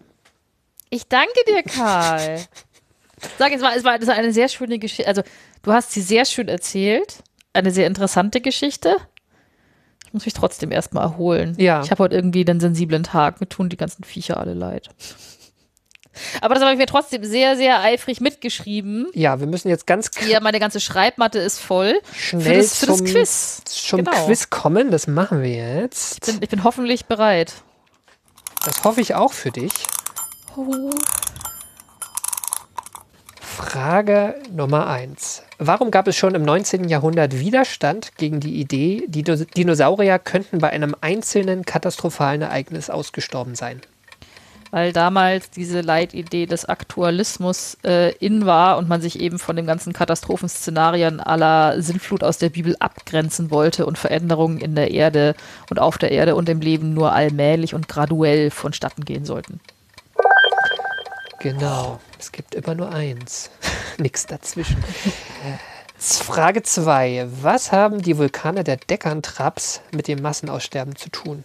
Ich 0.89 1.07
danke 1.07 1.34
dir, 1.47 1.63
Karl. 1.63 2.39
Sag, 3.39 3.51
es 3.51 3.61
war, 3.61 3.76
es 3.76 3.84
war, 3.84 3.99
es 3.99 4.07
war 4.07 4.15
eine 4.15 4.34
sehr 4.34 4.47
schöne 4.47 4.80
Geschichte. 4.80 5.07
Also, 5.07 5.24
du 5.63 5.71
hast 5.71 5.91
sie 5.91 6.01
sehr 6.01 6.26
schön 6.26 6.47
erzählt. 6.47 7.24
Eine 7.53 7.71
sehr 7.71 7.88
interessante 7.88 8.41
Geschichte. 8.41 8.97
Ich 10.05 10.13
muss 10.13 10.26
mich 10.26 10.34
trotzdem 10.34 10.71
erstmal 10.71 11.03
erholen. 11.03 11.55
Ja. 11.57 11.82
Ich 11.84 11.91
habe 11.91 12.03
heute 12.03 12.15
irgendwie 12.15 12.45
den 12.45 12.59
sensiblen 12.59 13.03
Tag. 13.03 13.39
Mir 13.39 13.49
tun 13.49 13.69
die 13.69 13.78
ganzen 13.78 14.03
Viecher 14.03 14.38
alle 14.39 14.53
leid. 14.53 14.89
Aber 16.41 16.53
das 16.55 16.64
habe 16.64 16.74
ich 16.74 16.78
mir 16.80 16.86
trotzdem 16.86 17.24
sehr, 17.24 17.55
sehr 17.57 17.82
eifrig 17.82 18.22
mitgeschrieben. 18.22 19.07
Ja, 19.14 19.39
wir 19.39 19.47
müssen 19.47 19.70
jetzt 19.70 19.88
ganz 19.88 20.11
Ja, 20.28 20.39
meine 20.39 20.59
ganze 20.59 20.80
Schreibmatte 20.80 21.39
ist 21.39 21.59
voll. 21.59 21.99
schnell 22.16 22.41
für 22.43 22.53
das, 22.57 22.78
für 22.80 22.86
zum, 22.88 23.05
das 23.05 23.14
Quiz. 23.14 23.61
zum 23.66 23.97
Genau. 24.05 24.26
Quiz 24.26 24.49
kommen. 24.49 24.91
Das 24.91 25.07
machen 25.07 25.41
wir 25.41 25.49
jetzt. 25.84 26.28
Ich 26.28 26.34
bin, 26.34 26.43
ich 26.43 26.49
bin 26.49 26.64
hoffentlich 26.64 27.05
bereit. 27.05 27.53
Das 28.66 28.84
hoffe 28.84 29.01
ich 29.01 29.16
auch 29.16 29.34
für 29.34 29.51
dich. 29.51 29.72
Frage 33.39 34.36
Nummer 34.51 34.88
eins. 34.88 35.43
Warum 35.59 35.91
gab 35.91 36.07
es 36.07 36.16
schon 36.16 36.36
im 36.36 36.43
19. 36.43 36.89
Jahrhundert 36.89 37.38
Widerstand 37.39 38.16
gegen 38.18 38.39
die 38.39 38.59
Idee, 38.59 39.03
die 39.07 39.24
Dino- 39.24 39.45
Dinosaurier 39.55 40.20
könnten 40.20 40.59
bei 40.59 40.70
einem 40.70 40.95
einzelnen 41.01 41.64
katastrophalen 41.66 42.41
Ereignis 42.41 42.89
ausgestorben 42.89 43.55
sein? 43.55 43.82
Weil 44.74 44.91
damals 44.91 45.51
diese 45.51 45.82
Leitidee 45.82 46.47
des 46.47 46.65
Aktualismus 46.65 47.78
äh, 47.84 48.11
in 48.13 48.47
war 48.47 48.80
und 48.80 48.89
man 48.89 49.01
sich 49.01 49.19
eben 49.19 49.38
von 49.38 49.55
den 49.55 49.67
ganzen 49.67 49.93
Katastrophenszenarien 49.93 51.19
aller 51.19 51.80
Sintflut 51.80 52.24
aus 52.24 52.39
der 52.39 52.49
Bibel 52.49 52.76
abgrenzen 52.80 53.51
wollte 53.51 53.86
und 53.86 53.99
Veränderungen 53.99 54.57
in 54.57 54.74
der 54.74 54.89
Erde 54.89 55.36
und 55.69 55.78
auf 55.78 55.99
der 55.99 56.09
Erde 56.09 56.34
und 56.34 56.49
im 56.49 56.59
Leben 56.59 56.95
nur 56.95 57.13
allmählich 57.13 57.76
und 57.76 57.88
graduell 57.88 58.49
vonstatten 58.49 59.05
gehen 59.05 59.26
sollten. 59.26 59.59
Genau, 61.38 61.99
es 62.19 62.32
gibt 62.32 62.55
immer 62.55 62.74
nur 62.74 62.91
eins. 62.91 63.51
Nichts 63.99 64.26
dazwischen. 64.26 64.84
Frage 65.99 66.63
2. 66.63 67.28
Was 67.43 67.71
haben 67.71 68.01
die 68.01 68.17
Vulkane 68.17 68.63
der 68.63 68.78
Deckern-Traps 68.78 69.82
mit 69.91 70.07
dem 70.07 70.24
Massenaussterben 70.24 70.95
zu 70.95 71.09
tun? 71.09 71.43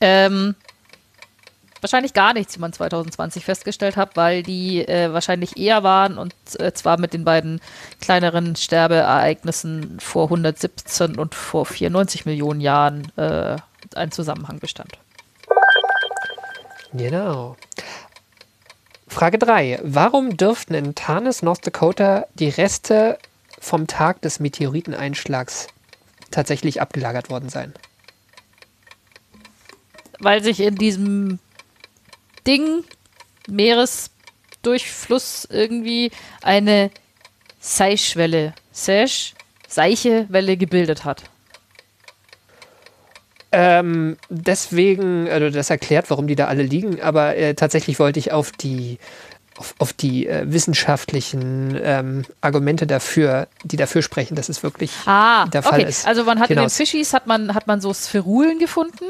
Ähm, 0.00 0.56
wahrscheinlich 1.86 2.14
gar 2.14 2.34
nichts, 2.34 2.56
wie 2.56 2.60
man 2.60 2.72
2020 2.72 3.44
festgestellt 3.44 3.96
hat, 3.96 4.16
weil 4.16 4.42
die 4.42 4.80
äh, 4.80 5.12
wahrscheinlich 5.12 5.56
eher 5.56 5.84
waren 5.84 6.18
und 6.18 6.34
äh, 6.58 6.72
zwar 6.72 6.98
mit 6.98 7.12
den 7.12 7.24
beiden 7.24 7.60
kleineren 8.00 8.56
Sterbeereignissen 8.56 10.00
vor 10.00 10.24
117 10.24 11.16
und 11.16 11.36
vor 11.36 11.64
94 11.64 12.26
Millionen 12.26 12.60
Jahren 12.60 13.12
äh, 13.16 13.54
ein 13.94 14.10
Zusammenhang 14.10 14.58
bestand. 14.58 14.98
Genau. 16.92 17.54
Frage 19.06 19.38
3. 19.38 19.78
Warum 19.84 20.36
dürften 20.36 20.74
in 20.74 20.96
Tarnis, 20.96 21.42
North 21.42 21.64
Dakota, 21.64 22.26
die 22.34 22.48
Reste 22.48 23.16
vom 23.60 23.86
Tag 23.86 24.22
des 24.22 24.40
Meteoriteneinschlags 24.40 25.68
tatsächlich 26.32 26.80
abgelagert 26.80 27.30
worden 27.30 27.48
sein? 27.48 27.72
Weil 30.18 30.42
sich 30.42 30.58
in 30.60 30.74
diesem 30.74 31.38
Ding, 32.46 32.84
Meeresdurchfluss, 33.48 35.46
irgendwie 35.50 36.10
eine 36.42 36.90
Seichwelle, 37.60 38.54
Seiche, 38.72 39.34
Seichewelle 39.68 40.56
gebildet 40.56 41.04
hat. 41.04 41.24
Ähm, 43.52 44.16
deswegen, 44.28 45.28
also 45.28 45.50
das 45.50 45.70
erklärt, 45.70 46.10
warum 46.10 46.26
die 46.26 46.34
da 46.34 46.46
alle 46.46 46.62
liegen, 46.62 47.00
aber 47.00 47.36
äh, 47.36 47.54
tatsächlich 47.54 47.98
wollte 47.98 48.18
ich 48.18 48.32
auf 48.32 48.50
die, 48.52 48.98
auf, 49.56 49.74
auf 49.78 49.92
die 49.92 50.26
äh, 50.26 50.44
wissenschaftlichen 50.46 51.78
ähm, 51.82 52.24
Argumente 52.40 52.86
dafür, 52.86 53.46
die 53.64 53.76
dafür 53.76 54.02
sprechen, 54.02 54.34
dass 54.34 54.48
es 54.48 54.62
wirklich 54.62 54.90
Ah, 55.06 55.46
der 55.46 55.62
Fall 55.62 55.80
okay. 55.80 55.88
ist. 55.88 56.06
Also 56.06 56.24
man 56.24 56.38
hat 56.40 56.50
in 56.50 56.56
den 56.56 56.62
hinaus. 56.62 56.76
Fischis 56.76 57.12
hat 57.14 57.26
man, 57.26 57.54
hat 57.54 57.66
man 57.66 57.80
so 57.80 57.94
Spherulen 57.94 58.58
gefunden, 58.58 59.04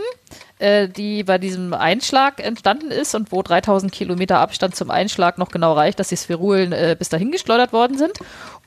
äh, 0.58 0.88
die 0.88 1.22
bei 1.22 1.36
diesem 1.36 1.74
Einschlag 1.74 2.42
entstanden 2.42 2.90
ist 2.90 3.14
und 3.14 3.30
wo 3.30 3.42
3000 3.42 3.92
Kilometer 3.92 4.38
Abstand 4.38 4.74
zum 4.74 4.90
Einschlag 4.90 5.36
noch 5.36 5.50
genau 5.50 5.74
reicht, 5.74 6.00
dass 6.00 6.08
die 6.08 6.16
Spherulen 6.16 6.72
äh, 6.72 6.96
bis 6.98 7.10
dahin 7.10 7.30
geschleudert 7.30 7.74
worden 7.74 7.98
sind. 7.98 8.12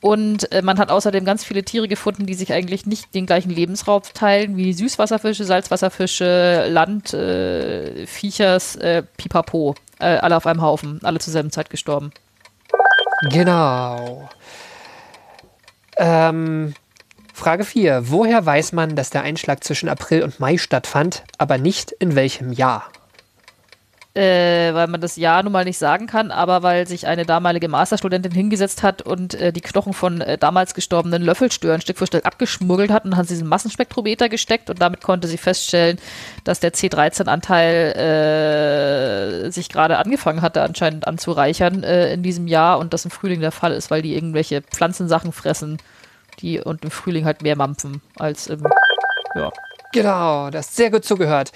Und 0.00 0.52
äh, 0.52 0.62
man 0.62 0.78
hat 0.78 0.90
außerdem 0.90 1.24
ganz 1.24 1.42
viele 1.42 1.64
Tiere 1.64 1.88
gefunden, 1.88 2.26
die 2.26 2.34
sich 2.34 2.52
eigentlich 2.52 2.86
nicht 2.86 3.12
den 3.14 3.26
gleichen 3.26 3.50
Lebensraum 3.50 4.02
teilen, 4.14 4.56
wie 4.56 4.72
Süßwasserfische, 4.72 5.44
Salzwasserfische, 5.44 6.66
Landviechers, 6.68 8.76
äh, 8.76 8.98
äh, 8.98 9.02
Pipapo. 9.16 9.74
Alle 9.98 10.36
auf 10.38 10.46
einem 10.46 10.62
Haufen, 10.62 11.00
alle 11.02 11.18
zur 11.18 11.34
selben 11.34 11.50
Zeit 11.50 11.68
gestorben. 11.68 12.10
Genau. 13.30 14.30
Ähm, 15.98 16.72
Frage 17.40 17.64
4. 17.64 18.10
Woher 18.10 18.44
weiß 18.44 18.72
man, 18.72 18.96
dass 18.96 19.10
der 19.10 19.22
Einschlag 19.22 19.64
zwischen 19.64 19.88
April 19.88 20.22
und 20.22 20.40
Mai 20.40 20.58
stattfand, 20.58 21.24
aber 21.38 21.58
nicht 21.58 21.90
in 21.90 22.14
welchem 22.14 22.52
Jahr? 22.52 22.90
äh, 24.14 24.74
weil 24.74 24.88
man 24.88 25.00
das 25.00 25.16
Jahr 25.16 25.42
nun 25.42 25.52
mal 25.52 25.64
nicht 25.64 25.78
sagen 25.78 26.06
kann, 26.06 26.30
aber 26.32 26.62
weil 26.62 26.86
sich 26.86 27.06
eine 27.06 27.24
damalige 27.24 27.68
Masterstudentin 27.68 28.32
hingesetzt 28.32 28.82
hat 28.82 29.02
und 29.02 29.34
äh, 29.34 29.52
die 29.52 29.60
Knochen 29.60 29.92
von 29.92 30.20
äh, 30.20 30.36
damals 30.36 30.74
gestorbenen 30.74 31.22
Löffelstören 31.22 31.80
Stück 31.80 31.98
für 31.98 32.06
Stück 32.06 32.26
abgeschmuggelt 32.26 32.90
hat 32.90 33.04
und 33.04 33.16
hat 33.16 33.28
sie 33.28 33.34
diesen 33.34 33.48
Massenspektrometer 33.48 34.28
gesteckt 34.28 34.68
und 34.68 34.80
damit 34.80 35.00
konnte 35.00 35.28
sie 35.28 35.36
feststellen, 35.36 35.98
dass 36.42 36.58
der 36.58 36.72
C13-Anteil 36.72 37.92
äh, 39.46 39.50
sich 39.50 39.68
gerade 39.68 39.98
angefangen 39.98 40.42
hatte 40.42 40.62
anscheinend 40.62 41.06
anzureichern 41.06 41.84
äh, 41.84 42.12
in 42.12 42.24
diesem 42.24 42.48
Jahr 42.48 42.80
und 42.80 42.92
das 42.92 43.04
im 43.04 43.12
Frühling 43.12 43.40
der 43.40 43.52
Fall 43.52 43.72
ist, 43.72 43.92
weil 43.92 44.02
die 44.02 44.14
irgendwelche 44.14 44.62
Pflanzensachen 44.62 45.30
fressen, 45.32 45.78
die 46.40 46.60
und 46.60 46.84
im 46.84 46.90
Frühling 46.90 47.24
halt 47.24 47.42
mehr 47.42 47.56
mampfen 47.56 48.02
als 48.18 48.46
im 48.48 48.64
ja. 49.34 49.50
Genau, 49.92 50.50
das 50.50 50.68
ist 50.70 50.76
sehr 50.76 50.90
gut 50.90 51.04
zugehört. 51.04 51.52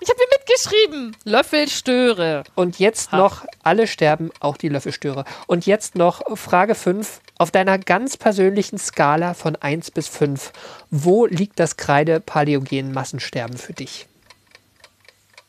Ich 0.00 0.08
habe 0.08 0.20
mir 0.20 0.38
mitgeschrieben. 0.38 1.16
Löffelstöre. 1.24 2.44
Und 2.54 2.78
jetzt 2.78 3.12
Ha. 3.12 3.16
noch, 3.16 3.44
alle 3.62 3.86
sterben, 3.86 4.30
auch 4.40 4.56
die 4.56 4.68
Löffelstöre. 4.68 5.24
Und 5.46 5.66
jetzt 5.66 5.96
noch 5.96 6.22
Frage 6.36 6.74
5. 6.74 7.20
Auf 7.36 7.50
deiner 7.50 7.78
ganz 7.78 8.16
persönlichen 8.16 8.78
Skala 8.78 9.34
von 9.34 9.56
1 9.56 9.90
bis 9.90 10.08
5, 10.08 10.52
wo 10.90 11.26
liegt 11.26 11.60
das 11.60 11.76
Kreide-Paläogen-Massensterben 11.76 13.56
für 13.56 13.72
dich? 13.72 14.06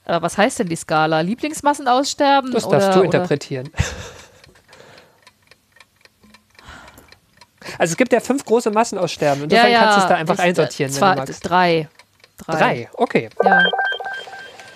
Aber 0.05 0.24
was 0.24 0.38
heißt 0.38 0.59
denn 0.59 0.70
die 0.70 0.76
Skala? 0.76 1.22
Lieblingsmassenaussterben? 1.22 2.51
Das 2.51 2.65
oder, 2.65 2.80
darfst 2.80 2.95
du 2.95 2.99
oder? 2.99 3.05
interpretieren. 3.05 3.70
Also 7.78 7.91
es 7.91 7.97
gibt 7.97 8.14
ja 8.14 8.20
fünf 8.20 8.45
große 8.45 8.72
Massenaussterben. 8.72 9.43
Insofern 9.43 9.74
kannst 9.74 9.97
du 9.97 10.01
es 10.03 10.07
da 10.07 10.16
einfach 10.16 10.34
Ich- 10.36 10.39
einsortieren, 10.41 10.91
Zwei, 10.91 11.10
wenn 11.10 11.16
du 11.16 11.22
magst. 11.22 11.49
Drei. 11.49 11.89
Drei. 12.45 12.57
Drei, 12.57 12.89
okay. 12.93 13.30
Ja. 13.43 13.64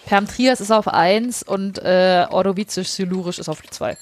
Permtrias 0.05 0.59
ist 0.59 0.71
auf 0.71 0.87
1 0.89 1.43
und 1.43 1.79
äh, 1.79 2.25
Ordovizisch-Silurisch 2.29 3.39
ist 3.39 3.47
auf 3.49 3.61
2. 3.63 3.95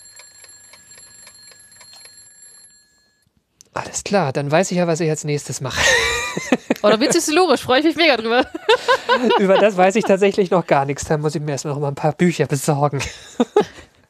Alles 3.74 4.04
klar, 4.04 4.34
dann 4.34 4.52
weiß 4.52 4.72
ich 4.72 4.78
ja, 4.78 4.88
was 4.88 5.00
ich 5.00 5.10
als 5.10 5.24
nächstes 5.24 5.62
mache. 5.62 5.80
Lyrisch, 6.84 7.62
freue 7.62 7.80
ich 7.80 7.86
mich 7.86 7.96
mega 7.96 8.18
drüber. 8.18 8.46
Über 9.40 9.58
das 9.60 9.78
weiß 9.78 9.96
ich 9.96 10.04
tatsächlich 10.04 10.50
noch 10.52 10.66
gar 10.68 10.86
nichts. 10.86 11.06
Da 11.06 11.18
muss 11.18 11.36
ich 11.36 11.42
mir 11.42 11.52
erst 11.52 11.66
noch 11.66 11.80
mal 11.80 11.88
ein 11.90 11.96
paar 11.96 12.14
Bücher 12.14 12.48
besorgen. 12.48 13.00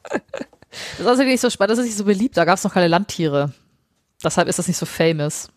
Das 0.10 1.00
ist 1.00 1.08
also 1.08 1.24
nicht 1.24 1.42
so 1.42 1.50
spannend, 1.50 1.72
das 1.72 1.80
ist 1.80 1.86
nicht 1.86 1.98
so 1.98 2.06
beliebt. 2.06 2.38
Da 2.38 2.46
gab 2.46 2.58
es 2.58 2.64
noch 2.64 2.74
keine 2.74 2.88
Landtiere. 2.88 3.52
Deshalb 4.24 4.48
ist 4.48 4.60
das 4.60 4.68
nicht 4.68 4.78
so 4.78 4.86
famous. 4.86 5.50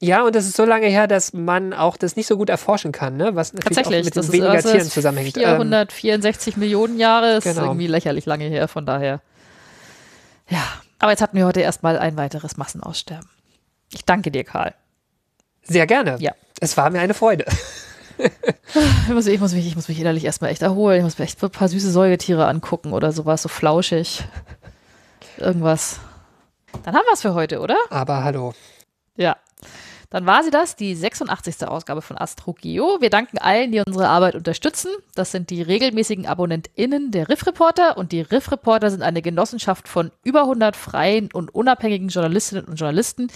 Ja, 0.00 0.22
und 0.24 0.34
das 0.34 0.44
ist 0.46 0.56
so 0.56 0.64
lange 0.64 0.86
her, 0.86 1.06
dass 1.06 1.32
man 1.32 1.72
auch 1.72 1.96
das 1.96 2.16
nicht 2.16 2.26
so 2.26 2.36
gut 2.36 2.50
erforschen 2.50 2.92
kann, 2.92 3.16
ne? 3.16 3.34
was 3.36 3.52
natürlich 3.52 3.76
Tatsächlich, 3.76 4.00
auch 4.00 4.04
mit 4.04 4.16
das 4.16 4.26
den 4.26 4.32
weniger 4.34 4.50
also 4.52 4.70
Tieren 4.70 4.90
zusammenhängt. 4.90 5.36
Ähm, 5.38 5.88
464 5.88 6.56
Millionen 6.56 6.98
Jahre 6.98 7.36
ist 7.36 7.44
Genau. 7.44 7.62
irgendwie 7.66 7.86
lächerlich 7.86 8.26
lange 8.26 8.44
her, 8.44 8.68
von 8.68 8.84
daher. 8.84 9.20
Ja, 10.48 10.62
aber 10.98 11.12
jetzt 11.12 11.22
hatten 11.22 11.36
wir 11.36 11.46
heute 11.46 11.60
erstmal 11.60 11.98
ein 11.98 12.16
weiteres 12.16 12.56
Massenaussterben. 12.56 13.28
Ich 13.92 14.04
danke 14.04 14.30
dir, 14.30 14.44
Karl. 14.44 14.74
sehr 15.62 15.86
gerne. 15.86 16.16
Ja. 16.18 16.32
Es 16.60 16.76
war 16.76 16.90
mir 16.90 17.00
eine 17.00 17.14
Freude. 17.14 17.44
Ich 19.08 19.12
muss, 19.12 19.26
ich 19.26 19.40
muss, 19.40 19.52
mich, 19.52 19.66
ich 19.66 19.74
muss 19.74 19.88
mich 19.88 19.98
innerlich 19.98 20.24
erstmal 20.24 20.50
echt 20.52 20.62
erholen. 20.62 20.98
Ich 20.98 21.02
muss 21.04 21.18
mir 21.18 21.24
echt 21.24 21.42
ein 21.42 21.50
paar 21.50 21.68
süße 21.68 21.90
Säugetiere 21.90 22.46
angucken 22.46 22.92
oder 22.92 23.10
sowas, 23.10 23.42
so 23.42 23.48
flauschig. 23.48 24.24
Irgendwas. 25.36 25.98
Dann 26.82 26.94
haben 26.94 27.04
wir 27.06 27.12
es 27.12 27.22
für 27.22 27.34
heute, 27.34 27.60
oder? 27.60 27.76
Aber 27.90 28.24
hallo. 28.24 28.54
Ja. 29.16 29.36
Dann 30.10 30.26
war 30.26 30.44
sie 30.44 30.50
das, 30.50 30.76
die 30.76 30.94
86. 30.94 31.66
Ausgabe 31.66 32.00
von 32.00 32.16
AstroGeo. 32.16 32.98
Wir 33.00 33.10
danken 33.10 33.38
allen, 33.38 33.72
die 33.72 33.82
unsere 33.84 34.08
Arbeit 34.08 34.36
unterstützen. 34.36 34.90
Das 35.16 35.32
sind 35.32 35.50
die 35.50 35.60
regelmäßigen 35.60 36.26
AbonnentInnen 36.26 37.10
der 37.10 37.28
Riff 37.28 37.44
Reporter 37.46 37.96
und 37.96 38.12
die 38.12 38.20
Riff 38.20 38.52
Reporter 38.52 38.90
sind 38.90 39.02
eine 39.02 39.22
Genossenschaft 39.22 39.88
von 39.88 40.12
über 40.22 40.42
100 40.42 40.76
freien 40.76 41.30
und 41.32 41.52
unabhängigen 41.52 42.10
Journalistinnen 42.10 42.64
und 42.64 42.76
Journalisten, 42.76 43.26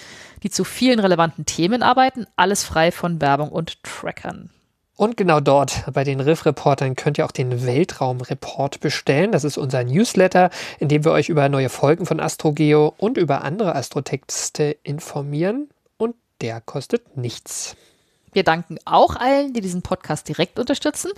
die 0.44 0.50
zu 0.50 0.62
vielen 0.62 1.00
relevanten 1.00 1.46
Themen 1.46 1.82
arbeiten, 1.82 2.26
alles 2.36 2.62
frei 2.62 2.92
von 2.92 3.20
Werbung 3.20 3.48
und 3.48 3.82
Trackern. 3.82 4.50
Und 4.98 5.16
genau 5.16 5.38
dort, 5.38 5.84
bei 5.92 6.02
den 6.02 6.18
Riff-Reportern, 6.18 6.96
könnt 6.96 7.18
ihr 7.18 7.24
auch 7.24 7.30
den 7.30 7.64
Weltraumreport 7.64 8.80
bestellen. 8.80 9.30
Das 9.30 9.44
ist 9.44 9.56
unser 9.56 9.84
Newsletter, 9.84 10.50
in 10.80 10.88
dem 10.88 11.04
wir 11.04 11.12
euch 11.12 11.28
über 11.28 11.48
neue 11.48 11.68
Folgen 11.68 12.04
von 12.04 12.18
AstroGeo 12.18 12.94
und 12.98 13.16
über 13.16 13.44
andere 13.44 13.76
Astrotexte 13.76 14.76
informieren. 14.82 15.68
Und 15.98 16.16
der 16.40 16.60
kostet 16.60 17.16
nichts. 17.16 17.76
Wir 18.32 18.42
danken 18.42 18.78
auch 18.86 19.14
allen, 19.14 19.52
die 19.52 19.60
diesen 19.60 19.82
Podcast 19.82 20.28
direkt 20.28 20.58
unterstützen. 20.58 21.12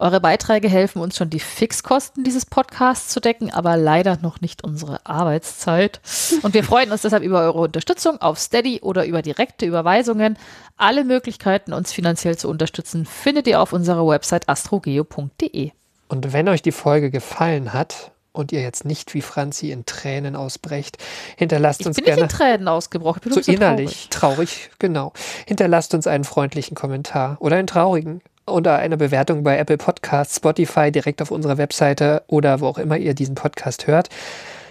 Eure 0.00 0.20
Beiträge 0.20 0.68
helfen 0.68 1.02
uns 1.02 1.16
schon, 1.16 1.28
die 1.28 1.40
Fixkosten 1.40 2.22
dieses 2.22 2.46
Podcasts 2.46 3.08
zu 3.08 3.18
decken, 3.20 3.52
aber 3.52 3.76
leider 3.76 4.18
noch 4.22 4.40
nicht 4.40 4.62
unsere 4.62 5.04
Arbeitszeit. 5.04 6.00
Und 6.42 6.54
wir 6.54 6.62
freuen 6.62 6.92
uns 6.92 7.02
deshalb 7.02 7.24
über 7.24 7.40
eure 7.40 7.58
Unterstützung 7.58 8.20
auf 8.20 8.38
Steady 8.38 8.80
oder 8.80 9.06
über 9.06 9.22
direkte 9.22 9.66
Überweisungen. 9.66 10.38
Alle 10.76 11.02
Möglichkeiten, 11.02 11.72
uns 11.72 11.92
finanziell 11.92 12.38
zu 12.38 12.48
unterstützen, 12.48 13.06
findet 13.06 13.48
ihr 13.48 13.60
auf 13.60 13.72
unserer 13.72 14.06
Website 14.06 14.48
astrogeo.de. 14.48 15.72
Und 16.06 16.32
wenn 16.32 16.48
euch 16.48 16.62
die 16.62 16.72
Folge 16.72 17.10
gefallen 17.10 17.72
hat 17.72 18.12
und 18.32 18.52
ihr 18.52 18.62
jetzt 18.62 18.84
nicht 18.84 19.14
wie 19.14 19.20
Franzi 19.20 19.72
in 19.72 19.84
Tränen 19.84 20.36
ausbrecht, 20.36 20.98
hinterlasst 21.36 21.80
Ich 21.80 21.86
uns 21.88 21.96
bin 21.96 22.04
nicht 22.04 22.14
gerne. 22.14 22.22
in 22.22 22.28
Tränen 22.28 22.68
ausgebrochen, 22.68 23.20
ich 23.24 23.34
bin 23.34 23.42
so 23.42 23.50
innerlich 23.52 24.08
traurig. 24.10 24.70
genau. 24.78 25.12
Hinterlasst 25.46 25.92
uns 25.92 26.06
einen 26.06 26.22
freundlichen 26.22 26.76
Kommentar 26.76 27.36
oder 27.40 27.56
einen 27.56 27.66
traurigen 27.66 28.22
oder 28.48 28.76
eine 28.76 28.96
Bewertung 28.96 29.42
bei 29.42 29.58
Apple 29.58 29.78
Podcasts, 29.78 30.36
Spotify, 30.36 30.90
direkt 30.90 31.22
auf 31.22 31.30
unserer 31.30 31.58
Webseite 31.58 32.22
oder 32.26 32.60
wo 32.60 32.66
auch 32.66 32.78
immer 32.78 32.96
ihr 32.96 33.14
diesen 33.14 33.34
Podcast 33.34 33.86
hört. 33.86 34.08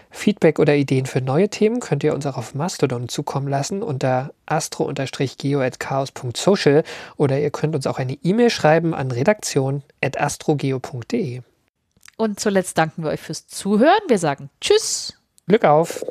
Feedback 0.09 0.57
oder 0.59 0.75
Ideen 0.75 1.05
für 1.05 1.21
neue 1.21 1.47
Themen 1.49 1.79
könnt 1.79 2.03
ihr 2.03 2.13
uns 2.13 2.25
auch 2.25 2.37
auf 2.37 2.55
Mastodon 2.55 3.07
zukommen 3.09 3.47
lassen 3.47 3.83
unter 3.83 4.31
astro-geo.chaos.social 4.45 6.83
oder 7.17 7.39
ihr 7.39 7.51
könnt 7.51 7.75
uns 7.75 7.85
auch 7.87 7.99
eine 7.99 8.17
E-Mail 8.23 8.49
schreiben 8.49 8.93
an 8.93 9.11
redaktion.astrogeo.de. 9.11 11.41
Und 12.17 12.39
zuletzt 12.39 12.77
danken 12.77 13.03
wir 13.03 13.09
euch 13.11 13.21
fürs 13.21 13.47
Zuhören. 13.47 13.99
Wir 14.07 14.17
sagen 14.17 14.49
Tschüss 14.59 15.13
Glück 15.47 15.65
auf! 15.65 16.03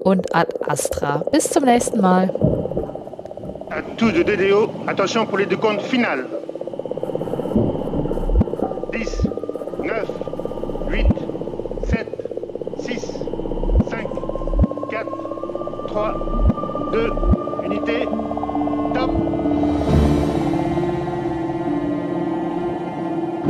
und 0.00 0.34
Ad 0.34 0.52
Astra. 0.66 1.18
Bis 1.30 1.50
zum 1.50 1.64
nächsten 1.64 2.00
Mal. 2.00 2.30
À 3.70 3.80
tous 3.96 4.12
de 4.12 4.22
DDO, 4.22 4.68
attention 4.86 5.26
pour 5.26 5.38
les 5.38 5.46
décomptes 5.46 5.86
finales. 5.86 6.26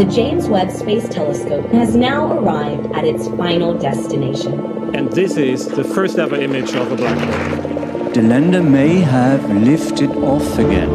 The 0.02 0.10
James 0.10 0.48
Webb 0.48 0.72
Space 0.72 1.08
Telescope 1.08 1.66
has 1.66 1.94
now 1.94 2.36
arrived 2.36 2.92
at 2.92 3.04
its 3.04 3.28
final 3.36 3.72
destination. 3.72 4.96
And 4.96 5.12
this 5.12 5.36
is 5.36 5.68
the 5.68 5.84
first 5.84 6.18
ever 6.18 6.34
image 6.34 6.74
of 6.74 6.90
a 6.90 6.96
black 6.96 7.16
hole. 7.16 8.10
The 8.10 8.22
lander 8.22 8.64
may 8.64 8.96
have 8.98 9.48
lifted 9.48 10.10
off 10.10 10.58
again. 10.58 10.90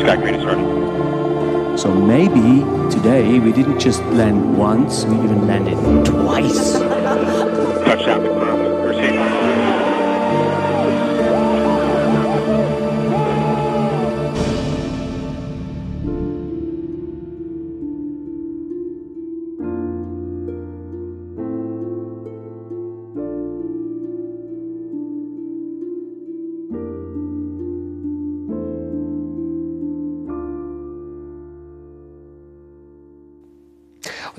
Sky 0.00 0.16
green 0.16 0.36
is 0.36 0.46
running. 0.46 1.76
So 1.76 1.92
maybe 1.92 2.64
today 2.90 3.38
we 3.38 3.52
didn't 3.52 3.80
just 3.80 4.02
land 4.04 4.56
once, 4.56 5.04
we 5.04 5.16
even 5.16 5.46
landed 5.46 5.76
twice. 6.06 6.72
Touchdown 7.84 8.24
confirmed. 8.24 8.86
Receiving. 8.96 9.26
Und 9.26 9.35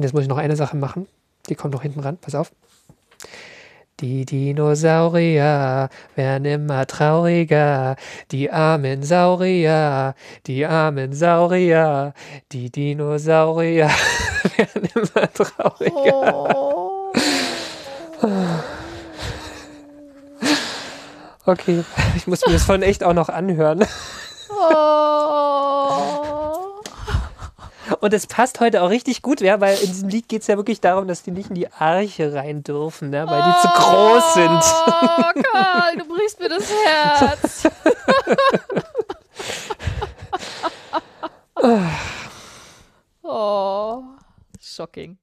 jetzt 0.08 0.14
muss 0.14 0.24
ich 0.24 0.30
noch 0.30 0.38
eine 0.38 0.56
Sache 0.56 0.78
machen. 0.78 1.08
Die 1.50 1.56
kommt 1.56 1.74
noch 1.74 1.82
hinten 1.82 2.00
ran. 2.00 2.18
Pass 2.18 2.34
auf. 2.34 2.52
Die 4.00 4.26
Dinosaurier 4.26 5.90
werden 6.16 6.46
immer 6.46 6.86
trauriger. 6.86 7.96
Die 8.32 8.52
armen 8.52 9.04
Saurier, 9.04 10.14
die 10.46 10.66
armen 10.66 11.14
Saurier. 11.14 12.14
Die 12.52 12.72
Dinosaurier 12.72 13.90
werden 14.58 14.88
immer 14.94 15.34
trauriger. 15.34 17.12
Okay, 21.46 21.84
ich 22.16 22.28
muss 22.28 22.46
mir 22.46 22.54
das 22.54 22.64
von 22.64 22.84
echt 22.84 23.04
auch 23.04 23.14
noch 23.14 23.30
anhören. 23.30 23.84
Und 28.00 28.14
es 28.14 28.28
passt 28.28 28.60
heute 28.60 28.84
auch 28.84 28.90
richtig 28.90 29.22
gut, 29.22 29.42
ja, 29.42 29.60
weil 29.60 29.78
in 29.78 29.88
diesem 29.88 30.10
Lied 30.10 30.30
geht 30.30 30.42
es 30.42 30.48
ja 30.48 30.58
wirklich 30.58 30.82
darum, 30.82 31.08
dass 31.08 31.24
die 31.24 31.32
nicht 31.32 31.50
in 31.50 31.56
die 31.56 31.72
Arche 31.72 32.34
rein 32.34 32.64
dürfen, 32.64 33.10
ne, 33.10 33.26
weil 33.28 33.42
die 33.42 33.60
zu 33.62 33.68
groß 33.68 34.34
sind. 34.34 34.64
Oh, 34.88 35.32
Karl, 35.52 35.98
du 35.98 36.06
brichst 36.06 36.40
mir 36.40 36.50
das 36.50 36.72
Herz. 36.86 37.68
oh, 43.24 44.04
shocking. 44.60 45.18